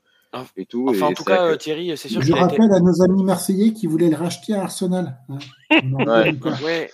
[0.56, 0.86] et tout.
[0.88, 2.38] Enfin, et en tout cas, que- euh, Thierry, c'est sûr Je été.
[2.40, 5.18] rappelle à nos amis marseillais qui voulaient le racheter à Arsenal.
[5.28, 5.38] hein.
[6.62, 6.90] Ouais.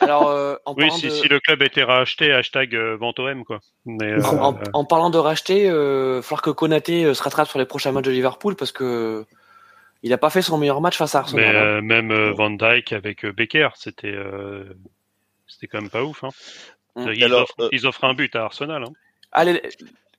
[0.00, 1.10] Alors, euh, en Oui, parlant si, de.
[1.10, 3.60] si le club était racheté, hashtag euh, Ventoem, quoi.
[3.86, 7.22] Mais, euh, En, en parlant de racheter, euh, il va falloir que Konaté euh, se
[7.22, 9.24] rattrape sur les prochains matchs de Liverpool parce que
[10.02, 11.56] il a pas fait son meilleur match face à mais Arsenal.
[11.56, 11.60] hein.
[11.60, 14.64] euh, même euh, Van Dyke avec euh, Becker, c'était euh,
[15.46, 16.24] c'était quand même pas ouf.
[16.24, 16.30] Hein.
[16.96, 17.10] Mm.
[17.14, 18.82] Ils, Alors, offrent, euh, ils offrent un but à Arsenal.
[18.84, 18.92] Hein.
[19.32, 19.60] Allez,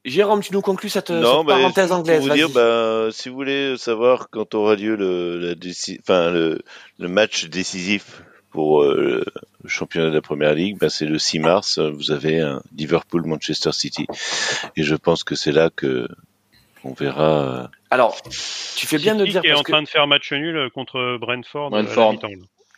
[0.04, 2.22] Jérôme, tu nous conclus cette, Non, cette parenthèse anglaise.
[2.22, 6.60] Vous dire, bah, si vous voulez savoir quand aura lieu le, la déci- enfin, le,
[6.98, 9.24] le match décisif pour euh,
[9.64, 11.78] le championnat de la Première Ligue, bah, c'est le 6 mars.
[11.78, 14.08] Vous avez un Liverpool-Manchester City,
[14.76, 16.08] et je pense que c'est là que
[16.84, 17.62] on verra.
[17.64, 18.20] euh, Alors,
[18.76, 20.32] tu fais bien de City dire qui est parce en que, train de faire match
[20.34, 21.74] nul contre Brentford.
[21.76, 22.18] euh, à la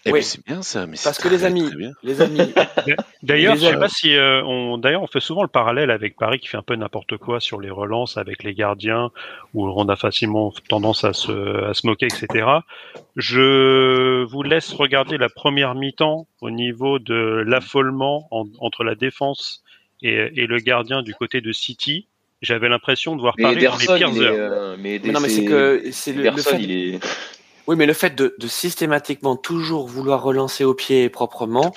[0.06, 0.20] Eh Oui.
[0.20, 1.70] ben, c'est bien ça, mais parce que les amis,
[2.04, 2.40] les amis,
[3.24, 6.40] D'ailleurs, je sais pas si euh, on d'ailleurs on fait souvent le parallèle avec Paris
[6.40, 9.12] qui fait un peu n'importe quoi sur les relances avec les gardiens
[9.54, 12.46] où on a facilement tendance à se à se moquer etc.
[13.16, 19.64] Je vous laisse regarder la première mi-temps au niveau de l'affolement en- entre la défense
[20.02, 22.08] et, et le gardien du côté de City.
[22.42, 24.36] J'avais l'impression de voir Mais Paris dans les pires est, heures.
[24.38, 26.60] euh, mais Mais non, mais c'est que c'est le, le fait.
[26.62, 27.00] il est.
[27.68, 31.74] Oui, mais le fait de, de systématiquement toujours vouloir relancer au pied proprement,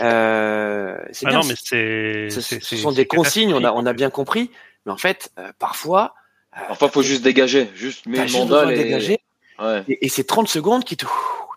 [0.00, 1.40] euh, c'est Ah bien.
[1.40, 2.28] non, mais c'est.
[2.30, 4.50] ce, c'est- ce c'est- sont des consignes, on a, on a bien compris.
[4.86, 6.14] Mais en fait, euh, parfois,
[6.56, 7.70] euh, Parfois, faut juste dégager.
[7.74, 8.76] Juste mets le mandat et...
[8.76, 9.18] dégager.
[9.58, 9.82] Ouais.
[9.88, 11.06] Et, et c'est 30 secondes qui te,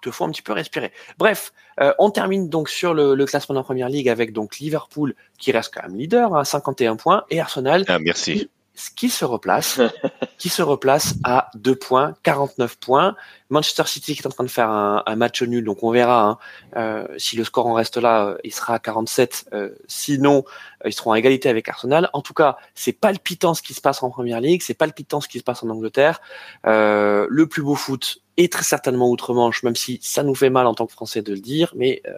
[0.01, 0.91] te font un petit peu respirer.
[1.17, 1.51] Bref,
[1.81, 5.13] euh, on termine donc sur le, le classement de la première ligue avec donc Liverpool
[5.39, 8.33] qui reste quand même leader à 51 points et Arsenal Ah, merci.
[8.33, 9.81] qui se replace,
[10.37, 13.15] qui se replace à 2 points, 49 points.
[13.49, 16.23] Manchester City qui est en train de faire un, un match nul, donc on verra
[16.23, 16.37] hein,
[16.75, 19.45] euh, si le score en reste là, euh, il sera à 47.
[19.53, 20.43] euh, sinon,
[20.83, 22.09] euh, ils seront à égalité avec Arsenal.
[22.13, 25.27] En tout cas, c'est palpitant ce qui se passe en première ligue, c'est palpitant ce
[25.27, 26.21] qui se passe en Angleterre.
[26.65, 30.67] Euh, le plus beau foot est très certainement outre-Manche, même si ça nous fait mal
[30.67, 32.13] en tant que Français de le dire, mais euh,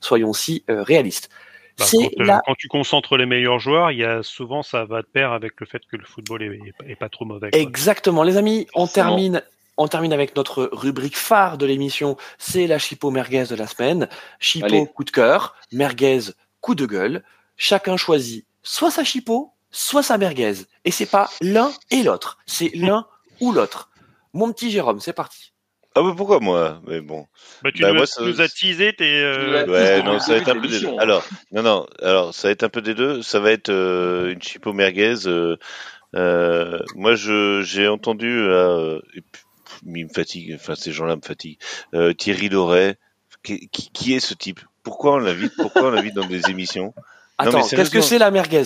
[0.00, 1.30] soyons aussi euh, réalistes.
[1.82, 2.42] Bah, c'est quand, euh, là.
[2.46, 5.52] quand tu concentres les meilleurs joueurs, il y a souvent ça va de pair avec
[5.60, 7.50] le fait que le football est, est- est pas trop mauvais.
[7.50, 7.58] quoi.
[7.60, 9.06] Exactement, les amis, on Forcément.
[9.16, 9.42] termine.
[9.78, 14.06] On termine avec notre rubrique phare de l'émission, c'est la Chipo merguez de la semaine.
[14.38, 14.86] Chipo Allez.
[14.94, 16.20] coup de cœur, merguez
[16.60, 17.24] coup de gueule.
[17.56, 20.52] Chacun choisit soit sa Chipo, soit sa merguez.
[20.84, 23.06] Et c'est pas l'un et l'autre, c'est l'un
[23.40, 23.88] ou l'autre.
[24.34, 25.51] Mon petit Jérôme, c'est parti.
[25.94, 26.80] Ah bah pourquoi moi?
[26.86, 27.26] Mais bon.
[27.62, 29.04] Bah, tu Bah, nous, moi, ça- nous as teasé tes.
[29.22, 30.90] euh, Ouais, non, ça va être un peu des deux.
[30.98, 33.22] Alors, non, non, alors ça va être un peu des deux.
[33.22, 35.26] Ça va être euh, une chipo merguez.
[35.26, 35.56] euh,
[36.16, 39.00] euh, moi, je j'ai entendu, euh,
[39.84, 40.54] il me fatigue.
[40.54, 41.58] Enfin, ces gens-là me fatiguent.
[41.94, 42.96] Euh, Thierry Loret,
[43.42, 44.60] qui, qui, qui est ce type?
[44.82, 46.94] Pourquoi on l'invite Pourquoi on l'invite dans des émissions?
[47.38, 48.64] Attends, qu'est-ce que c'est la merguez?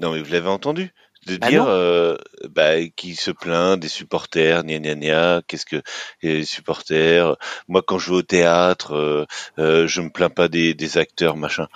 [0.00, 0.92] Non, mais vous l'avez entendu
[1.26, 2.16] de Bah dire euh,
[2.50, 5.82] bah, qui se plaint des supporters, gna gna gna, qu'est-ce que
[6.22, 7.36] les supporters
[7.68, 9.26] Moi, quand je vais au théâtre, euh,
[9.58, 11.68] euh, je me plains pas des, des acteurs, machin.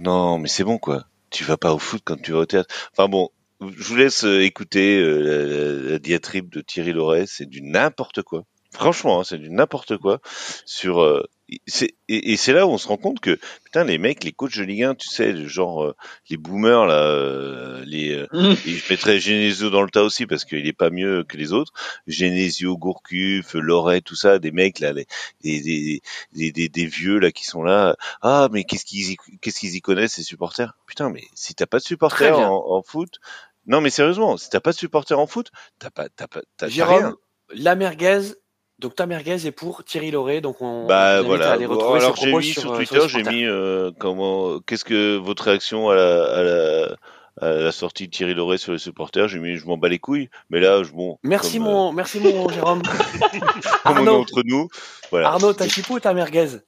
[0.00, 1.04] Non, mais c'est bon quoi.
[1.30, 2.72] Tu vas pas au foot quand tu vas au théâtre.
[2.92, 7.24] Enfin bon, je vous laisse euh, écouter euh, la, diatribe de Thierry Loret.
[7.26, 8.44] C'est du n'importe quoi.
[8.72, 10.20] Franchement, hein, c'est du n'importe quoi.
[10.66, 14.24] Sur euh, et, et c'est là où on se rend compte que putain les mecs,
[14.24, 15.96] les coachs de Ligue 1, tu sais, genre euh,
[16.28, 18.26] les boomers là, euh, les euh,
[18.66, 21.52] et je mettrais Genesio dans le tas aussi parce qu'il est pas mieux que les
[21.52, 21.72] autres.
[22.06, 25.06] Genesio, Gourcuff, Loret, tout ça, des mecs là, les,
[25.42, 27.96] des, des, des, des, des vieux là qui sont là.
[28.22, 30.76] Ah mais qu'est-ce qu'ils y, qu'est-ce qu'ils y connaissent ces supporters?
[30.86, 33.20] Putain mais si t'as pas de supporters en, en foot,
[33.66, 36.66] non mais sérieusement, si t'as pas de supporters en foot, t'as pas, t'as pas, t'as
[36.68, 36.98] t'as rien.
[36.98, 37.16] Jérôme,
[37.54, 38.32] la merguez,
[38.78, 41.52] donc ta merguez est pour Thierry Loret, donc on, Bah voilà.
[41.52, 45.16] à retrouver alors j'ai mis sur, sur euh, Twitter, j'ai mis euh, comment, qu'est-ce que
[45.16, 46.96] votre réaction à la, à la,
[47.40, 49.28] à la sortie de Thierry Loret sur les supporters?
[49.28, 51.18] J'ai mis, je m'en bats les couilles, mais là, je bon.
[51.22, 52.82] Merci comme, mon, merci mon Jérôme.
[52.86, 53.38] euh,
[53.84, 54.68] comme on est entre nous,
[55.10, 55.28] voilà.
[55.28, 56.58] Arnaud, ta chipou ou ta merguez Euh,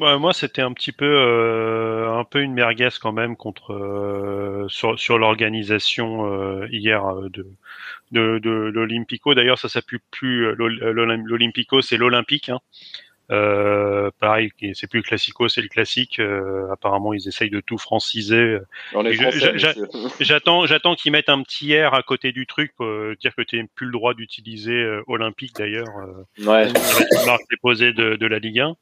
[0.00, 4.66] bah, moi, c'était un petit peu, euh, un peu une merguez quand même contre euh,
[4.68, 6.26] sur, sur l'organisation
[6.70, 7.46] hier de
[8.12, 9.34] de, de l'Olympico.
[9.34, 12.48] D'ailleurs, ça s'appuie plus l'Ol- l'Olym- l'Olympico, c'est l'Olympique.
[12.50, 12.60] Hein.
[13.32, 16.20] Euh, pareil, c'est plus le classico, c'est le classique.
[16.20, 18.58] Euh, apparemment, ils essayent de tout franciser.
[20.20, 23.42] J'attends, j'attends qu'ils mettent un petit R à côté du truc pour euh, dire que
[23.42, 25.88] tu n'as plus le droit d'utiliser euh, Olympique d'ailleurs.
[25.98, 26.68] euh, Ouais.
[27.26, 28.76] marque déposée de, de la Ligue 1.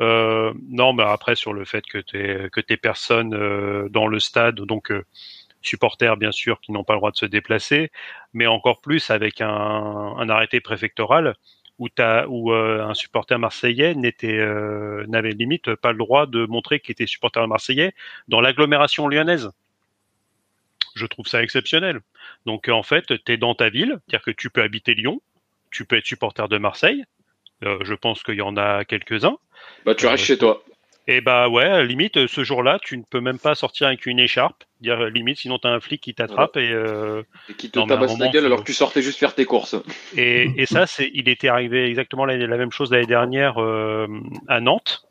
[0.00, 3.30] Euh, non, mais après sur le fait que t'es que t'es personne
[3.88, 4.92] dans le stade, donc
[5.60, 7.90] supporters bien sûr qui n'ont pas le droit de se déplacer,
[8.32, 11.34] mais encore plus avec un, un arrêté préfectoral
[11.78, 16.92] où euh, un supporter marseillais n'était euh, n'avait limite pas le droit de montrer qu'il
[16.92, 17.94] était supporter marseillais
[18.26, 19.50] dans l'agglomération lyonnaise.
[20.96, 22.00] Je trouve ça exceptionnel.
[22.46, 25.20] Donc en fait, tu es dans ta ville, c'est-à-dire que tu peux habiter Lyon,
[25.70, 27.04] tu peux être supporter de Marseille.
[27.64, 29.38] Euh, je pense qu'il y en a quelques-uns.
[29.84, 30.62] Bah, tu restes chez toi.
[31.06, 34.64] Et bah ouais, limite, ce jour-là, tu ne peux même pas sortir avec une écharpe.
[34.80, 38.28] Dire limite, sinon t'as un flic qui t'attrape et, euh, Et qui te tabasse la
[38.28, 39.74] gueule alors que tu sortais juste faire tes courses.
[40.16, 44.06] et, et ça, c'est, il était arrivé exactement la, la même chose l'année dernière euh,
[44.46, 45.07] à Nantes,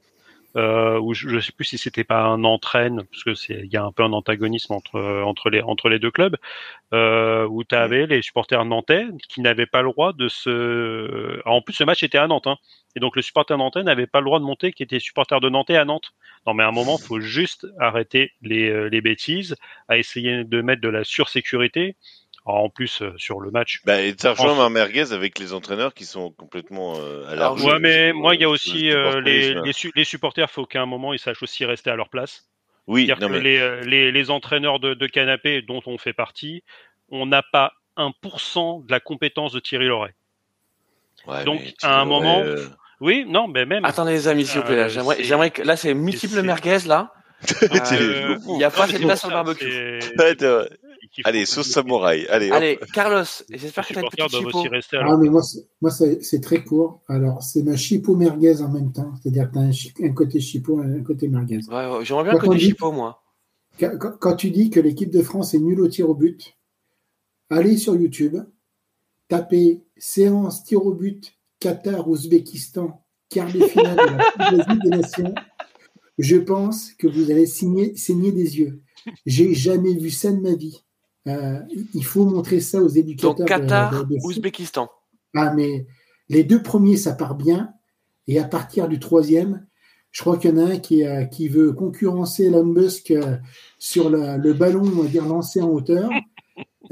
[0.58, 3.72] euh, où je, je sais plus si c'était pas un entraîne, parce que c'est, il
[3.72, 6.36] y a un peu un antagonisme entre entre les entre les deux clubs,
[6.94, 11.42] euh, où tu avais les supporters nantais qui n'avaient pas le droit de se.
[11.48, 12.58] En plus, ce match était à Nantes, hein,
[12.96, 15.50] et donc le supporter nantais n'avait pas le droit de monter, qui était supporter de
[15.50, 16.12] Nantais à Nantes.
[16.48, 19.56] Non, mais à un moment, faut juste arrêter les euh, les bêtises,
[19.88, 21.96] à essayer de mettre de la sursécurité.
[22.48, 25.52] Alors, en plus, euh, sur le match, Bah, et ça rejoint En- merguez avec les
[25.54, 29.20] entraîneurs qui sont complètement euh, à la Ouais, mais moi, il y a aussi euh,
[29.20, 32.08] les, les, su- les supporters, faut qu'à un moment ils sachent aussi rester à leur
[32.10, 32.46] place.
[32.88, 36.14] Oui, C'est-à-dire non que mais les, les, les entraîneurs de, de canapé dont on fait
[36.14, 36.64] partie,
[37.10, 40.16] on n'a pas 1% de la compétence de Thierry Loret.
[41.28, 42.68] ouais, donc, à un moment, euh,
[43.02, 43.84] Oui, non, mais même.
[43.84, 44.76] Attendez les amis, s'il vous plaît.
[44.78, 44.88] là.
[44.88, 47.12] J'aimerais, que là c'est multiple merguez là.
[47.72, 50.00] Euh, Il n'y a pas assez de place sur le barbecue.
[51.24, 52.28] Allez, sauce samouraï.
[52.28, 52.50] Allez.
[52.52, 54.06] Allez, Carlos, j'espère que une
[54.48, 57.02] aussi rester à Ah, leur mais moi, c'est- moi c'est très court.
[57.08, 59.14] Alors, c'est ma chipo merguez en même temps.
[59.22, 61.60] C'est-à-dire que tu as un, un côté chipo et un côté merguez.
[61.70, 63.22] Ouais, ouais, J'aimerais bien des dit- chipo, moi.
[64.20, 66.58] Quand, tu dis que l'équipe de France est nulle au tir au but,
[67.52, 68.38] allez sur YouTube,
[69.28, 75.34] tapez séance tir au but Qatar-Ouzbékistan, quart de finale de la Coupe des Nations.
[76.18, 78.82] Je pense que vous allez signer, saigner des yeux.
[79.26, 80.84] J'ai jamais vu ça de ma vie.
[81.28, 81.60] Euh,
[81.94, 83.36] il faut montrer ça aux éducateurs.
[83.36, 84.30] Donc Qatar, de- de foot.
[84.32, 84.90] Ouzbékistan.
[85.36, 85.86] Ah, mais
[86.30, 87.72] les deux premiers, ça part bien.
[88.28, 89.66] Et à partir du troisième,
[90.12, 93.38] je crois qu'il y en a un qui, euh, qui veut concurrencer Elon Musk euh,
[93.78, 96.10] sur la- le ballon, on va dire, lancé en hauteur.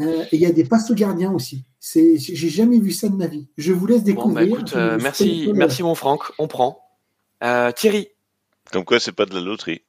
[0.01, 1.63] Euh, et il y a des passes au gardien aussi.
[1.79, 3.47] C'est, j'ai jamais vu ça de ma vie.
[3.57, 4.47] Je vous laisse Bon, bah découvrir.
[4.47, 6.81] écoute, euh, merci, merci mon Franck, on prend.
[7.45, 8.09] Euh, Thierry,
[8.73, 9.83] Comme quoi, c'est pas de la loterie.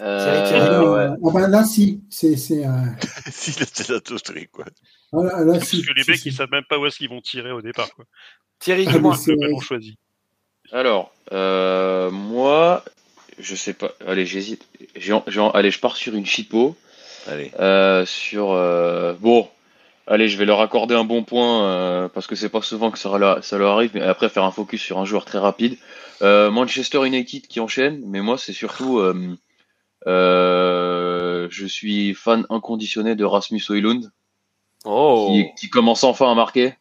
[0.00, 1.16] Euh, Thierry, Thierry, Ah, ouais.
[1.24, 2.02] ah ben là, si.
[2.10, 2.70] C'est, c'est, euh,
[3.30, 4.64] si, c'est la loterie, quoi.
[5.12, 6.28] ah, là, là, Parce si, que les si, mecs, si.
[6.28, 7.90] ils savent même pas où est-ce qu'ils vont tirer au départ.
[7.94, 8.04] Quoi.
[8.60, 9.96] Thierry, Ah, mais c'est- ballon choisi.
[10.72, 12.84] Alors, euh, moi,
[13.38, 13.90] je sais pas.
[14.06, 14.66] Allez, j'hésite.
[14.96, 16.76] J'ai- j'ai- Allez, je pars sur une chipo.
[17.26, 17.50] Allez.
[17.58, 19.48] Euh, sur euh, bon,
[20.06, 22.98] allez, je vais leur accorder un bon point euh, parce que c'est pas souvent que
[22.98, 25.76] ça, leur- ça leur arrive, mais après faire un focus sur un joueur très rapide.
[26.22, 29.34] Euh, Manchester United qui enchaîne, mais moi c'est surtout, euh, euh,
[30.08, 34.10] je suis fan inconditionné de Rasmus Højlund
[34.84, 36.74] Oh, qui, qui commence enfin à marquer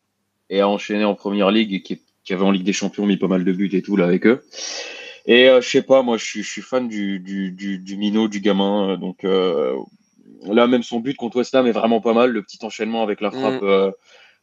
[0.49, 3.17] et à enchaîner en première ligue et qui, qui avait en Ligue des Champions mis
[3.17, 4.43] pas mal de buts et tout là avec eux.
[5.25, 7.97] Et euh, je sais pas, moi je suis, je suis fan du, du, du, du
[7.97, 8.91] minot, du gamin.
[8.91, 9.75] euh, donc euh,
[10.43, 12.31] là, même son but contre West Ham est vraiment pas mal.
[12.31, 13.91] Le petit enchaînement avec la frappe, euh,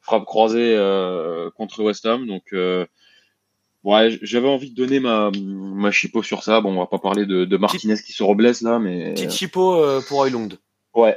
[0.02, 2.26] frappe croisée euh, contre West Ham.
[2.26, 2.84] Donc euh,
[3.84, 6.60] ouais, j'avais envie de donner ma, ma chipo sur ça.
[6.60, 9.76] Bon, on va pas parler de, de Martinez qui se reblesse là, mais petite chipo
[9.76, 10.58] euh, pour Højlund.
[10.94, 11.16] ouais.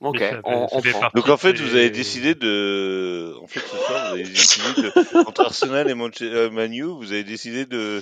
[0.00, 1.08] Ok, on, on prend.
[1.16, 5.26] Donc en fait, vous avez décidé de, en fait, ce soir, vous avez décidé de,
[5.26, 8.00] entre Arsenal et Manche- euh, Manu, vous avez décidé de,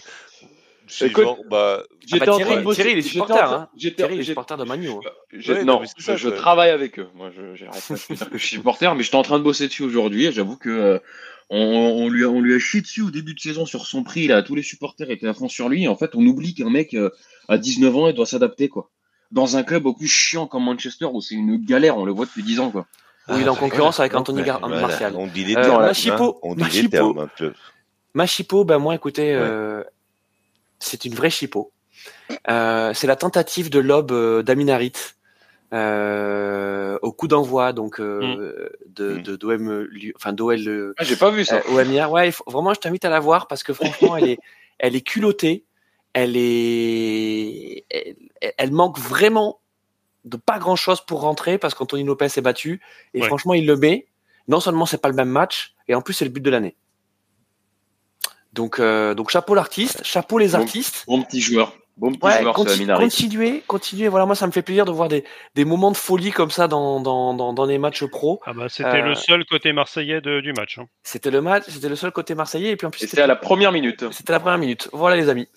[0.88, 3.68] c'est Écoute, genre, bah, Ah bah, Thierry, Thierry, il est j'étais supporter, en train- hein.
[3.96, 4.90] Thierry, il est supporter de Manu.
[4.90, 5.00] hein.
[5.48, 7.09] Ouais, non, je, ça, je travaille avec eux.
[7.14, 9.44] Moi, je j'arrête pas de dire que je suis supporter, mais j'étais en train de
[9.44, 10.26] bosser dessus aujourd'hui.
[10.26, 10.98] et J'avoue que euh,
[11.51, 14.03] on, on lui a, on lui a chié dessus au début de saison sur son
[14.03, 14.26] prix.
[14.26, 15.86] Là, tous les supporters étaient à fond sur lui.
[15.88, 17.11] En fait, on oublie qu'un mec euh,
[17.49, 18.90] à 19 ans, il doit s'adapter quoi.
[19.32, 22.26] Dans un club au plus chiant comme Manchester où c'est une galère, on le voit
[22.26, 22.86] depuis 10 ans quoi.
[23.28, 25.14] Où il est en concurrence avec Anthony Gar- voilà, Martial.
[25.16, 26.90] On dit les Euh, termes, ma hein, chipo, on dit ma les chipo.
[26.90, 27.53] termes un peu.
[28.64, 29.82] Ben moi, écoutez, euh,
[30.78, 31.72] c'est une vraie chipo.
[32.49, 34.92] Euh, c'est la tentative de lob euh, d'Aminarit
[35.72, 39.22] euh, au coup d'envoi donc euh, de, Mm.
[39.22, 41.60] de d'OM, Lu- enfin d'OL euh, Ah, j'ai pas vu ça.
[41.70, 42.10] OM hier.
[42.10, 44.38] Ouais, faut- vraiment, je t'invite à la voir parce que franchement, elle est,
[44.78, 45.64] elle est culottée.
[46.12, 48.16] Elle est, elle,
[48.56, 49.60] elle manque vraiment
[50.24, 52.80] de pas grand chose pour rentrer parce qu'Anthony Lopez est battu
[53.12, 53.26] et Ouais.
[53.26, 54.06] franchement, il le met.
[54.48, 56.76] Non seulement c'est pas le même match et en plus c'est le but de l'année.
[58.52, 60.54] Donc, euh, donc chapeau l'artiste, chapeau les Bon.
[60.58, 61.04] artistes.
[61.06, 61.76] Bon petit joueur.
[61.99, 62.55] Bon petit Ouais, joueur,
[62.99, 64.09] continuez, continuez.
[64.09, 65.24] Voilà, moi ça me fait plaisir de voir des,
[65.55, 68.40] des moments de folie comme ça dans, dans, dans, dans les matchs pro.
[68.44, 70.78] Ah bah, c'était Euh, le seul côté marseillais de- du match.
[70.78, 70.86] hein.
[71.02, 73.36] C'était le match, c'était le seul côté marseillais et puis en plus c'était à la
[73.36, 74.05] première minute.
[74.12, 74.90] C'était la première minute.
[74.93, 75.48] Voilà les amis.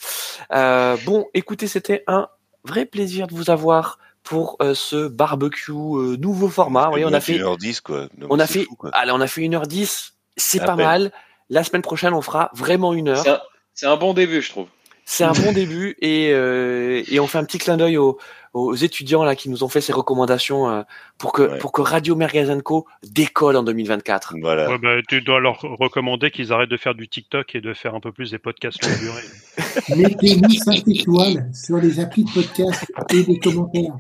[0.54, 2.30] Euh, bon, écoutez, c'était un
[2.64, 6.86] vrai plaisir de vous avoir pour euh, ce barbecue euh, nouveau format.
[6.86, 8.08] Vous voyez, on a fait, 1h10, quoi.
[8.18, 8.92] Non, on a c'est fait, fou, quoi.
[8.94, 10.12] allez, on a fait 1h10.
[10.38, 10.86] C'est pas peine.
[10.86, 11.12] mal.
[11.50, 13.24] La semaine prochaine, on fera vraiment une heure.
[13.24, 13.42] C'est un,
[13.74, 14.68] c'est un bon début, je trouve.
[15.12, 18.20] C'est un bon début et, euh, et on fait un petit clin d'œil aux,
[18.54, 20.84] aux étudiants là qui nous ont fait ces recommandations euh,
[21.18, 21.58] pour que Ouais.
[21.58, 24.36] pour que Radio Mergazenco décolle en 2024.
[24.40, 24.70] Voilà.
[24.70, 27.96] Ouais, bah, tu dois leur recommander qu'ils arrêtent de faire du TikTok et de faire
[27.96, 29.24] un peu plus des podcasts longue durée.
[29.98, 33.94] Mettez-nous 5 étoiles sur les applis de podcast et des commentaires.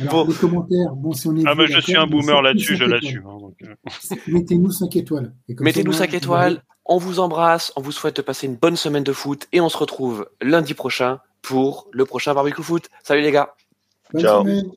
[0.00, 0.30] Alors, Bon.
[0.30, 2.84] les commentaires, bon, si on est Ah, vieux, je suis un mais boomer là-dessus, je
[2.84, 3.22] l'assume.
[3.26, 4.14] hein, donc, euh.
[4.28, 5.32] Mettez-nous 5 étoiles.
[5.48, 6.62] Mettez-nous ça, 5 vous étoiles.
[6.90, 7.72] On vous embrasse.
[7.76, 10.74] On vous souhaite de passer une bonne semaine de foot et on se retrouve lundi
[10.74, 12.90] prochain pour le prochain barbecue foot.
[13.04, 13.54] Salut les gars.
[14.12, 14.42] Bonne Ciao.
[14.42, 14.72] semaine.